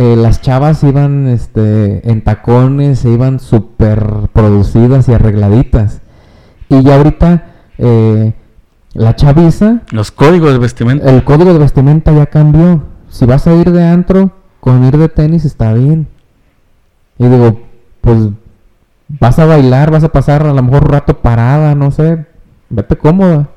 eh, 0.00 0.14
las 0.14 0.40
chavas 0.40 0.84
iban 0.84 1.26
este 1.26 2.08
en 2.08 2.22
tacones, 2.22 3.00
se 3.00 3.10
iban 3.10 3.40
súper 3.40 4.28
producidas 4.32 5.08
y 5.08 5.12
arregladitas. 5.12 6.02
Y 6.68 6.84
ya 6.84 6.98
ahorita 6.98 7.46
eh, 7.78 8.32
la 8.92 9.16
chaviza 9.16 9.80
los 9.90 10.12
códigos 10.12 10.52
de 10.52 10.58
vestimenta. 10.58 11.10
el 11.10 11.24
código 11.24 11.52
de 11.52 11.58
vestimenta 11.58 12.12
ya 12.12 12.26
cambió. 12.26 12.84
Si 13.08 13.26
vas 13.26 13.48
a 13.48 13.54
ir 13.54 13.72
de 13.72 13.82
antro, 13.88 14.30
con 14.60 14.84
ir 14.84 14.96
de 14.96 15.08
tenis 15.08 15.44
está 15.44 15.72
bien. 15.74 16.06
Y 17.18 17.26
digo, 17.26 17.62
pues 18.00 18.28
vas 19.08 19.40
a 19.40 19.46
bailar, 19.46 19.90
vas 19.90 20.04
a 20.04 20.12
pasar 20.12 20.46
a 20.46 20.54
lo 20.54 20.62
mejor 20.62 20.84
un 20.84 20.90
rato 20.90 21.18
parada, 21.18 21.74
no 21.74 21.90
sé, 21.90 22.24
vete 22.70 22.96
cómoda. 22.96 23.48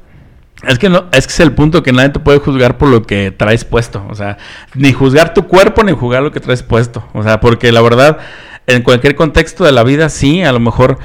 Es 0.64 0.78
que 0.78 0.90
no, 0.90 1.06
es 1.12 1.26
que 1.26 1.34
es 1.34 1.40
el 1.40 1.54
punto 1.54 1.82
que 1.82 1.92
nadie 1.92 2.10
te 2.10 2.20
puede 2.20 2.40
juzgar 2.40 2.78
por 2.78 2.90
lo 2.90 3.04
que 3.04 3.32
traes 3.32 3.66
puesto. 3.66 4.06
O 4.10 4.16
sea, 4.16 4.38
ni 4.76 4.94
juzgar 4.94 5.34
tu 5.34 5.48
cuerpo 5.48 5.84
ni 5.84 5.92
juzgar 5.92 6.22
lo 6.22 6.32
que 6.32 6.40
traes 6.40 6.62
puesto. 6.62 7.04
O 7.14 7.24
sea, 7.24 7.40
porque 7.40 7.72
la 7.72 7.82
verdad, 7.82 8.20
en 8.68 8.84
cualquier 8.84 9.16
contexto 9.16 9.64
de 9.64 9.72
la 9.72 9.84
vida, 9.84 10.10
sí, 10.10 10.44
a 10.44 10.52
lo 10.52 10.60
mejor 10.60 11.00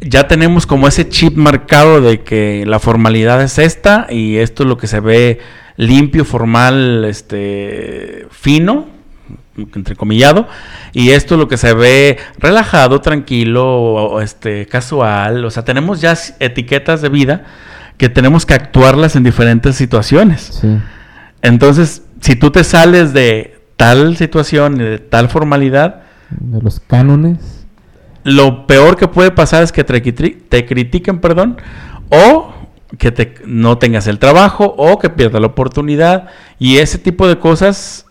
ya 0.00 0.28
tenemos 0.28 0.66
como 0.66 0.88
ese 0.88 1.08
chip 1.08 1.36
marcado 1.36 2.00
de 2.00 2.22
que 2.22 2.64
la 2.66 2.78
formalidad 2.78 3.42
es 3.42 3.58
esta 3.58 4.06
y 4.08 4.36
esto 4.36 4.62
es 4.62 4.68
lo 4.68 4.78
que 4.78 4.86
se 4.86 5.00
ve 5.00 5.40
limpio, 5.76 6.24
formal, 6.24 7.04
este, 7.04 8.26
fino, 8.30 8.86
entrecomillado, 9.56 10.48
y 10.92 11.10
esto 11.10 11.34
es 11.34 11.40
lo 11.40 11.48
que 11.48 11.56
se 11.56 11.74
ve 11.74 12.18
relajado, 12.38 13.00
tranquilo, 13.00 14.20
este, 14.20 14.66
casual. 14.66 15.44
O 15.44 15.50
sea, 15.50 15.64
tenemos 15.64 16.00
ya 16.00 16.16
etiquetas 16.40 17.02
de 17.02 17.08
vida 17.08 17.44
que 17.98 18.08
tenemos 18.08 18.46
que 18.46 18.54
actuarlas 18.54 19.16
en 19.16 19.24
diferentes 19.24 19.76
situaciones. 19.76 20.58
Sí. 20.60 20.78
Entonces, 21.42 22.02
si 22.20 22.36
tú 22.36 22.50
te 22.50 22.64
sales 22.64 23.12
de 23.12 23.60
tal 23.76 24.16
situación 24.16 24.80
y 24.80 24.84
de 24.84 24.98
tal 24.98 25.28
formalidad, 25.28 26.02
De 26.30 26.60
los 26.62 26.80
cánones. 26.80 27.66
lo 28.24 28.66
peor 28.66 28.96
que 28.96 29.08
puede 29.08 29.30
pasar 29.30 29.62
es 29.62 29.72
que 29.72 29.84
te 29.84 30.66
critiquen, 30.66 31.20
perdón, 31.20 31.56
o 32.10 32.54
que 32.96 33.12
te, 33.12 33.34
no 33.44 33.78
tengas 33.78 34.06
el 34.06 34.18
trabajo, 34.18 34.74
o 34.78 34.98
que 34.98 35.10
pierdas 35.10 35.40
la 35.40 35.48
oportunidad. 35.48 36.28
Y 36.58 36.78
ese 36.78 36.98
tipo 36.98 37.28
de 37.28 37.38
cosas 37.38 38.06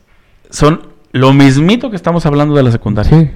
son 0.49 0.89
lo 1.11 1.33
mismito 1.33 1.89
que 1.89 1.95
estamos 1.95 2.25
hablando 2.25 2.55
de 2.55 2.63
la 2.63 2.71
secundaria. 2.71 3.09
Sí, 3.09 3.31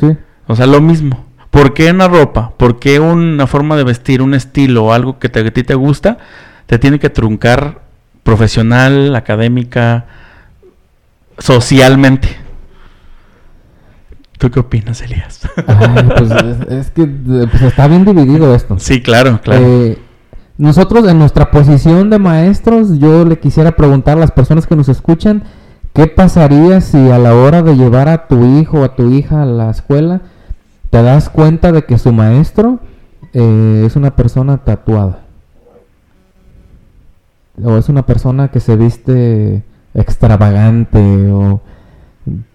sí. 0.00 0.16
O 0.46 0.56
sea, 0.56 0.66
lo 0.66 0.80
mismo. 0.80 1.24
¿Por 1.52 1.74
qué 1.74 1.90
una 1.92 2.08
ropa? 2.08 2.52
¿Por 2.56 2.80
qué 2.80 2.98
una 2.98 3.46
forma 3.46 3.76
de 3.76 3.84
vestir, 3.84 4.22
un 4.22 4.34
estilo 4.34 4.86
o 4.86 4.92
algo 4.92 5.20
que 5.20 5.28
te- 5.28 5.46
a 5.46 5.50
ti 5.52 5.62
te 5.62 5.74
gusta, 5.74 6.18
te 6.66 6.78
tiene 6.80 6.98
que 6.98 7.10
truncar 7.10 7.82
profesional, 8.24 9.14
académica, 9.14 10.06
socialmente. 11.38 12.28
¿Tú 14.38 14.50
qué 14.50 14.60
opinas, 14.60 15.00
Elías? 15.02 15.40
Ay, 15.66 16.08
pues 16.16 16.30
es, 16.30 16.68
es 16.68 16.90
que 16.90 17.06
pues 17.06 17.62
está 17.62 17.86
bien 17.86 18.04
dividido 18.04 18.54
esto. 18.54 18.76
sí, 18.78 19.00
claro, 19.02 19.40
claro. 19.42 19.62
Eh, 19.64 19.98
nosotros 20.58 21.06
en 21.08 21.18
nuestra 21.18 21.50
posición 21.50 22.10
de 22.10 22.18
maestros, 22.18 22.98
yo 22.98 23.24
le 23.24 23.38
quisiera 23.38 23.72
preguntar 23.72 24.16
a 24.16 24.20
las 24.20 24.30
personas 24.32 24.66
que 24.66 24.74
nos 24.76 24.88
escuchan, 24.88 25.44
¿qué 25.94 26.06
pasaría 26.08 26.80
si 26.80 27.10
a 27.10 27.18
la 27.18 27.34
hora 27.34 27.62
de 27.62 27.76
llevar 27.76 28.08
a 28.08 28.26
tu 28.26 28.58
hijo 28.58 28.80
o 28.80 28.84
a 28.84 28.94
tu 28.96 29.10
hija 29.12 29.42
a 29.42 29.46
la 29.46 29.70
escuela, 29.70 30.22
te 30.92 31.02
das 31.02 31.30
cuenta 31.30 31.72
de 31.72 31.86
que 31.86 31.96
su 31.96 32.12
maestro 32.12 32.78
eh, 33.32 33.84
es 33.86 33.96
una 33.96 34.14
persona 34.14 34.58
tatuada? 34.58 35.20
O 37.64 37.78
es 37.78 37.88
una 37.88 38.04
persona 38.04 38.48
que 38.48 38.60
se 38.60 38.76
viste 38.76 39.62
extravagante 39.94 41.30
o 41.30 41.62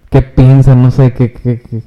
qué 0.08 0.22
piensa, 0.22 0.76
no 0.76 0.92
sé, 0.92 1.14
qué, 1.14 1.82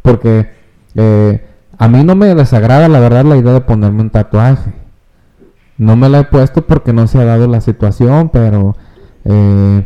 porque 0.00 0.48
eh, 0.94 1.44
a 1.76 1.88
mí 1.88 2.04
no 2.04 2.14
me 2.14 2.32
desagrada 2.32 2.86
la 2.86 3.00
verdad 3.00 3.24
la 3.24 3.36
idea 3.36 3.54
de 3.54 3.60
ponerme 3.60 4.02
un 4.02 4.10
tatuaje. 4.10 4.72
No 5.78 5.96
me 5.96 6.08
la 6.08 6.20
he 6.20 6.24
puesto 6.24 6.64
porque 6.64 6.92
no 6.92 7.08
se 7.08 7.18
ha 7.18 7.24
dado 7.24 7.48
la 7.48 7.60
situación, 7.60 8.28
pero 8.28 8.76
eh, 9.24 9.84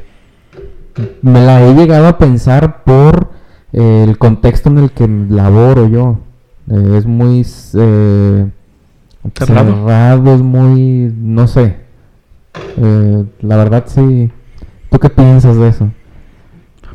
me 1.22 1.46
la 1.46 1.62
he 1.62 1.74
llegado 1.74 2.06
a 2.06 2.18
pensar 2.18 2.84
por 2.84 3.30
el 3.72 4.18
contexto 4.18 4.68
en 4.70 4.78
el 4.78 4.90
que 4.90 5.08
laboro 5.08 5.88
yo. 5.88 6.18
Eh, 6.70 6.94
es 6.98 7.06
muy 7.06 7.46
eh, 7.74 8.46
Cerrado. 9.34 9.74
cerrado, 9.74 10.34
es 10.34 10.40
muy, 10.40 11.12
no 11.16 11.46
sé. 11.48 11.76
Eh, 12.76 13.24
la 13.40 13.56
verdad 13.56 13.84
sí. 13.86 14.30
¿Tú 14.90 14.98
qué 14.98 15.08
piensas 15.08 15.56
de 15.56 15.68
eso? 15.68 15.90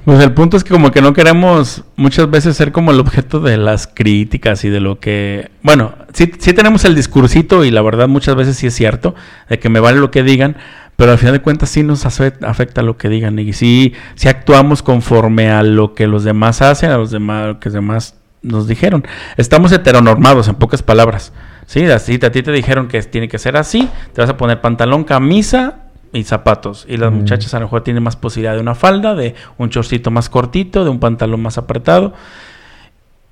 Pues 0.06 0.24
el 0.24 0.34
punto 0.34 0.56
es 0.56 0.64
que 0.64 0.70
como 0.74 0.92
que 0.92 1.02
no 1.02 1.12
queremos 1.12 1.84
muchas 1.98 2.30
veces 2.30 2.56
ser 2.56 2.72
como 2.72 2.92
el 2.92 3.00
objeto 3.02 3.42
de 3.42 3.58
las 3.58 3.88
críticas 3.88 4.64
y 4.64 4.70
de 4.70 4.80
lo 4.80 5.00
que... 5.02 5.52
Bueno, 5.64 5.96
sí, 6.14 6.32
sí 6.38 6.54
tenemos 6.54 6.86
el 6.86 6.96
discursito 6.96 7.66
y 7.66 7.72
la 7.72 7.82
verdad 7.82 8.08
muchas 8.08 8.36
veces 8.36 8.56
sí 8.56 8.68
es 8.68 8.74
cierto, 8.74 9.16
de 9.50 9.60
que 9.60 9.68
me 9.68 9.82
vale 9.82 10.00
lo 10.00 10.10
que 10.10 10.24
digan, 10.24 10.56
pero 10.98 11.14
al 11.14 11.18
final 11.18 11.34
de 11.36 11.42
cuentas 11.42 11.70
sí 11.70 11.84
nos 11.84 12.06
afe- 12.06 12.44
afecta 12.46 12.82
lo 12.82 12.98
que 12.98 13.08
digan 13.08 13.40
y 13.40 13.54
sí, 13.54 13.94
sí 14.16 14.28
actuamos 14.28 14.84
conforme 14.84 15.50
a 15.50 15.64
lo 15.64 15.94
que 15.94 16.08
los 16.08 16.26
demás 16.26 16.62
hacen, 16.62 16.92
a 16.92 16.98
los 16.98 17.12
demás, 17.12 17.48
lo 17.48 17.60
que 17.60 17.70
los 17.70 17.74
demás 17.76 18.16
nos 18.42 18.68
dijeron. 18.68 19.06
Estamos 19.38 19.72
heteronormados, 19.72 20.48
en 20.50 20.56
pocas 20.56 20.84
palabras. 20.84 21.32
Sí, 21.66 21.84
así 21.86 22.20
a 22.24 22.32
ti 22.32 22.44
te 22.44 22.52
dijeron 22.52 22.88
que 22.88 23.02
tiene 23.04 23.28
que 23.30 23.38
ser 23.40 23.58
así, 23.58 23.88
te 24.14 24.22
vas 24.22 24.30
a 24.30 24.38
poner 24.38 24.60
pantalón, 24.62 25.04
camisa 25.06 25.84
y 26.14 26.24
zapatos. 26.24 26.86
Y 26.88 26.98
las 26.98 27.12
Mm. 27.12 27.16
muchachas 27.16 27.54
a 27.54 27.60
lo 27.60 27.66
mejor 27.66 27.84
tienen 27.84 28.04
más 28.04 28.16
posibilidad 28.16 28.56
de 28.56 28.62
una 28.62 28.74
falda, 28.76 29.16
de 29.16 29.36
un 29.58 29.70
chorcito 29.70 30.10
más 30.12 30.30
cortito, 30.30 30.84
de 30.84 30.90
un 30.90 31.00
pantalón 31.00 31.42
más 31.42 31.58
apretado. 31.58 32.14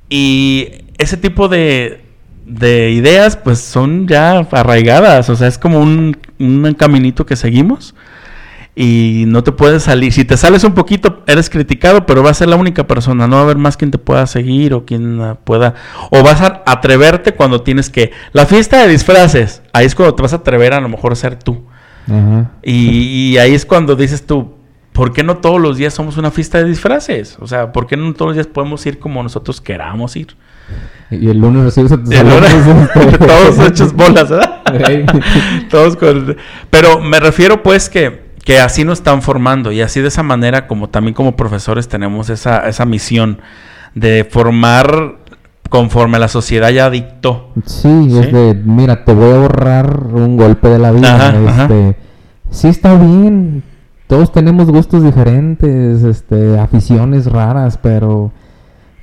Y 0.09 0.69
ese 0.97 1.17
tipo 1.17 1.47
de, 1.47 2.01
de 2.45 2.91
ideas 2.91 3.37
pues 3.37 3.59
son 3.59 4.07
ya 4.07 4.39
arraigadas, 4.51 5.29
o 5.29 5.35
sea, 5.35 5.47
es 5.47 5.57
como 5.57 5.79
un, 5.79 6.17
un 6.39 6.73
caminito 6.77 7.25
que 7.25 7.35
seguimos 7.35 7.95
y 8.75 9.23
no 9.27 9.43
te 9.43 9.53
puedes 9.53 9.83
salir. 9.83 10.11
Si 10.11 10.25
te 10.25 10.35
sales 10.35 10.63
un 10.65 10.73
poquito, 10.73 11.23
eres 11.27 11.49
criticado, 11.49 12.05
pero 12.05 12.21
vas 12.21 12.31
a 12.31 12.39
ser 12.39 12.49
la 12.49 12.57
única 12.57 12.85
persona, 12.85 13.25
no 13.25 13.37
va 13.37 13.41
a 13.41 13.45
haber 13.45 13.57
más 13.57 13.77
quien 13.77 13.89
te 13.89 13.97
pueda 13.97 14.27
seguir 14.27 14.73
o 14.73 14.85
quien 14.85 15.21
ah, 15.21 15.35
pueda... 15.35 15.75
O 16.11 16.21
vas 16.23 16.41
a 16.41 16.61
atreverte 16.65 17.33
cuando 17.33 17.61
tienes 17.61 17.89
que... 17.89 18.11
La 18.33 18.45
fiesta 18.45 18.81
de 18.81 18.89
disfraces, 18.89 19.61
ahí 19.71 19.85
es 19.85 19.95
cuando 19.95 20.13
te 20.15 20.21
vas 20.21 20.33
a 20.33 20.37
atrever 20.37 20.73
a 20.73 20.81
lo 20.81 20.89
mejor 20.89 21.13
a 21.13 21.15
ser 21.15 21.39
tú. 21.39 21.63
Y 22.61 23.37
ahí 23.37 23.55
es 23.55 23.65
cuando 23.65 23.95
dices 23.95 24.27
tú, 24.27 24.55
¿por 24.91 25.11
qué 25.11 25.23
no 25.23 25.37
todos 25.37 25.59
los 25.59 25.77
días 25.77 25.93
somos 25.93 26.17
una 26.17 26.29
fiesta 26.29 26.59
de 26.59 26.65
disfraces? 26.65 27.37
O 27.39 27.47
sea, 27.47 27.71
¿por 27.71 27.87
qué 27.87 27.97
no 27.97 28.13
todos 28.13 28.29
los 28.29 28.35
días 28.35 28.47
podemos 28.47 28.85
ir 28.85 28.99
como 28.99 29.23
nosotros 29.23 29.59
queramos 29.61 30.15
ir? 30.15 30.35
Y 31.11 31.29
el 31.29 31.39
lunes 31.39 31.63
recibes 31.63 31.91
a 31.91 31.97
tus 31.97 32.15
alumnos, 32.15 32.89
todos 33.19 33.59
hechos 33.67 33.93
bolas, 33.93 34.29
¿verdad? 34.29 34.63
Todos 35.69 35.95
con... 35.95 36.35
Pero 36.69 36.99
me 36.99 37.19
refiero 37.19 37.61
pues 37.61 37.89
que, 37.89 38.31
que 38.43 38.59
así 38.59 38.83
nos 38.83 38.99
están 38.99 39.21
formando 39.21 39.71
y 39.71 39.81
así 39.81 40.01
de 40.01 40.07
esa 40.07 40.23
manera 40.23 40.67
como 40.67 40.89
también 40.89 41.13
como 41.13 41.35
profesores 41.35 41.87
tenemos 41.87 42.29
esa, 42.29 42.67
esa 42.67 42.85
misión 42.85 43.39
de 43.93 44.27
formar 44.29 45.17
conforme 45.69 46.17
la 46.19 46.27
sociedad 46.27 46.69
ya 46.69 46.89
dictó. 46.89 47.51
Sí, 47.65 48.09
¿Sí? 48.09 48.17
es 48.17 48.31
de, 48.31 48.59
mira, 48.65 49.05
te 49.05 49.13
voy 49.13 49.31
a 49.31 49.35
ahorrar 49.35 50.07
un 50.11 50.37
golpe 50.37 50.69
de 50.69 50.79
la 50.79 50.91
vida. 50.91 51.15
Ajá, 51.15 51.37
ajá. 51.47 51.63
este, 51.63 51.97
sí 52.49 52.67
está 52.67 52.95
bien. 52.95 53.63
Todos 54.07 54.31
tenemos 54.31 54.69
gustos 54.69 55.03
diferentes, 55.03 56.03
este, 56.03 56.59
aficiones 56.59 57.25
raras, 57.25 57.79
pero 57.81 58.31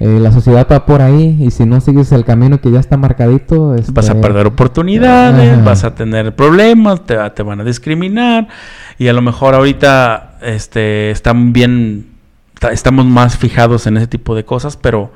eh, 0.03 0.19
la 0.21 0.33
sociedad 0.33 0.67
va 0.71 0.85
por 0.85 1.01
ahí 1.01 1.37
y 1.41 1.51
si 1.53 1.65
no 1.65 1.81
sigues 1.81 2.11
el 2.13 2.25
camino 2.25 2.61
que 2.61 2.71
ya 2.71 2.81
está 2.81 2.97
marcadito, 2.97 3.75
este, 3.75 3.93
Vas 3.93 4.11
a 4.11 4.21
perder 4.21 4.47
oportunidades, 4.47 5.53
Ajá. 5.53 5.63
vas 5.65 5.85
a 5.85 5.95
tener 5.95 6.35
problemas, 6.35 7.07
te, 7.07 7.17
te 7.31 7.43
van 7.43 7.61
a 7.61 7.65
discriminar 7.65 8.49
y 8.99 9.09
a 9.09 9.13
lo 9.13 9.23
mejor 9.23 9.55
ahorita 9.55 10.39
este, 10.43 11.11
están 11.11 11.53
bien, 11.53 12.07
ta- 12.59 12.73
estamos 12.73 13.07
más 13.07 13.37
fijados 13.39 13.87
en 13.87 13.97
ese 13.97 14.07
tipo 14.09 14.35
de 14.35 14.45
cosas, 14.45 14.77
pero 14.77 15.13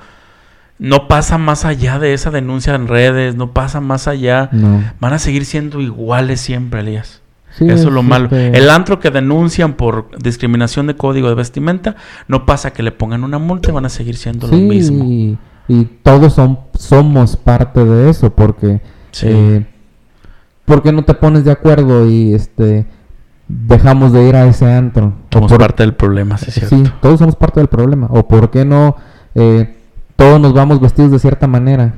no 0.79 1.09
pasa 1.09 1.39
más 1.39 1.65
allá 1.65 1.99
de 1.99 2.13
esa 2.15 2.31
denuncia 2.31 2.75
en 2.75 2.87
redes, 2.87 3.35
no 3.35 3.53
pasa 3.53 3.81
más 3.81 4.07
allá. 4.09 4.51
No. 4.53 4.85
Van 5.01 5.13
a 5.15 5.19
seguir 5.19 5.47
siendo 5.47 5.81
iguales 5.81 6.41
siempre, 6.41 6.81
Elías. 6.81 7.23
Sí, 7.59 7.67
Eso 7.69 7.89
es 7.89 7.95
lo 7.95 8.03
malo. 8.03 8.25
este, 8.27 8.57
El 8.59 8.69
antro 8.69 9.01
que 9.01 9.11
denuncian 9.11 9.75
por 9.75 10.09
discriminación 10.19 10.87
de 10.89 10.97
código 10.97 11.29
de 11.29 11.35
vestimenta, 11.35 11.97
no 12.29 12.45
pasa 12.45 12.73
que 12.73 12.83
le 12.83 12.93
pongan 12.93 13.25
una 13.25 13.39
multa 13.39 13.71
y 13.71 13.73
van 13.73 13.87
a 13.87 13.89
seguir 13.89 14.17
siendo 14.17 14.47
lo 14.47 14.57
sí, 14.57 14.63
mismo. 14.63 15.05
Y, 15.05 15.39
y 15.69 15.85
todos 16.03 16.35
son, 16.35 16.59
somos 16.79 17.37
parte 17.37 17.85
de 17.85 18.11
eso, 18.11 18.31
porque 18.35 18.83
Sí. 19.13 19.27
eh, 19.31 19.67
¿por 20.67 20.83
qué 20.83 20.93
no 20.93 21.05
te 21.05 21.15
pones 21.15 21.45
de 21.45 21.53
acuerdo 21.53 22.07
y 22.07 22.35
este 22.35 22.87
dejamos 23.49 24.13
de 24.13 24.29
ir 24.29 24.37
a 24.37 24.47
ese 24.47 24.71
antro? 24.71 25.15
Somos 25.33 25.51
por- 25.51 25.61
parte 25.61 25.83
del 25.83 25.95
problema, 25.95 26.37
sí, 26.37 26.51
cierto. 26.51 26.77
Sí, 26.77 26.83
todos 27.01 27.19
somos 27.21 27.37
parte 27.37 27.61
del 27.61 27.69
problema. 27.69 28.07
¿O 28.11 28.29
por 28.29 28.51
qué 28.51 28.65
no 28.67 28.97
eh, 29.35 29.77
todos 30.17 30.39
nos 30.41 30.53
vamos 30.53 30.81
vestidos 30.81 31.11
de 31.13 31.19
cierta 31.19 31.47
manera? 31.47 31.95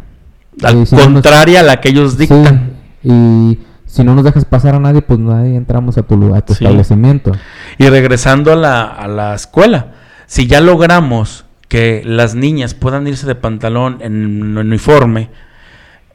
Al 0.63 0.83
Y 0.83 0.87
si 0.87 0.95
no 0.95 1.03
nos- 1.05 1.13
contraria 1.15 1.61
a 1.61 1.63
la 1.65 1.81
que 1.81 1.89
ellos 1.89 2.17
dictan. 2.17 2.73
Sí, 3.03 3.09
y 3.11 3.59
si 3.89 4.05
no 4.05 4.15
nos 4.15 4.23
dejas 4.25 4.45
pasar 4.45 4.77
a 4.77 4.79
nadie, 4.79 5.03
pues 5.03 5.19
nadie 5.19 5.57
entramos 5.57 5.99
a 5.99 6.03
tu, 6.03 6.17
lu- 6.17 6.35
a 6.35 6.41
tu 6.43 6.55
Sí. 6.55 6.65
establecimiento. 6.65 7.33
Y 7.79 7.89
regresando 7.89 8.53
a 8.53 8.57
la, 8.57 8.85
a 8.85 9.09
la 9.09 9.35
escuela, 9.35 9.89
si 10.27 10.47
ya 10.47 10.61
logramos 10.61 11.45
que 11.69 12.03
las 12.05 12.35
niñas 12.35 12.75
puedan 12.75 13.07
irse 13.09 13.27
de 13.27 13.35
pantalón 13.35 13.99
en 14.01 14.57
uniforme, 14.57 15.31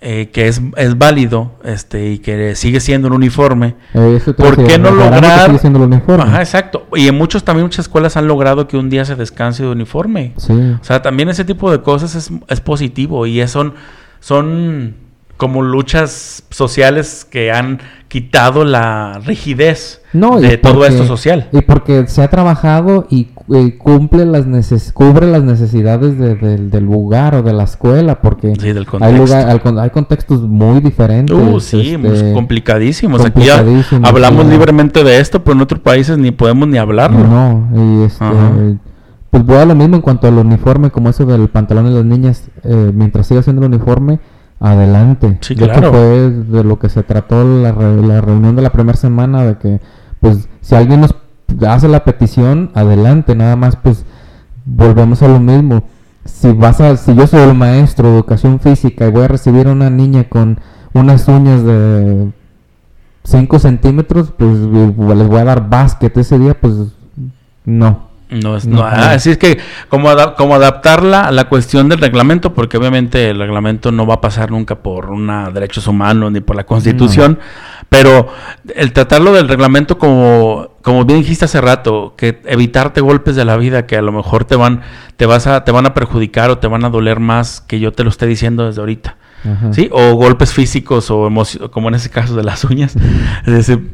eh, 0.06 0.30
que 0.34 0.48
es, 0.50 0.62
es 0.76 0.98
válido 0.98 1.54
este, 1.64 2.12
y 2.12 2.20
que 2.20 2.56
sigue 2.56 2.80
siendo 2.82 3.08
un 3.08 3.14
uniforme, 3.14 3.76
Eh, 3.94 4.20
¿por 4.38 4.56
qué 4.66 4.78
no 4.78 4.90
que 4.90 4.96
lograr? 4.96 5.46
sigue 5.48 5.60
siendo 5.60 5.80
el 5.80 5.86
uniforme. 5.86 6.24
Ajá, 6.24 6.40
exacto. 6.42 6.88
Y 6.96 7.08
en 7.08 7.16
muchos 7.18 7.44
también 7.46 7.66
muchas 7.66 7.86
escuelas 7.86 8.18
han 8.18 8.28
logrado 8.28 8.68
que 8.68 8.76
un 8.78 8.90
día 8.90 9.06
se 9.06 9.16
descanse 9.16 9.64
de 9.64 9.70
uniforme. 9.70 10.34
Sí. 10.38 10.52
O 10.54 10.84
sea, 10.84 11.02
también 11.02 11.30
ese 11.30 11.46
tipo 11.46 11.72
de 11.72 11.82
cosas 11.82 12.16
es, 12.16 12.32
es 12.50 12.60
positivo 12.60 13.26
y 13.28 13.40
es- 13.40 13.52
son, 13.52 13.76
son 14.20 14.96
como 15.44 15.62
luchas 15.62 16.44
sociales 16.50 17.28
que 17.30 17.52
han 17.52 17.80
quitado 18.08 18.64
la 18.64 19.20
rigidez 19.26 20.02
No, 20.14 20.40
y 20.40 20.44
de 20.48 20.58
todo 20.58 20.86
esto 20.86 21.06
social. 21.06 21.50
Y 21.52 21.62
porque 21.62 22.08
se 22.08 22.22
ha 22.24 22.30
trabajado 22.30 23.06
y 23.10 23.26
cu- 23.26 23.56
eh, 23.56 23.78
cumple 23.78 24.26
las 24.26 24.46
neces 24.46 24.94
cubre 24.94 25.28
las 25.28 25.44
necesidades 25.44 26.18
de- 26.18 26.36
del- 26.36 26.70
del 26.72 26.86
lugar 26.86 27.36
o 27.36 27.42
de 27.44 27.52
la 27.52 27.64
escuela, 27.66 28.22
porque 28.22 28.54
Sí, 28.56 28.72
del 28.72 28.88
hay, 29.02 29.18
lugar- 29.18 29.60
hay 29.80 29.90
contextos 29.90 30.42
muy 30.44 30.80
diferentes. 30.80 31.36
Uh, 31.36 31.60
sí, 31.60 31.98
muy 31.98 32.12
este, 32.12 32.32
complicadísimos. 32.34 33.26
Aquí 33.26 33.44
ya 33.44 33.66
hablamos 34.04 34.46
libremente 34.46 35.04
de 35.04 35.20
esto, 35.20 35.44
pero 35.44 35.56
en 35.56 35.62
otros 35.62 35.82
países 35.82 36.18
ni 36.18 36.32
podemos 36.32 36.68
ni 36.70 36.78
hablarlo. 36.78 37.20
No, 37.28 37.68
y 37.76 38.04
este, 38.06 38.26
pues 39.32 39.44
voy 39.46 39.58
a 39.58 39.66
lo 39.66 39.74
mismo 39.76 39.96
en 39.96 40.02
cuanto 40.04 40.28
al 40.28 40.36
uniforme, 40.38 40.92
como 40.92 41.10
eso 41.10 41.26
del 41.26 41.48
pantalón 41.50 41.86
de 41.86 41.92
las 41.92 42.06
niñas, 42.06 42.44
eh, 42.64 42.92
mientras 42.94 43.26
siga 43.28 43.42
siendo 43.42 43.66
el 43.66 43.74
uniforme, 43.74 44.20
adelante. 44.64 45.38
Sí, 45.42 45.56
claro. 45.56 45.92
fue 45.92 46.30
de 46.32 46.64
lo 46.64 46.80
que 46.80 46.90
se 46.90 47.04
trató 47.04 47.44
la, 47.44 47.72
re- 47.72 48.02
la 48.02 48.22
reunión 48.22 48.56
de 48.56 48.62
la 48.62 48.72
primera 48.72 48.98
semana, 48.98 49.44
de 49.44 49.58
que, 49.58 49.82
pues, 50.20 50.48
si 50.62 50.74
alguien 50.76 51.02
nos 51.02 51.14
hace 51.68 51.88
la 51.88 52.04
petición, 52.04 52.72
adelante, 52.74 53.36
nada 53.36 53.56
más, 53.56 53.76
pues, 53.76 54.06
volvemos 54.66 55.22
a 55.22 55.28
lo 55.28 55.40
mismo. 55.40 55.84
Si 56.26 56.52
vas 56.54 56.80
a, 56.80 56.96
si 56.96 57.14
yo 57.14 57.28
soy 57.28 57.42
el 57.42 57.54
maestro 57.54 58.08
de 58.10 58.16
educación 58.16 58.60
física 58.62 59.06
y 59.08 59.12
voy 59.12 59.24
a 59.24 59.28
recibir 59.28 59.68
a 59.68 59.72
una 59.74 59.90
niña 59.90 60.24
con 60.30 60.58
unas 60.94 61.28
uñas 61.28 61.64
de 61.64 62.32
5 63.26 63.60
centímetros, 63.60 64.32
pues 64.38 64.52
les 64.58 65.28
voy 65.28 65.40
a 65.40 65.44
dar 65.44 65.70
básquet 65.70 66.16
ese 66.18 66.40
día, 66.40 66.54
pues 66.60 66.74
no. 67.66 68.13
No 68.30 68.58
es, 68.58 68.66
No, 68.66 68.78
no, 68.78 68.84
ah, 68.84 69.12
así 69.12 69.32
es 69.32 69.38
que 69.38 69.60
como, 69.90 70.10
como 70.38 70.56
adaptarla 70.56 71.22
a 71.22 71.32
la 71.32 71.50
cuestión 71.50 71.90
del 71.90 72.00
reglamento, 72.00 72.54
porque 72.54 72.78
obviamente 72.78 73.30
el 73.30 73.40
reglamento 73.40 73.92
no 73.92 74.08
va 74.08 74.16
a 74.16 74.22
pasar 74.22 74.50
nunca 74.50 74.76
por 74.76 75.12
una 75.12 75.52
derechos 75.52 75.88
humanos 75.88 76.32
ni 76.32 76.42
por 76.42 76.56
la 76.56 76.66
constitución, 76.66 77.40
pero 77.90 78.28
el 78.76 78.92
tratarlo 78.94 79.34
del 79.34 79.48
reglamento 79.48 79.98
como, 79.98 80.70
como 80.82 81.06
bien 81.06 81.20
dijiste 81.20 81.46
hace 81.46 81.62
rato, 81.62 82.16
que 82.18 82.42
evitarte 82.46 83.02
golpes 83.02 83.36
de 83.36 83.46
la 83.46 83.58
vida 83.58 83.86
que 83.86 83.98
a 83.98 84.02
lo 84.02 84.12
mejor 84.12 84.46
te 84.46 84.56
van, 84.56 84.82
te 85.16 85.26
vas 85.26 85.46
a, 85.46 85.64
te 85.64 85.72
van 85.72 85.86
a 85.86 85.94
perjudicar 85.94 86.50
o 86.50 86.58
te 86.58 86.68
van 86.68 86.86
a 86.86 86.90
doler 86.90 87.20
más 87.20 87.62
que 87.62 87.80
yo 87.80 87.92
te 87.92 88.04
lo 88.04 88.10
esté 88.10 88.26
diciendo 88.26 88.66
desde 88.66 88.82
ahorita. 88.82 89.18
Ajá. 89.44 89.74
¿Sí? 89.74 89.90
O 89.92 90.14
golpes 90.16 90.54
físicos 90.54 91.10
o 91.12 91.30
como 91.72 91.90
en 91.90 91.96
ese 91.96 92.10
caso 92.10 92.36
de 92.36 92.44
las 92.44 92.64
uñas. 92.64 92.96
Decir, 93.46 93.90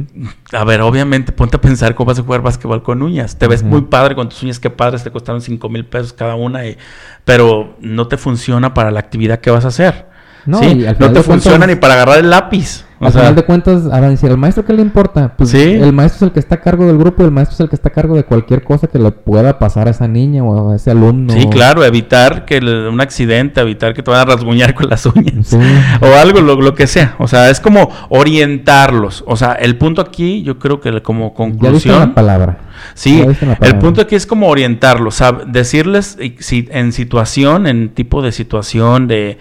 a 0.53 0.63
ver, 0.63 0.81
obviamente 0.81 1.31
ponte 1.31 1.57
a 1.57 1.61
pensar 1.61 1.95
cómo 1.95 2.07
vas 2.09 2.19
a 2.19 2.23
jugar 2.23 2.41
básquetbol 2.41 2.83
con 2.83 3.01
uñas. 3.01 3.37
Te 3.37 3.47
ves 3.47 3.63
muy 3.63 3.81
padre 3.81 4.15
con 4.15 4.29
tus 4.29 4.43
uñas, 4.43 4.59
qué 4.59 4.69
padres, 4.69 5.03
te 5.03 5.11
costaron 5.11 5.41
5 5.41 5.69
mil 5.69 5.85
pesos 5.85 6.13
cada 6.13 6.35
una, 6.35 6.65
y- 6.67 6.77
pero 7.25 7.75
no 7.81 8.07
te 8.07 8.17
funciona 8.17 8.73
para 8.73 8.91
la 8.91 8.99
actividad 8.99 9.39
que 9.39 9.51
vas 9.51 9.65
a 9.65 9.69
hacer. 9.69 10.07
No, 10.45 10.59
No 10.99 11.13
te 11.13 11.19
funciona 11.23 11.65
ni 11.67 11.75
para 11.75 11.93
agarrar 11.95 12.19
el 12.19 12.29
lápiz. 12.29 12.85
O 13.01 13.05
Al 13.05 13.11
sea, 13.13 13.21
final 13.21 13.35
de 13.35 13.43
cuentas, 13.43 13.85
a 13.91 14.01
decir, 14.01 14.29
¿al 14.29 14.37
maestro 14.37 14.65
qué 14.65 14.73
le 14.73 14.81
importa? 14.81 15.33
Pues 15.37 15.51
Sí. 15.51 15.61
el 15.61 15.93
maestro 15.93 16.17
es 16.17 16.21
el 16.23 16.31
que 16.33 16.39
está 16.41 16.55
a 16.55 16.61
cargo 16.61 16.85
del 16.85 16.97
grupo 16.97 17.23
el 17.23 17.31
maestro 17.31 17.53
es 17.55 17.59
el 17.61 17.69
que 17.69 17.75
está 17.75 17.87
a 17.89 17.91
cargo 17.93 18.15
de 18.15 18.23
cualquier 18.25 18.61
cosa 18.63 18.87
que 18.87 18.99
le 18.99 19.11
pueda 19.11 19.57
pasar 19.57 19.87
a 19.87 19.91
esa 19.91 20.07
niña 20.07 20.43
o 20.43 20.71
a 20.71 20.75
ese 20.75 20.91
alumno. 20.91 21.33
Sí, 21.33 21.47
claro, 21.49 21.85
evitar 21.85 22.43
que 22.45 22.57
un 22.57 22.99
accidente, 22.99 23.61
evitar 23.61 23.93
que 23.93 24.03
te 24.03 24.11
van 24.11 24.19
a 24.19 24.25
rasguñar 24.25 24.73
con 24.75 24.89
las 24.89 25.05
uñas. 25.05 25.47
Sí. 25.47 25.57
O 26.01 26.07
algo, 26.21 26.41
lo, 26.41 26.59
lo 26.61 26.75
que 26.75 26.87
sea. 26.87 27.15
O 27.19 27.27
sea, 27.27 27.49
es 27.49 27.59
como 27.61 27.89
orientarlos. 28.09 29.23
O 29.27 29.35
sea, 29.35 29.53
el 29.53 29.77
punto 29.77 30.01
aquí, 30.01 30.43
yo 30.43 30.59
creo 30.59 30.79
que 30.79 31.01
como 31.01 31.29
Ya 31.29 31.33
conclusión. 31.35 31.99
la 31.99 32.13
palabra. 32.13 32.57
Sí, 32.93 33.23
Ya 33.25 33.57
el 33.67 33.77
punto 33.77 34.01
aquí 34.01 34.15
es 34.15 34.25
como 34.25 34.47
orientarlos, 34.47 35.21
decirles 35.47 36.17
y- 36.21 36.35
si, 36.39 36.67
en 36.71 36.91
situación, 36.93 37.67
en 37.67 37.89
tipo 37.89 38.21
de 38.21 38.31
situación, 38.31 39.07
de, 39.07 39.37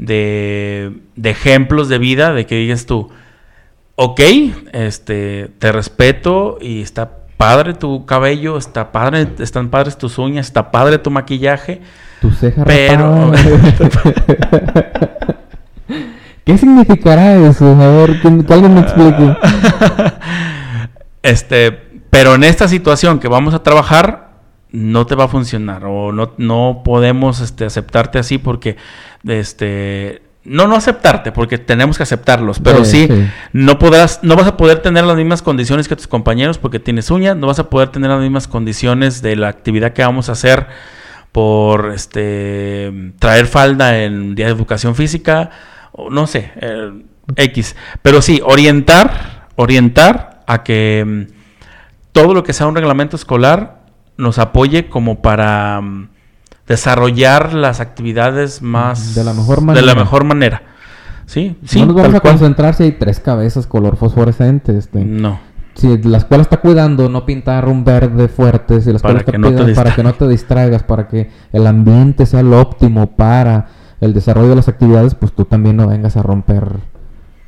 de, 0.00 0.92
de 1.14 1.30
ejemplos 1.30 1.90
de 1.90 1.98
vida, 1.98 2.32
de 2.32 2.46
que 2.46 2.54
digas 2.56 2.86
tú, 2.86 3.10
ok, 3.96 4.20
este, 4.72 5.50
te 5.58 5.72
respeto 5.72 6.56
y 6.58 6.80
está 6.80 7.18
padre 7.36 7.74
tu 7.74 8.06
cabello, 8.06 8.56
está 8.56 8.92
padre, 8.92 9.28
están 9.40 9.68
padres 9.68 9.98
tus 9.98 10.16
uñas, 10.16 10.46
está 10.46 10.70
padre 10.70 10.96
tu 10.96 11.10
maquillaje, 11.10 11.82
Tu 12.22 12.30
ceja 12.30 12.64
Pero-. 12.64 13.30
¿Qué 16.44 16.56
significará 16.56 17.36
eso? 17.36 17.66
A 17.66 17.88
ver, 17.88 18.22
que, 18.22 18.44
que 18.44 18.54
alguien 18.54 18.74
me 18.74 18.80
explique. 18.80 19.36
Este, 21.22 21.70
pero 22.08 22.34
en 22.34 22.44
esta 22.44 22.66
situación 22.66 23.18
que 23.18 23.28
vamos 23.28 23.52
a 23.52 23.62
trabajar 23.62 24.29
no 24.72 25.06
te 25.06 25.14
va 25.14 25.24
a 25.24 25.28
funcionar 25.28 25.84
o 25.84 26.12
no, 26.12 26.32
no 26.38 26.82
podemos 26.84 27.40
este, 27.40 27.64
aceptarte 27.64 28.18
así 28.18 28.38
porque 28.38 28.76
este 29.26 30.22
no 30.44 30.66
no 30.66 30.76
aceptarte 30.76 31.32
porque 31.32 31.58
tenemos 31.58 31.96
que 31.96 32.02
aceptarlos, 32.02 32.60
pero 32.60 32.84
Sí, 32.84 33.06
sí, 33.06 33.14
sí. 33.14 33.26
no 33.52 33.78
podrás 33.78 34.20
no 34.22 34.36
vas 34.36 34.46
a 34.46 34.56
poder 34.56 34.80
tener 34.80 35.04
las 35.04 35.16
mismas 35.16 35.42
condiciones 35.42 35.86
que 35.88 35.96
tus 35.96 36.06
compañeros 36.06 36.58
porque 36.58 36.78
tienes 36.78 37.10
uñas, 37.10 37.36
no 37.36 37.46
vas 37.46 37.58
a 37.58 37.68
poder 37.68 37.88
tener 37.90 38.10
las 38.10 38.20
mismas 38.20 38.48
condiciones 38.48 39.22
de 39.22 39.36
la 39.36 39.48
actividad 39.48 39.92
que 39.92 40.02
vamos 40.02 40.28
a 40.28 40.32
hacer 40.32 40.66
por 41.32 41.92
este 41.92 43.12
traer 43.18 43.46
falda 43.46 44.02
en 44.02 44.34
día 44.34 44.46
de 44.46 44.52
educación 44.52 44.94
física 44.94 45.50
o 45.92 46.10
no 46.10 46.26
sé, 46.26 46.52
eh, 46.56 46.92
X, 47.36 47.76
pero 48.02 48.22
sí 48.22 48.40
orientar, 48.44 49.48
orientar 49.56 50.42
a 50.46 50.62
que 50.62 51.04
mm, 51.06 51.32
todo 52.12 52.34
lo 52.34 52.42
que 52.42 52.52
sea 52.52 52.66
un 52.66 52.74
reglamento 52.74 53.16
escolar 53.16 53.79
nos 54.20 54.38
apoye 54.38 54.88
como 54.88 55.22
para 55.22 55.80
mm, 55.80 56.08
desarrollar 56.68 57.54
las 57.54 57.80
actividades 57.80 58.62
más 58.62 59.14
De 59.14 59.24
la 59.24 59.34
mejor 59.34 59.60
de 59.60 59.66
manera. 59.66 59.86
la 59.86 59.94
mejor 59.94 60.24
manera. 60.24 60.62
Sí, 61.26 61.56
sí, 61.64 61.80
no 61.80 61.86
nos 61.86 61.96
vamos 61.96 62.14
a 62.14 62.20
cual. 62.20 62.34
concentrar 62.34 62.74
si 62.74 62.84
hay 62.84 62.92
tres 62.92 63.20
cabezas 63.20 63.66
color 63.66 63.96
fosforescente. 63.96 64.76
Este. 64.76 65.04
No. 65.04 65.40
Si 65.74 65.98
la 65.98 66.18
escuela 66.18 66.42
está 66.42 66.58
cuidando 66.58 67.08
no 67.08 67.24
pintar 67.24 67.68
un 67.68 67.84
verde 67.84 68.28
fuerte, 68.28 68.80
si 68.80 68.90
la 68.90 68.96
escuela 68.96 69.20
Para 69.20 69.20
está 69.20 69.32
que 69.32 69.38
no 69.38 69.48
te 69.48 69.54
cuidando 69.54 69.74
para 69.74 69.94
que 69.94 70.02
no 70.02 70.12
te 70.14 70.28
distraigas, 70.28 70.82
para 70.82 71.08
que 71.08 71.30
el 71.52 71.66
ambiente 71.66 72.26
sea 72.26 72.42
lo 72.42 72.60
óptimo 72.60 73.16
para 73.16 73.68
el 74.00 74.12
desarrollo 74.12 74.50
de 74.50 74.56
las 74.56 74.68
actividades, 74.68 75.14
pues 75.14 75.32
tú 75.32 75.44
también 75.44 75.76
no 75.76 75.86
vengas 75.86 76.16
a 76.16 76.22
romper 76.22 76.80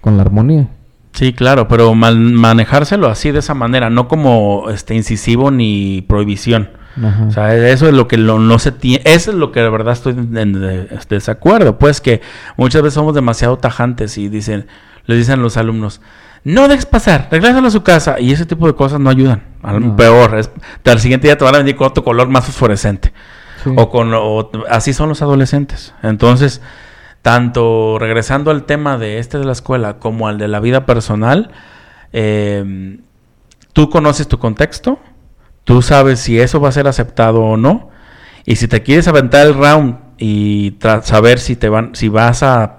con 0.01 0.17
la 0.17 0.23
armonía. 0.23 0.69
Sí, 1.13 1.33
claro, 1.35 1.69
pero 1.69 1.95
man- 1.95 2.35
manejárselo 2.35 3.09
así 3.09 3.31
de 3.31 3.41
esa 3.41 3.55
manera, 3.55 3.91
no 3.91 4.09
como 4.09 4.71
este 4.71 4.95
incisivo 4.95 5.51
ni 5.51 6.03
prohibición. 6.09 6.71
Ajá. 7.03 7.25
O 7.25 7.31
sea, 7.31 7.55
eso 7.69 7.87
es 7.89 7.95
lo 7.95 8.07
que 8.09 8.17
lo- 8.19 8.39
no 8.39 8.59
se 8.59 8.73
tiene, 8.73 9.03
eso 9.05 9.31
es 9.31 9.37
lo 9.37 9.51
que 9.53 9.61
de 9.61 9.69
verdad 9.71 9.93
estoy 9.95 10.13
en, 10.13 10.37
en 10.37 10.53
de- 10.55 10.89
desacuerdo, 11.09 11.79
pues 11.79 12.01
que 12.01 12.21
muchas 12.57 12.83
veces 12.83 12.95
somos 12.95 13.15
demasiado 13.15 13.57
tajantes 13.59 14.17
y 14.19 14.29
dicen, 14.29 14.67
le 15.07 15.17
dicen 15.17 15.39
a 15.41 15.43
los 15.43 15.57
alumnos, 15.57 16.01
no 16.45 16.67
dejes 16.69 16.87
pasar, 16.87 17.29
regrésalo 17.31 17.69
a 17.69 17.71
su 17.71 17.83
casa 17.83 18.19
y 18.21 18.33
ese 18.33 18.47
tipo 18.47 18.67
de 18.67 18.75
cosas 18.75 18.99
no 19.01 19.09
ayudan, 19.11 19.43
al 19.63 19.81
No. 19.81 19.97
peor, 19.97 20.39
es, 20.39 20.51
al 20.85 21.01
siguiente 21.01 21.29
día 21.29 21.39
te 21.39 21.45
van 21.45 21.55
a 21.55 21.59
venir 21.59 21.77
con 21.77 21.87
otro 21.89 22.05
color 22.05 22.29
más 22.29 22.45
fosforescente 22.47 23.13
Sí. 23.65 23.71
o 23.77 23.89
con 23.91 24.13
o- 24.15 24.51
así 24.69 24.93
son 24.93 25.09
los 25.09 25.23
adolescentes. 25.23 25.95
Entonces, 26.03 26.61
tanto 27.23 27.99
regresando 27.99 28.51
al 28.51 28.65
tema 28.65 28.99
de 28.99 29.19
este 29.19 29.39
de 29.39 29.45
la 29.45 29.53
escuela 29.53 29.99
como 29.99 30.29
al 30.29 30.39
de 30.39 30.49
la 30.49 30.61
vida 30.61 30.85
personal, 30.87 31.51
eh, 32.13 32.99
tú 33.73 33.89
conoces 33.89 34.29
tu 34.29 34.39
contexto, 34.39 34.99
tú 35.65 35.83
sabes 35.83 36.21
si 36.21 36.39
eso 36.39 36.61
va 36.61 36.69
a 36.69 36.73
ser 36.73 36.87
aceptado 36.89 37.41
o 37.43 37.57
no, 37.57 37.91
y 38.45 38.57
si 38.57 38.69
te 38.69 38.83
quieres 38.83 39.09
aventar 39.09 39.47
el 39.47 39.55
round 39.55 39.97
y 40.19 40.77
saber 41.03 41.39
si 41.39 41.57
te 41.57 41.69
van, 41.69 41.95
si 41.95 42.09
vas 42.09 42.43
a 42.43 42.79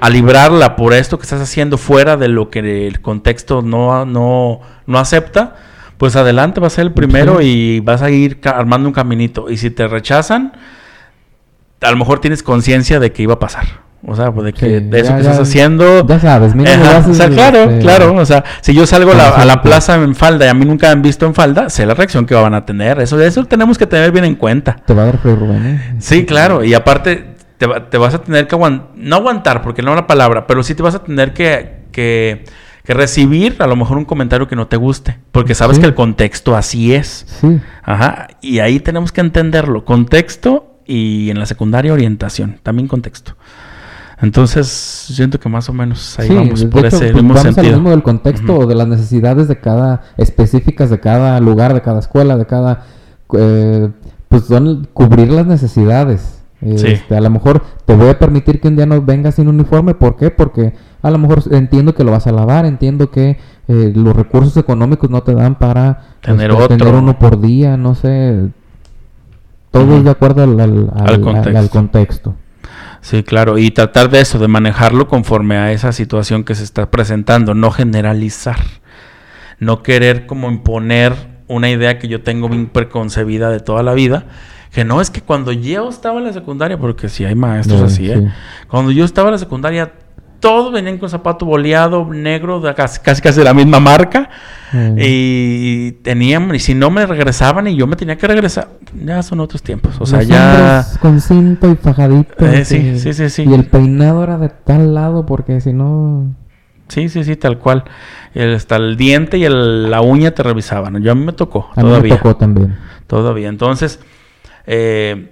a 0.00 0.10
librarla 0.10 0.74
por 0.74 0.94
esto 0.94 1.16
que 1.16 1.22
estás 1.22 1.40
haciendo 1.40 1.78
fuera 1.78 2.16
de 2.16 2.26
lo 2.26 2.50
que 2.50 2.88
el 2.88 3.00
contexto 3.00 3.62
no, 3.62 4.04
no, 4.04 4.60
no 4.84 4.98
acepta, 4.98 5.54
pues 5.96 6.16
adelante, 6.16 6.58
vas 6.58 6.72
a 6.72 6.76
ser 6.76 6.86
el 6.86 6.92
primero 6.92 7.38
Sí. 7.38 7.76
y 7.76 7.80
vas 7.80 8.02
a 8.02 8.10
ir 8.10 8.40
armando 8.42 8.88
un 8.88 8.94
caminito. 8.94 9.48
Y 9.48 9.58
si 9.58 9.70
te 9.70 9.86
rechazan, 9.86 10.54
a 11.82 11.90
lo 11.90 11.96
mejor 11.96 12.20
tienes 12.20 12.42
conciencia 12.42 12.98
de 13.00 13.12
que 13.12 13.22
iba 13.22 13.34
a 13.34 13.38
pasar. 13.38 13.66
O 14.04 14.16
sea, 14.16 14.32
pues 14.32 14.46
de 14.46 14.52
que 14.52 14.66
Sí, 14.80 14.86
de 14.88 15.00
eso 15.00 15.10
ya- 15.10 15.16
que 15.18 15.22
ya- 15.22 15.30
estás 15.30 15.48
haciendo... 15.48 16.04
Ya 16.06 16.18
sabes, 16.18 16.56
mira, 16.56 16.72
haces, 16.96 17.12
o 17.12 17.14
sea, 17.14 17.28
claro, 17.28 17.58
este, 17.70 17.78
claro. 17.78 18.14
O 18.16 18.26
sea, 18.26 18.42
si 18.60 18.74
yo 18.74 18.84
salgo 18.84 19.12
a 19.12 19.14
la- 19.14 19.24
a 19.28 19.30
la 19.30 19.36
consciente. 19.54 19.62
plaza 19.62 19.94
en 19.94 20.14
falda 20.16 20.46
y 20.46 20.48
a 20.48 20.54
mí 20.54 20.64
nunca 20.64 20.88
me 20.88 20.92
han 20.94 21.02
visto 21.02 21.24
en 21.24 21.34
falda, 21.34 21.70
sé 21.70 21.86
la 21.86 21.94
reacción 21.94 22.26
que 22.26 22.34
van 22.34 22.52
a 22.54 22.66
tener. 22.66 23.00
Eso, 23.00 23.20
eso 23.20 23.44
tenemos 23.44 23.78
que 23.78 23.86
tener 23.86 24.10
bien 24.10 24.24
en 24.24 24.34
cuenta. 24.34 24.74
Te 24.84 24.92
va 24.92 25.02
a 25.02 25.06
dar 25.06 25.18
frío, 25.18 25.36
Rubén. 25.36 25.66
¿eh? 25.66 25.94
Sí, 26.00 26.26
claro. 26.26 26.64
Y 26.64 26.74
aparte, 26.74 27.34
te, 27.58 27.66
va- 27.68 27.88
te 27.90 27.96
vas 27.96 28.12
a 28.14 28.18
tener 28.22 28.48
que 28.48 28.56
aguantar, 28.56 28.88
no 28.96 29.14
aguantar, 29.16 29.62
porque 29.62 29.82
no 29.82 29.90
es 29.92 29.96
la 29.96 30.06
palabra, 30.08 30.48
pero 30.48 30.64
sí 30.64 30.74
te 30.74 30.82
vas 30.82 30.96
a 30.96 31.04
tener 31.04 31.32
que, 31.32 31.82
que, 31.92 32.44
que 32.84 32.94
recibir 32.94 33.54
a 33.60 33.68
lo 33.68 33.76
mejor 33.76 33.98
un 33.98 34.04
comentario 34.04 34.48
que 34.48 34.56
no 34.56 34.66
te 34.66 34.76
guste, 34.76 35.16
porque 35.30 35.54
sabes 35.54 35.76
Sí. 35.76 35.80
que 35.80 35.86
el 35.86 35.94
contexto 35.94 36.56
así 36.56 36.92
es. 36.92 37.24
Sí. 37.40 37.60
Ajá. 37.84 38.26
Y 38.40 38.58
ahí 38.58 38.80
tenemos 38.80 39.12
que 39.12 39.20
entenderlo. 39.20 39.84
Contexto 39.84 40.71
y 40.86 41.30
en 41.30 41.38
la 41.38 41.46
secundaria 41.46 41.92
orientación, 41.92 42.58
también 42.62 42.88
contexto. 42.88 43.34
Entonces, 44.20 44.68
siento 44.68 45.40
que 45.40 45.48
más 45.48 45.68
o 45.68 45.72
menos 45.72 46.16
ahí 46.18 46.28
Sí, 46.28 46.34
vamos 46.34 46.64
por 46.66 46.86
hecho, 46.86 46.96
ese 46.96 47.06
pues, 47.10 47.14
mismo 47.14 47.34
vamos 47.34 47.46
al 47.46 47.54
sentido. 47.54 47.76
mismo 47.76 47.90
del 47.90 48.02
contexto 48.04 48.56
o 48.56 48.66
de 48.66 48.76
las 48.76 48.86
necesidades 48.86 49.48
de 49.48 49.58
cada 49.58 50.02
específicas 50.16 50.90
de 50.90 51.00
cada 51.00 51.40
lugar, 51.40 51.74
de 51.74 51.82
cada 51.82 51.98
escuela, 51.98 52.36
de 52.36 52.46
cada 52.46 52.84
eh, 53.36 53.88
pues 54.28 54.44
son 54.44 54.88
cubrir 54.94 55.30
las 55.32 55.46
necesidades. 55.46 56.38
Sí. 56.60 56.86
Este, 56.86 57.16
a 57.16 57.20
lo 57.20 57.30
mejor 57.30 57.64
te 57.84 57.96
voy 57.96 58.08
a 58.10 58.18
permitir 58.20 58.60
que 58.60 58.68
un 58.68 58.76
día 58.76 58.86
no 58.86 59.02
vengas 59.02 59.34
sin 59.34 59.48
uniforme, 59.48 59.94
¿por 59.94 60.14
qué? 60.14 60.30
Porque 60.30 60.72
a 61.02 61.10
lo 61.10 61.18
mejor 61.18 61.42
entiendo 61.50 61.92
que 61.96 62.04
lo 62.04 62.12
vas 62.12 62.28
a 62.28 62.32
lavar, 62.32 62.64
entiendo 62.64 63.10
que 63.10 63.38
eh, 63.66 63.92
los 63.96 64.14
recursos 64.14 64.56
económicos 64.56 65.10
no 65.10 65.24
te 65.24 65.34
dan 65.34 65.56
para 65.56 66.14
Tener 66.20 66.52
este, 66.52 66.62
otro. 66.62 66.76
tener 66.78 66.94
uno 66.94 67.18
por 67.18 67.40
día, 67.40 67.76
no 67.76 67.96
sé. 67.96 68.50
Todo 69.72 69.96
es 69.96 70.04
de 70.04 70.10
acuerdo 70.10 70.44
al, 70.44 70.60
al- 70.60 70.90
Al 70.94 71.00
al- 71.02 71.14
al- 71.14 71.20
contexto. 71.20 71.58
al 71.58 71.70
contexto. 71.70 72.34
Sí, 73.00 73.24
claro, 73.24 73.58
y 73.58 73.72
tratar 73.72 74.10
de 74.10 74.20
eso, 74.20 74.38
de 74.38 74.46
manejarlo 74.46 75.08
conforme 75.08 75.56
a 75.56 75.72
esa 75.72 75.90
situación 75.90 76.44
que 76.44 76.54
se 76.54 76.62
está 76.62 76.88
presentando, 76.90 77.52
no 77.54 77.72
generalizar, 77.72 78.60
no 79.58 79.82
querer 79.82 80.26
como 80.26 80.48
imponer 80.48 81.12
una 81.48 81.68
idea 81.68 81.98
que 81.98 82.06
yo 82.06 82.22
tengo 82.22 82.48
bien 82.48 82.66
preconcebida 82.68 83.50
de 83.50 83.58
toda 83.58 83.82
la 83.82 83.92
vida, 83.94 84.26
que 84.72 84.84
no 84.84 85.00
es 85.00 85.10
que 85.10 85.20
cuando 85.20 85.50
yo 85.52 85.88
estaba 85.88 86.18
en 86.18 86.26
la 86.26 86.32
secundaria, 86.32 86.78
porque 86.78 87.08
sí 87.08 87.24
hay 87.24 87.34
maestros 87.34 87.80
Sí, 87.80 87.86
así, 88.06 88.10
¿eh? 88.12 88.18
sí. 88.20 88.28
cuando 88.68 88.92
yo 88.92 89.04
estaba 89.04 89.28
en 89.28 89.32
la 89.32 89.38
secundaria, 89.38 89.92
todos 90.42 90.72
venían 90.72 90.98
con 90.98 91.08
zapato 91.08 91.46
boleado, 91.46 92.04
negro, 92.12 92.60
de 92.60 92.74
casi, 92.74 92.98
casi 93.00 93.22
casi 93.22 93.38
de 93.38 93.44
la 93.44 93.54
misma 93.54 93.78
marca, 93.78 94.28
Eh, 94.74 94.94
y 94.98 95.92
tenían, 96.02 96.52
y 96.54 96.58
si 96.58 96.74
no 96.74 96.90
me 96.90 97.06
regresaban 97.06 97.68
y 97.68 97.76
yo 97.76 97.86
me 97.86 97.94
tenía 97.94 98.16
que 98.16 98.26
regresar, 98.26 98.68
ya 99.04 99.22
son 99.22 99.38
otros 99.40 99.62
tiempos, 99.62 99.94
o 100.00 100.06
sea, 100.06 100.22
ya... 100.22 100.84
con 101.00 101.20
cinto 101.20 101.70
y 101.70 101.76
fajadito. 101.76 102.44
Eh, 102.44 102.64
sí, 102.64 102.98
sí, 102.98 103.12
sí, 103.12 103.28
sí. 103.30 103.44
Y 103.46 103.54
el 103.54 103.66
peinado 103.66 104.24
era 104.24 104.36
de 104.38 104.48
tal 104.48 104.94
lado 104.94 105.24
porque 105.26 105.60
si 105.60 105.72
no... 105.72 106.34
Sí, 106.88 107.08
sí, 107.08 107.22
sí, 107.22 107.36
tal 107.36 107.58
cual. 107.58 107.84
El- 108.34 108.54
hasta 108.54 108.76
el 108.76 108.96
diente 108.96 109.38
y 109.38 109.44
el- 109.44 109.90
la 109.90 110.00
uña 110.00 110.32
te 110.32 110.42
revisaban. 110.42 111.02
Yo 111.02 111.12
a 111.12 111.14
mí 111.14 111.24
me 111.24 111.32
tocó 111.32 111.68
A 111.76 111.82
mí 111.82 111.88
todavía. 111.88 112.14
me 112.14 112.18
tocó 112.18 112.36
también. 112.36 112.76
Todavía. 113.06 113.48
Entonces, 113.48 114.00
eh, 114.66 115.30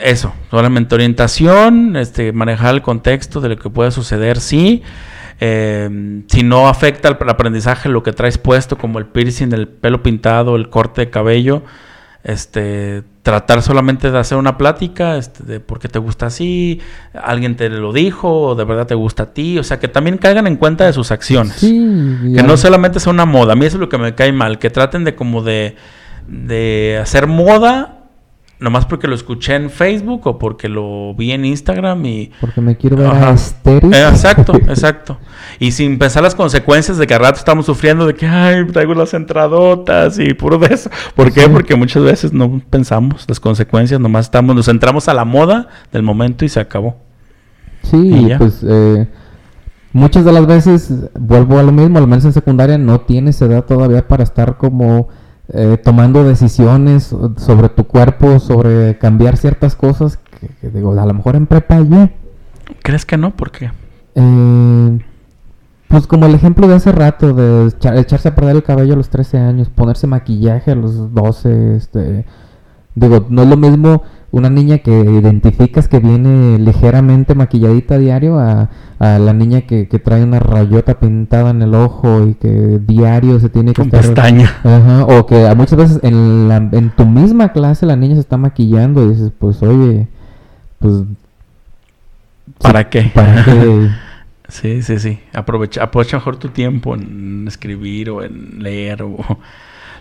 eso, 0.00 0.32
solamente 0.50 0.94
orientación, 0.94 1.96
este, 1.96 2.32
manejar 2.32 2.74
el 2.74 2.82
contexto 2.82 3.40
de 3.40 3.50
lo 3.50 3.56
que 3.56 3.70
pueda 3.70 3.90
suceder, 3.90 4.40
sí. 4.40 4.82
Eh, 5.40 6.22
si 6.28 6.42
no 6.44 6.68
afecta 6.68 7.08
al 7.08 7.28
aprendizaje 7.28 7.88
lo 7.88 8.02
que 8.02 8.12
traes 8.12 8.38
puesto, 8.38 8.78
como 8.78 8.98
el 8.98 9.06
piercing, 9.06 9.52
el 9.52 9.68
pelo 9.68 10.02
pintado, 10.02 10.56
el 10.56 10.70
corte 10.70 11.02
de 11.02 11.10
cabello, 11.10 11.62
este, 12.22 13.02
tratar 13.22 13.62
solamente 13.62 14.10
de 14.10 14.18
hacer 14.18 14.38
una 14.38 14.56
plática, 14.56 15.16
este, 15.16 15.42
de 15.42 15.60
por 15.60 15.80
qué 15.80 15.88
te 15.88 15.98
gusta 15.98 16.26
así, 16.26 16.80
alguien 17.12 17.56
te 17.56 17.68
lo 17.68 17.92
dijo, 17.92 18.40
o 18.40 18.54
de 18.54 18.64
verdad 18.64 18.86
te 18.86 18.94
gusta 18.94 19.24
a 19.24 19.34
ti, 19.34 19.58
o 19.58 19.64
sea, 19.64 19.80
que 19.80 19.88
también 19.88 20.18
caigan 20.18 20.46
en 20.46 20.56
cuenta 20.56 20.86
de 20.86 20.92
sus 20.92 21.10
acciones. 21.10 21.56
Sí. 21.56 21.68
Que 22.36 22.42
no 22.42 22.56
solamente 22.56 23.00
sea 23.00 23.12
una 23.12 23.26
moda. 23.26 23.54
A 23.54 23.56
mí 23.56 23.66
eso 23.66 23.76
es 23.76 23.80
lo 23.80 23.88
que 23.88 23.98
me 23.98 24.14
cae 24.14 24.32
mal. 24.32 24.60
Que 24.60 24.70
traten 24.70 25.02
de 25.02 25.16
como 25.16 25.42
de, 25.42 25.74
de 26.28 26.98
hacer 27.02 27.26
moda 27.26 28.01
nomás 28.62 28.86
porque 28.86 29.08
lo 29.08 29.14
escuché 29.14 29.56
en 29.56 29.68
Facebook 29.68 30.26
o 30.26 30.38
porque 30.38 30.68
lo 30.68 31.14
vi 31.14 31.32
en 31.32 31.44
Instagram 31.44 32.04
y... 32.06 32.30
Porque 32.40 32.60
me 32.60 32.76
quiero 32.76 32.96
ver 32.96 33.08
Ajá. 33.08 33.30
a. 33.30 33.70
Eh, 33.70 34.08
exacto, 34.08 34.54
exacto. 34.68 35.18
Y 35.58 35.72
sin 35.72 35.98
pensar 35.98 36.22
las 36.22 36.34
consecuencias 36.34 36.96
de 36.96 37.06
que 37.06 37.14
al 37.14 37.20
rato 37.20 37.38
estamos 37.38 37.66
sufriendo 37.66 38.06
de 38.06 38.14
que, 38.14 38.26
ay, 38.26 38.64
traigo 38.66 38.94
las 38.94 39.12
entradotas 39.14 40.18
y 40.18 40.32
puro 40.34 40.58
de 40.58 40.74
eso. 40.74 40.90
¿Por 41.14 41.32
qué? 41.32 41.42
Sí. 41.42 41.48
Porque 41.52 41.74
muchas 41.74 42.02
veces 42.04 42.32
no 42.32 42.62
pensamos 42.70 43.24
las 43.28 43.40
consecuencias, 43.40 44.00
nomás 44.00 44.26
estamos, 44.26 44.54
nos 44.54 44.66
centramos 44.66 45.08
a 45.08 45.14
la 45.14 45.24
moda 45.24 45.68
del 45.92 46.02
momento 46.02 46.44
y 46.44 46.48
se 46.48 46.60
acabó. 46.60 46.96
Sí, 47.82 48.26
Y 48.30 48.34
pues 48.36 48.64
eh, 48.66 49.08
muchas 49.92 50.24
de 50.24 50.32
las 50.32 50.46
veces 50.46 50.92
vuelvo 51.18 51.58
a 51.58 51.62
lo 51.64 51.72
mismo, 51.72 51.98
al 51.98 52.06
menos 52.06 52.24
en 52.24 52.32
secundaria 52.32 52.78
no 52.78 53.00
tienes 53.00 53.42
edad 53.42 53.64
todavía 53.64 54.06
para 54.06 54.22
estar 54.22 54.56
como 54.56 55.08
eh, 55.52 55.76
tomando 55.82 56.24
decisiones 56.24 57.04
so- 57.04 57.34
sobre 57.36 57.68
tu 57.68 57.84
cuerpo, 57.84 58.38
sobre 58.40 58.98
cambiar 58.98 59.36
ciertas 59.36 59.74
cosas 59.76 60.16
que, 60.16 60.48
que 60.60 60.70
digo, 60.70 60.98
a 60.98 61.06
lo 61.06 61.14
mejor 61.14 61.36
en 61.36 61.46
prepa 61.46 61.80
ya. 61.80 62.10
¿Crees 62.82 63.04
que 63.04 63.16
no? 63.16 63.34
¿Por 63.36 63.50
qué? 63.50 63.70
Eh, 64.14 64.98
pues 65.88 66.06
como 66.06 66.26
el 66.26 66.34
ejemplo 66.34 66.66
de 66.68 66.74
hace 66.76 66.90
rato, 66.92 67.34
de 67.34 67.66
echa- 67.66 67.94
echarse 67.98 68.28
a 68.28 68.34
perder 68.34 68.56
el 68.56 68.62
cabello 68.62 68.94
a 68.94 68.96
los 68.96 69.10
13 69.10 69.38
años, 69.38 69.68
ponerse 69.68 70.06
maquillaje 70.06 70.70
a 70.70 70.74
los 70.74 71.12
12, 71.12 71.76
este, 71.76 72.24
digo, 72.94 73.26
no 73.28 73.42
es 73.42 73.48
lo 73.48 73.56
mismo 73.58 74.02
una 74.32 74.48
niña 74.48 74.78
que 74.78 74.90
identificas 74.90 75.88
que 75.88 76.00
viene 76.00 76.58
ligeramente 76.58 77.34
maquilladita 77.34 77.94
a 77.96 77.98
diario 77.98 78.38
a, 78.38 78.70
a 78.98 79.18
la 79.18 79.34
niña 79.34 79.60
que, 79.62 79.88
que 79.88 79.98
trae 79.98 80.24
una 80.24 80.40
rayota 80.40 80.98
pintada 80.98 81.50
en 81.50 81.60
el 81.60 81.74
ojo 81.74 82.26
y 82.26 82.34
que 82.34 82.80
diario 82.80 83.38
se 83.40 83.50
tiene 83.50 83.74
que 83.74 83.82
Con 83.82 83.86
estar... 83.86 84.00
pestaña. 84.00 84.50
Ajá, 84.64 85.04
o 85.04 85.26
que 85.26 85.46
a 85.46 85.54
muchas 85.54 85.76
veces 85.76 86.00
en, 86.02 86.48
la, 86.48 86.56
en 86.56 86.90
tu 86.90 87.04
misma 87.04 87.52
clase 87.52 87.84
la 87.84 87.94
niña 87.94 88.14
se 88.14 88.20
está 88.22 88.38
maquillando 88.38 89.04
y 89.04 89.10
dices, 89.10 89.32
pues 89.38 89.62
oye, 89.62 90.08
pues... 90.78 91.02
¿Para 92.58 92.88
qué? 92.88 93.12
¿Para 93.14 93.44
qué? 93.44 93.90
Sí, 94.48 94.82
sí, 94.82 94.98
sí. 94.98 95.18
Aprovecha, 95.32 95.82
aprovecha 95.82 96.18
mejor 96.18 96.36
tu 96.36 96.48
tiempo 96.48 96.94
en 96.94 97.46
escribir 97.48 98.10
o 98.10 98.22
en 98.22 98.62
leer. 98.62 99.02
O... 99.02 99.16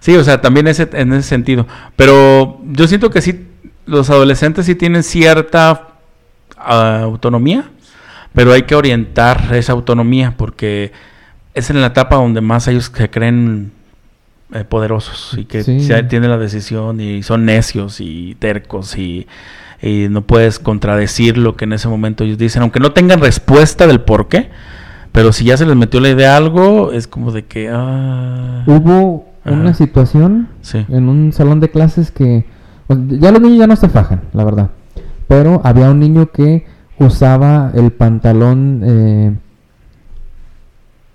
Sí, 0.02 0.14
o 0.18 0.24
sea, 0.26 0.42
también 0.42 0.68
ese, 0.68 0.90
en 0.92 1.14
ese 1.14 1.30
sentido. 1.30 1.68
Pero 1.96 2.60
yo 2.66 2.86
siento 2.86 3.10
que 3.12 3.22
sí, 3.22 3.48
los 3.86 4.10
adolescentes 4.10 4.66
sí 4.66 4.76
tienen 4.76 5.04
cierta 5.04 5.88
ah, 6.58 7.00
autonomía, 7.04 7.66
pero 8.34 8.54
hay 8.54 8.64
que 8.64 8.76
orientar 8.76 9.54
esa 9.56 9.74
autonomía 9.74 10.36
porque 10.38 10.92
es 11.54 11.70
en 11.70 11.82
la 11.82 11.88
etapa 11.88 12.16
donde 12.16 12.42
más 12.42 12.68
ellos 12.68 12.92
se 12.96 13.10
creen 13.10 13.72
eh, 14.54 14.64
poderosos 14.64 15.36
y 15.38 15.46
que 15.46 15.64
Sí. 15.64 15.80
ya 15.80 16.08
tienen 16.08 16.30
la 16.30 16.38
decisión 16.38 17.00
y 17.02 17.24
son 17.24 17.46
necios 17.46 18.00
y 18.00 18.36
tercos 18.40 18.98
y, 18.98 19.28
y 19.82 20.08
no 20.10 20.22
puedes 20.22 20.60
contradecir 20.60 21.38
lo 21.38 21.56
que 21.56 21.66
en 21.66 21.74
ese 21.74 21.88
momento 21.88 22.24
ellos 22.24 22.38
dicen, 22.38 22.62
aunque 22.62 22.80
no 22.80 22.92
tengan 22.92 23.20
respuesta 23.20 23.88
del 23.88 24.02
por 24.02 24.28
qué, 24.28 24.50
pero 25.12 25.34
si 25.34 25.44
ya 25.46 25.58
se 25.58 25.66
les 25.66 25.76
metió 25.76 26.00
la 26.00 26.10
idea 26.10 26.38
algo, 26.38 26.92
es 26.94 27.08
como 27.08 27.32
de 27.32 27.46
que... 27.46 27.70
Ah, 27.72 28.64
Hubo 28.66 29.28
una 29.44 29.74
situación 29.74 30.48
sí. 30.62 30.86
en 30.88 31.10
un 31.10 31.34
salón 31.34 31.60
de 31.60 31.70
clases 31.72 32.12
que 32.12 32.46
ya 33.20 33.32
los 33.32 33.42
niños 33.42 33.60
ya 33.60 33.68
no 33.68 33.76
se 33.76 33.90
fajan, 33.90 34.22
la 34.34 34.44
verdad. 34.44 34.70
Pero 35.28 35.62
había 35.64 35.90
un 35.90 36.00
niño 36.00 36.32
que 36.32 36.66
usaba 37.00 37.72
el 37.74 37.92
pantalón 37.92 38.82
eh, 38.84 39.34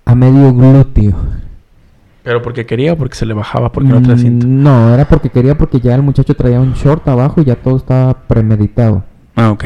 a 0.05 0.15
medio 0.15 0.53
glúteo. 0.53 1.15
Pero 2.23 2.41
porque 2.41 2.65
quería 2.65 2.93
o 2.93 2.97
porque 2.97 3.15
se 3.15 3.25
le 3.25 3.33
bajaba, 3.33 3.71
porque 3.71 3.89
no 3.89 4.01
traía 4.01 4.17
cinta. 4.17 4.45
Mm, 4.45 4.63
No, 4.63 4.93
era 4.93 5.05
porque 5.07 5.29
quería 5.29 5.57
porque 5.57 5.79
ya 5.79 5.95
el 5.95 6.01
muchacho 6.01 6.33
traía 6.35 6.59
un 6.59 6.73
short 6.73 7.07
abajo 7.07 7.41
y 7.41 7.45
ya 7.45 7.55
todo 7.55 7.77
estaba 7.77 8.13
premeditado. 8.27 9.03
Ah, 9.35 9.51
ok. 9.51 9.65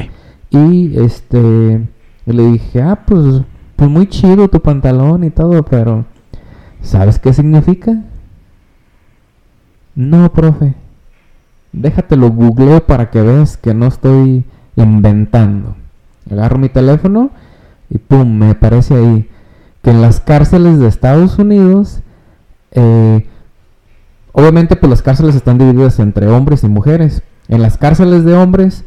Y 0.51 0.99
este 0.99 1.87
le 2.25 2.43
dije, 2.51 2.81
"Ah, 2.81 2.99
pues 3.05 3.41
pues 3.75 3.89
muy 3.89 4.05
chido 4.07 4.47
tu 4.47 4.59
pantalón 4.61 5.23
y 5.23 5.31
todo, 5.31 5.63
pero 5.63 6.05
¿sabes 6.81 7.17
qué 7.17 7.33
significa?" 7.33 7.93
No, 9.95 10.31
profe. 10.31 10.73
Déjatelo 11.73 12.29
googleo 12.29 12.85
para 12.85 13.09
que 13.09 13.21
veas 13.21 13.57
que 13.57 13.73
no 13.73 13.87
estoy 13.87 14.45
inventando. 14.75 15.75
Agarro 16.29 16.57
mi 16.57 16.69
teléfono 16.69 17.31
y 17.89 17.97
pum, 17.97 18.37
me 18.37 18.51
aparece 18.51 18.95
ahí 18.95 19.29
que 19.81 19.89
en 19.89 20.01
las 20.01 20.19
cárceles 20.19 20.79
de 20.79 20.87
Estados 20.87 21.39
Unidos 21.39 22.01
eh, 22.71 23.27
obviamente 24.31 24.75
pues 24.75 24.89
las 24.89 25.01
cárceles 25.01 25.35
están 25.35 25.57
divididas 25.57 25.99
entre 25.99 26.27
hombres 26.27 26.63
y 26.63 26.67
mujeres. 26.67 27.21
En 27.47 27.61
las 27.61 27.77
cárceles 27.77 28.23
de 28.23 28.33
hombres, 28.33 28.85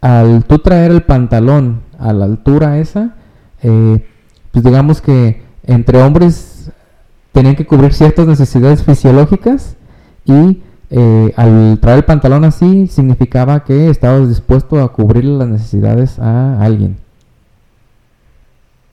al 0.00 0.44
tú 0.44 0.58
traer 0.58 0.90
el 0.92 1.02
pantalón 1.02 1.80
a 1.98 2.12
la 2.12 2.26
altura 2.26 2.78
esa, 2.78 3.14
eh, 3.62 4.06
pues 4.52 4.64
digamos 4.64 5.00
que 5.00 5.42
entre 5.64 6.02
hombres 6.02 6.70
tenían 7.32 7.56
que 7.56 7.66
cubrir 7.66 7.92
ciertas 7.92 8.26
necesidades 8.26 8.84
fisiológicas 8.84 9.76
y 10.24 10.62
eh, 10.90 11.32
al 11.36 11.78
traer 11.80 11.98
el 11.98 12.04
pantalón 12.04 12.44
así 12.44 12.86
significaba 12.86 13.64
que 13.64 13.90
estabas 13.90 14.28
dispuesto 14.28 14.80
a 14.80 14.92
cubrir 14.92 15.24
las 15.24 15.48
necesidades 15.48 16.18
a 16.18 16.60
alguien. 16.60 16.96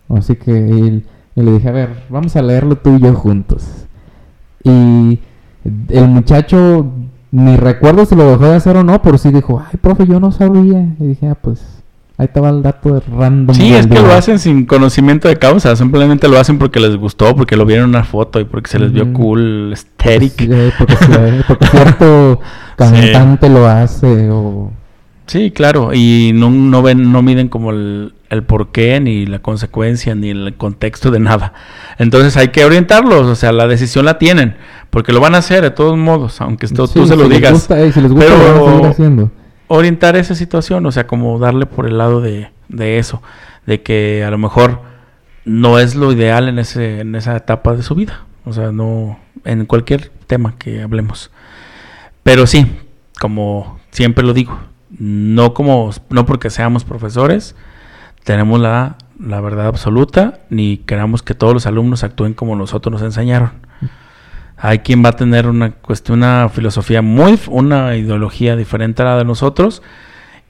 Así 0.10 0.36
que 0.36 1.04
y 1.36 1.42
le 1.42 1.54
dije, 1.54 1.70
a 1.70 1.72
ver, 1.72 2.04
vamos 2.10 2.36
a 2.36 2.42
leerlo 2.42 2.76
tú 2.76 2.96
y 2.98 3.00
yo 3.00 3.14
juntos. 3.16 3.66
Y 4.64 5.20
el 5.89 6.08
muchacho, 6.08 6.86
ni 7.32 7.56
recuerdo 7.56 8.06
si 8.06 8.16
lo 8.16 8.30
dejó 8.30 8.46
de 8.46 8.56
hacer 8.56 8.76
o 8.76 8.84
no, 8.84 9.02
pero 9.02 9.18
sí 9.18 9.32
dijo, 9.32 9.64
ay, 9.66 9.78
profe, 9.82 10.06
yo 10.06 10.20
no 10.20 10.32
sabía. 10.32 10.96
Y 11.00 11.06
dije, 11.06 11.28
ah, 11.30 11.36
pues, 11.36 11.81
ahí 12.22 12.26
estaba 12.28 12.50
el 12.50 12.62
dato 12.62 12.94
de 12.94 13.02
random. 13.02 13.56
Sí, 13.56 13.74
es 13.74 13.88
que 13.88 13.94
día". 13.96 14.02
lo 14.04 14.14
hacen 14.14 14.40
sin 14.40 14.66
conocimiento 14.66 15.28
de 15.28 15.36
causa, 15.38 15.76
simplemente 15.76 16.28
lo 16.28 16.40
hacen 16.40 16.58
porque 16.60 16.80
les 16.80 16.96
gustó, 16.96 17.36
porque 17.36 17.58
lo 17.58 17.66
vieron 17.66 17.86
en 17.86 17.90
una 17.90 18.04
foto 18.04 18.40
y 18.40 18.46
porque 18.46 18.70
se 18.70 18.80
les 18.80 18.92
vio 18.94 19.04
Ujú. 19.04 19.14
cool, 19.14 19.70
aesthetic. 19.72 20.34
Sí, 20.38 20.48
eh, 20.52 20.72
porque, 20.78 20.96
sí, 20.96 21.06
eh, 21.18 21.42
porque 21.48 21.66
cierto 21.72 22.40
cantante 22.78 23.50
lo 23.50 23.68
hace 23.68 24.30
o... 24.32 24.72
Sí, 25.28 25.52
claro, 25.52 25.94
y 25.94 26.32
no, 26.34 26.50
no 26.50 26.82
ven, 26.82 27.12
no 27.14 27.22
miden 27.22 27.48
como 27.48 27.72
el, 27.72 28.14
el 28.30 28.44
porqué, 28.44 29.00
ni 29.00 29.26
la 29.26 29.40
consecuencia, 29.40 30.14
ni 30.14 30.30
el 30.30 30.56
contexto 30.58 31.10
de 31.10 31.20
nada. 31.22 31.54
Entonces 32.00 32.36
hay 32.36 32.50
que 32.50 32.66
orientarlos, 32.66 33.28
o 33.28 33.36
sea, 33.36 33.52
la 33.54 33.66
decisión 33.68 34.04
la 34.06 34.18
tienen, 34.18 34.56
porque 34.90 35.14
lo 35.14 35.22
van 35.22 35.36
a 35.36 35.38
hacer 35.38 35.62
de 35.62 35.72
todos 35.72 35.98
modos, 35.98 36.42
aunque 36.42 36.66
esto, 36.66 36.86
Sí, 36.86 36.96
tú 37.00 37.08
se 37.08 37.16
lo 37.16 37.24
si 37.24 37.30
les 37.30 37.38
digas. 37.38 37.54
gusta, 37.54 37.80
eh, 37.80 37.92
si 37.94 38.02
les 38.02 38.12
gusta, 38.12 38.30
lo 38.30 38.38
van 38.38 38.56
a 38.68 38.72
seguir 38.74 38.86
haciendo. 38.88 39.32
Orientar 39.72 40.16
esa 40.16 40.36
situación, 40.36 40.86
o 40.86 40.92
sea, 40.92 41.08
como 41.08 41.40
darle 41.40 41.66
por 41.66 41.88
el 41.88 41.98
lado 41.98 42.20
de, 42.20 42.52
de 42.68 42.98
eso, 42.98 43.22
de 43.66 43.82
que 43.82 44.24
a 44.24 44.30
lo 44.30 44.38
mejor 44.38 44.82
no 45.46 45.80
es 45.80 45.96
lo 45.96 46.12
ideal 46.12 46.50
en, 46.50 46.60
ese, 46.60 47.00
en 47.00 47.16
esa 47.16 47.38
etapa 47.38 47.76
de 47.76 47.84
su 47.84 47.96
vida, 47.96 48.26
o 48.44 48.52
sea, 48.52 48.72
no 48.72 49.18
en 49.46 49.66
cualquier 49.66 50.12
tema 50.28 50.56
que 50.58 50.82
hablemos. 50.82 51.32
Pero 52.24 52.48
sí, 52.48 52.68
como 53.20 53.80
siempre 53.92 54.26
lo 54.26 54.34
digo, 54.34 54.60
no 54.90 55.54
como 55.54 55.90
no 56.10 56.26
porque 56.26 56.50
seamos 56.50 56.84
profesores 56.84 57.56
tenemos 58.26 58.60
la, 58.60 58.98
la 59.20 59.40
verdad 59.40 59.68
absoluta 59.68 60.42
ni 60.50 60.78
queramos 60.78 61.24
que 61.24 61.34
todos 61.34 61.54
los 61.54 61.66
alumnos 61.66 62.04
actúen 62.04 62.34
como 62.34 62.56
nosotros 62.56 62.92
nos 62.92 63.02
enseñaron. 63.02 63.52
Hay 64.64 64.80
quien 64.80 65.03
va 65.03 65.09
a 65.09 65.16
tener 65.16 65.47
una 65.47 65.72
cuestión, 65.72 66.20
una 66.20 66.47
filosofía 66.49 67.01
muy, 67.01 67.39
una 67.47 67.95
ideología 67.97 68.55
diferente 68.55 69.01
a 69.01 69.05
la 69.05 69.18
de 69.18 69.26
nosotros 69.26 69.82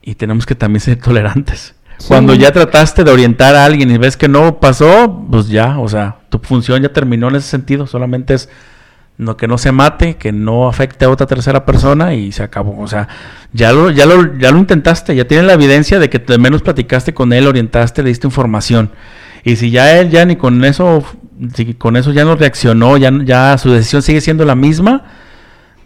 y 0.02 0.16
tenemos 0.16 0.46
que 0.46 0.54
también 0.54 0.82
ser 0.82 0.98
tolerantes. 0.98 1.76
Sí. 1.98 2.08
Cuando 2.10 2.34
ya 2.34 2.52
trataste 2.52 3.04
de 3.04 3.12
orientar 3.12 3.56
a 3.56 3.64
alguien 3.64 3.90
y 3.90 3.98
ves 3.98 4.18
que 4.18 4.28
no 4.28 4.60
pasó, 4.60 5.26
pues 5.32 5.48
ya, 5.48 5.80
o 5.80 5.88
sea, 5.88 6.18
tu 6.30 6.40
función 6.40 6.82
ya 6.82 6.92
terminó 6.92 7.30
en 7.30 7.36
ese 7.36 7.48
sentido. 7.48 7.88
Solamente 7.88 8.34
es 8.34 8.50
no, 9.18 9.38
que 9.38 9.48
no 9.48 9.58
se 9.58 9.72
mate, 9.72 10.16
que 10.16 10.32
no 10.32 10.68
afecte 10.68 11.06
a 11.06 11.10
otra 11.10 11.28
tercera 11.28 11.64
persona 11.64 12.16
y 12.16 12.32
se 12.32 12.44
acabó. 12.44 12.82
O 12.82 12.88
sea, 12.88 13.08
ya 13.54 13.72
lo, 13.72 13.92
ya 13.92 14.06
lo, 14.06 14.38
ya 14.38 14.52
lo 14.52 14.58
intentaste, 14.58 15.16
ya 15.16 15.26
tienes 15.26 15.46
la 15.46 15.54
evidencia 15.54 16.00
de 16.00 16.10
que 16.10 16.22
al 16.28 16.40
menos 16.40 16.64
platicaste 16.64 17.14
con 17.14 17.32
él, 17.32 17.48
orientaste, 17.48 18.02
le 18.02 18.10
diste 18.10 18.28
información. 18.28 18.90
Y 19.44 19.56
si 19.56 19.70
ya 19.70 20.00
él 20.00 20.10
ya 20.10 20.26
ni 20.26 20.36
con 20.36 20.66
eso, 20.66 21.04
si 21.56 21.74
con 21.74 21.96
eso 21.98 22.12
ya 22.12 22.24
no 22.26 22.36
reaccionó, 22.36 22.98
ya, 22.98 23.12
ya 23.24 23.58
su 23.58 23.72
decisión 23.72 24.02
sigue 24.02 24.22
siendo 24.22 24.46
la 24.46 24.56
misma, 24.56 25.04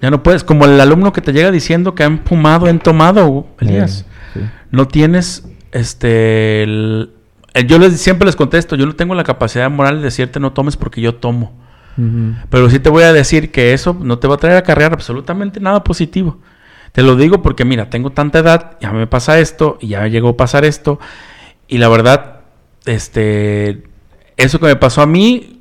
ya 0.01 0.09
no 0.11 0.21
puedes, 0.23 0.43
como 0.43 0.65
el 0.65 0.79
alumno 0.79 1.13
que 1.13 1.21
te 1.21 1.31
llega 1.33 1.51
diciendo 1.51 1.95
que 1.95 2.03
han 2.03 2.19
fumado, 2.25 2.65
han 2.67 2.79
tomado, 2.79 3.47
Elías, 3.59 4.05
Sí, 4.33 4.39
sí. 4.41 4.45
no 4.71 4.87
tienes, 4.87 5.47
este, 5.71 6.63
el- 6.63 7.11
yo 7.67 7.79
les, 7.79 7.99
siempre 8.01 8.25
les 8.25 8.35
contesto, 8.35 8.75
yo 8.75 8.85
no 8.85 8.95
tengo 8.95 9.15
la 9.15 9.23
capacidad 9.23 9.69
moral 9.71 9.97
de 9.97 10.03
decirte 10.03 10.39
no 10.41 10.51
tomes 10.51 10.75
porque 10.75 10.99
yo 11.01 11.15
tomo. 11.15 11.53
Pero 12.49 12.69
sí 12.69 12.79
te 12.79 12.89
voy 12.89 13.03
a 13.03 13.13
decir 13.13 13.51
que 13.53 13.71
eso 13.71 13.95
no 13.97 14.19
te 14.19 14.27
va 14.27 14.35
a 14.35 14.37
traer 14.37 14.57
a 14.57 14.63
cargar 14.63 14.91
absolutamente 14.91 15.61
nada 15.61 15.81
positivo. 15.85 16.39
Te 16.91 17.03
lo 17.03 17.15
digo 17.15 17.41
porque, 17.41 17.63
mira, 17.63 17.89
tengo 17.89 18.09
tanta 18.09 18.39
edad, 18.39 18.71
ya 18.81 18.91
me 18.91 19.07
pasa 19.07 19.39
esto, 19.39 19.77
y 19.79 19.87
ya 19.89 20.05
llegó 20.07 20.27
a 20.29 20.35
pasar 20.37 20.65
esto, 20.65 20.99
y 21.69 21.77
la 21.77 21.87
verdad, 21.87 22.41
este, 22.85 23.83
eso 24.37 24.59
que 24.59 24.65
me 24.65 24.75
pasó 24.75 25.01
a 25.01 25.05
mí 25.05 25.59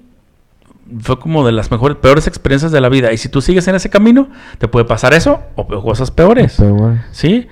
fue 1.00 1.18
como 1.18 1.46
de 1.46 1.52
las 1.52 1.70
mejores, 1.70 1.96
peores 1.96 2.26
experiencias 2.26 2.72
de 2.72 2.80
la 2.80 2.88
vida. 2.88 3.12
Y 3.12 3.16
si 3.16 3.28
tú 3.28 3.40
sigues 3.40 3.66
en 3.68 3.74
ese 3.74 3.90
camino, 3.90 4.28
te 4.58 4.68
puede 4.68 4.84
pasar 4.84 5.14
eso 5.14 5.40
o 5.56 5.66
cosas 5.82 6.10
peores. 6.10 6.56
Peor. 6.56 6.98
¿Sí? 7.10 7.48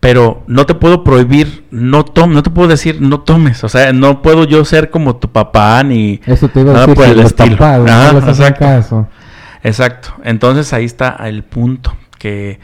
Pero 0.00 0.42
no 0.46 0.64
te 0.64 0.74
puedo 0.74 1.04
prohibir, 1.04 1.66
no 1.70 2.04
tomes, 2.04 2.34
no 2.34 2.42
te 2.42 2.50
puedo 2.50 2.68
decir 2.68 3.02
no 3.02 3.20
tomes. 3.20 3.62
O 3.64 3.68
sea, 3.68 3.92
no 3.92 4.22
puedo 4.22 4.44
yo 4.44 4.64
ser 4.64 4.90
como 4.90 5.16
tu 5.16 5.30
papá 5.30 5.82
ni 5.84 6.20
Eso 6.26 6.48
te 6.48 6.60
iba 6.60 6.72
a 6.72 6.80
decir, 6.80 6.94
por 6.94 7.06
el 7.06 7.20
estilo. 7.20 7.56
no 7.56 8.18
exacto. 8.18 8.58
caso. 8.58 9.08
Exacto. 9.62 10.14
Entonces 10.24 10.72
ahí 10.72 10.86
está 10.86 11.16
el 11.24 11.44
punto 11.44 11.94
que 12.18 12.60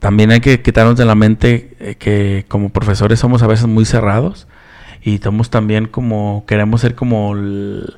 también 0.00 0.32
hay 0.32 0.40
que 0.40 0.60
quitarnos 0.60 0.96
de 0.96 1.04
la 1.04 1.14
mente 1.14 1.76
eh, 1.80 1.94
que 1.96 2.44
como 2.48 2.70
profesores 2.70 3.20
somos 3.20 3.42
a 3.42 3.46
veces 3.46 3.66
muy 3.66 3.84
cerrados 3.84 4.48
y 5.02 5.18
somos 5.18 5.50
también 5.50 5.86
como 5.86 6.44
queremos 6.46 6.80
ser 6.80 6.94
como 6.94 7.34
el, 7.34 7.96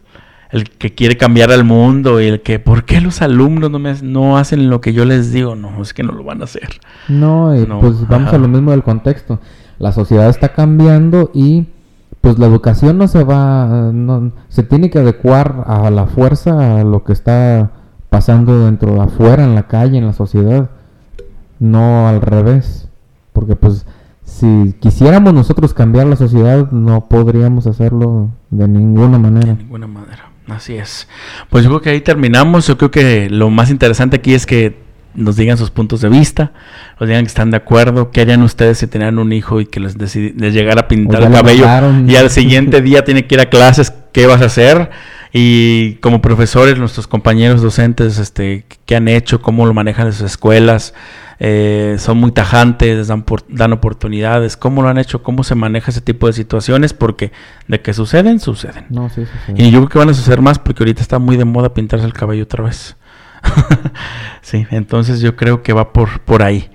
el 0.51 0.71
que 0.71 0.95
quiere 0.95 1.17
cambiar 1.17 1.51
al 1.51 1.65
mundo 1.65 2.21
y 2.21 2.27
el 2.27 2.43
que 2.43 2.59
¿por 2.59 2.85
qué 2.85 3.01
los 3.01 3.23
alumnos 3.23 3.71
no 3.71 3.79
me 3.79 3.95
no 4.03 4.39
hacen 4.39 4.71
lo 4.71 4.81
que 4.81 4.93
yo 4.93 5.05
les 5.05 5.33
digo? 5.33 5.57
No, 5.57 5.83
es 5.83 5.95
que 5.95 6.03
no 6.03 6.13
lo 6.13 6.25
van 6.25 6.41
a 6.41 6.45
hacer. 6.45 6.81
No, 7.09 7.55
y 7.55 7.67
No, 7.67 7.81
pues 7.81 8.07
vamos 8.09 8.33
a 8.33 8.39
lo 8.39 8.49
mismo 8.49 8.71
del 8.71 8.83
contexto. 8.83 9.41
La 9.79 9.93
sociedad 9.93 10.29
está 10.29 10.51
cambiando 10.51 11.31
y 11.33 11.67
pues 12.21 12.39
la 12.39 12.47
educación 12.47 12.99
no 12.99 13.09
se 13.09 13.25
va, 13.25 13.91
no, 13.93 14.33
se 14.49 14.63
tiene 14.63 14.91
que 14.91 14.99
adecuar 14.99 15.65
a 15.67 15.91
la 15.91 16.07
fuerza 16.07 16.81
a 16.81 16.85
lo 16.85 17.03
que 17.03 17.13
está 17.15 17.71
pasando 18.11 18.67
dentro, 18.67 19.01
afuera, 19.01 19.45
en 19.45 19.55
la 19.55 19.69
calle, 19.69 19.97
en 19.97 20.07
la 20.07 20.13
sociedad, 20.13 20.69
no 21.59 22.09
al 22.09 22.21
revés. 22.21 22.89
Porque 23.33 23.57
pues 23.57 23.87
si 24.31 24.75
quisiéramos 24.81 25.35
nosotros 25.35 25.75
cambiar 25.75 26.07
la 26.07 26.17
sociedad 26.17 26.71
no 26.71 27.09
podríamos 27.09 27.67
hacerlo 27.67 28.31
de 28.51 28.69
ninguna 28.69 29.19
De 29.19 29.19
manera. 29.19 29.55
ninguna 29.55 29.87
manera. 29.87 30.31
Así 30.49 30.75
es. 30.75 31.09
Pues 31.49 31.65
yo 31.65 31.71
creo 31.71 31.81
que 31.81 31.91
ahí 31.91 32.01
terminamos. 32.01 32.67
Yo 32.67 32.77
creo 32.77 32.91
que 32.91 33.29
lo 33.31 33.51
más 33.51 33.71
interesante 33.71 34.17
aquí 34.17 34.35
es 34.35 34.47
que 34.47 34.77
nos 35.15 35.37
digan 35.37 35.59
sus 35.59 35.71
puntos 35.71 36.01
de 36.01 36.09
vista, 36.09 36.53
nos 36.99 37.09
digan 37.09 37.25
que 37.25 37.29
están 37.29 37.51
de 37.51 37.57
acuerdo, 37.57 38.11
qué 38.11 38.21
harían 38.21 38.43
ustedes 38.43 38.79
si 38.79 38.87
tenían 38.87 39.19
un 39.19 39.33
hijo 39.33 39.61
y 39.61 39.67
que 39.67 39.81
les, 39.81 39.97
les 39.97 40.55
llegara 40.55 40.83
a 40.83 40.89
pintar 40.89 41.23
el 41.23 41.33
cabello 41.33 41.67
y 42.07 42.17
al 42.17 42.31
siguiente 42.31 42.81
día 42.81 43.05
tiene 43.05 43.27
que 43.27 43.35
ir 43.35 43.41
a 43.41 43.47
clases, 43.47 43.93
¿qué 44.13 44.27
vas 44.27 44.41
a 44.41 44.47
hacer? 44.47 44.91
Y 45.33 45.95
como 45.97 46.21
profesores, 46.21 46.79
nuestros 46.79 47.07
compañeros 47.07 47.63
docentes, 47.63 48.19
este, 48.19 48.65
¿qué 48.87 48.97
han 48.97 49.09
hecho? 49.09 49.41
¿Cómo 49.41 49.67
lo 49.67 49.75
manejan 49.75 50.07
en 50.07 50.13
sus 50.13 50.23
escuelas? 50.27 50.95
Eh, 51.43 51.97
son 51.99 52.19
muy 52.19 52.33
tajantes, 52.33 53.09
dan, 53.09 53.23
por- 53.23 53.45
dan 53.49 53.73
oportunidades. 53.73 54.59
¿Cómo 54.59 54.83
lo 54.83 54.89
han 54.89 54.99
hecho? 54.99 55.23
¿Cómo 55.23 55.43
se 55.43 55.55
maneja 55.55 55.91
ese 55.91 56.03
tipo 56.03 56.27
de 56.27 56.35
situaciones? 56.35 56.93
Porque 56.93 57.33
de 57.67 57.81
que 57.81 57.95
suceden, 57.95 58.41
suceden. 58.41 58.85
No, 58.91 59.09
sí, 59.09 59.25
sí, 59.25 59.33
sí. 59.47 59.53
Y 59.57 59.71
yo 59.71 59.79
creo 59.81 59.89
que 59.89 59.99
van 60.01 60.11
a 60.11 60.15
suceder 60.15 60.43
más 60.43 60.59
porque 60.59 60.83
ahorita 60.83 61.01
está 61.01 61.19
muy 61.19 61.39
de 61.39 61.47
moda 61.47 61.73
pintarse 61.73 62.05
el 62.05 62.13
cabello 62.13 62.45
otra 62.45 62.65
vez. 62.65 62.95
sí, 64.43 64.67
entonces 64.71 65.21
yo 65.21 65.35
creo 65.35 65.63
que 65.63 65.73
va 65.73 65.93
por, 65.95 66.21
por 66.21 66.43
ahí. 66.43 66.71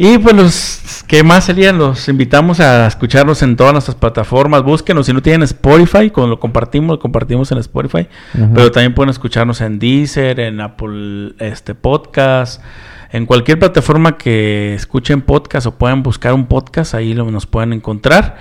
Y 0.00 0.16
pues 0.18 0.36
los 0.36 1.04
que 1.08 1.24
más 1.24 1.48
Elías, 1.48 1.74
los 1.74 2.08
invitamos 2.08 2.60
a 2.60 2.86
escucharnos 2.86 3.42
en 3.42 3.56
todas 3.56 3.72
nuestras 3.72 3.96
plataformas. 3.96 4.62
Búsquenos, 4.62 5.06
si 5.06 5.12
no 5.12 5.20
tienen 5.20 5.42
Spotify, 5.42 6.10
cuando 6.10 6.28
lo 6.28 6.38
compartimos, 6.38 6.90
lo 6.90 6.98
compartimos 7.00 7.50
en 7.50 7.58
Spotify. 7.58 8.06
Ajá. 8.32 8.48
Pero 8.54 8.70
también 8.70 8.94
pueden 8.94 9.10
escucharnos 9.10 9.60
en 9.60 9.80
Deezer, 9.80 10.38
en 10.38 10.60
Apple 10.60 11.34
este, 11.40 11.74
Podcast, 11.74 12.62
en 13.10 13.26
cualquier 13.26 13.58
plataforma 13.58 14.18
que 14.18 14.74
escuchen 14.74 15.22
podcast 15.22 15.66
o 15.66 15.78
puedan 15.78 16.02
buscar 16.02 16.34
un 16.34 16.46
podcast, 16.46 16.94
ahí 16.94 17.14
lo, 17.14 17.30
nos 17.30 17.46
pueden 17.46 17.72
encontrar. 17.72 18.36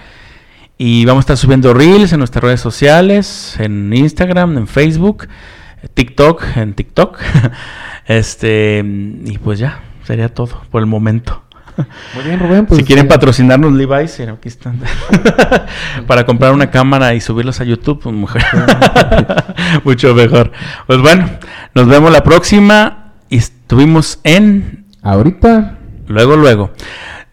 Y 0.78 1.06
vamos 1.06 1.22
a 1.22 1.24
estar 1.24 1.38
subiendo 1.38 1.74
reels 1.74 2.14
en 2.14 2.20
nuestras 2.20 2.44
redes 2.44 2.62
sociales, 2.62 3.56
en 3.60 3.92
Instagram, 3.94 4.58
en 4.58 4.68
Facebook, 4.68 5.28
TikTok, 5.94 6.44
en 6.56 6.74
TikTok. 6.74 7.18
este, 8.06 8.84
y 9.26 9.38
pues 9.40 9.58
ya, 9.58 9.82
sería 10.04 10.30
todo 10.30 10.62
por 10.70 10.82
el 10.82 10.86
momento. 10.88 11.44
Muy 12.16 12.24
bien, 12.24 12.40
Rubén. 12.40 12.66
Pues, 12.66 12.80
si 12.80 12.86
quieren 12.86 13.06
eh, 13.06 13.10
patrocinarnos 13.10 13.72
Levi's, 13.74 14.20
mira, 14.20 14.34
aquí 14.34 14.48
están. 14.48 14.80
Para 16.08 16.26
comprar 16.26 16.54
una 16.54 16.72
cámara 16.72 17.14
y 17.14 17.22
subirlos 17.22 17.62
a 17.62 17.64
YouTube, 17.64 18.00
pues 18.02 18.16
mujer. 18.16 18.44
Mucho 19.84 20.14
mejor. 20.14 20.52
Pues 20.88 21.00
bueno, 21.00 21.30
nos 21.74 21.88
vemos 21.88 22.12
la 22.12 22.24
próxima. 22.24 23.07
Y 23.30 23.38
estuvimos 23.38 24.20
en 24.24 24.86
Ahorita 25.02 25.78
Luego, 26.08 26.38
luego. 26.38 26.72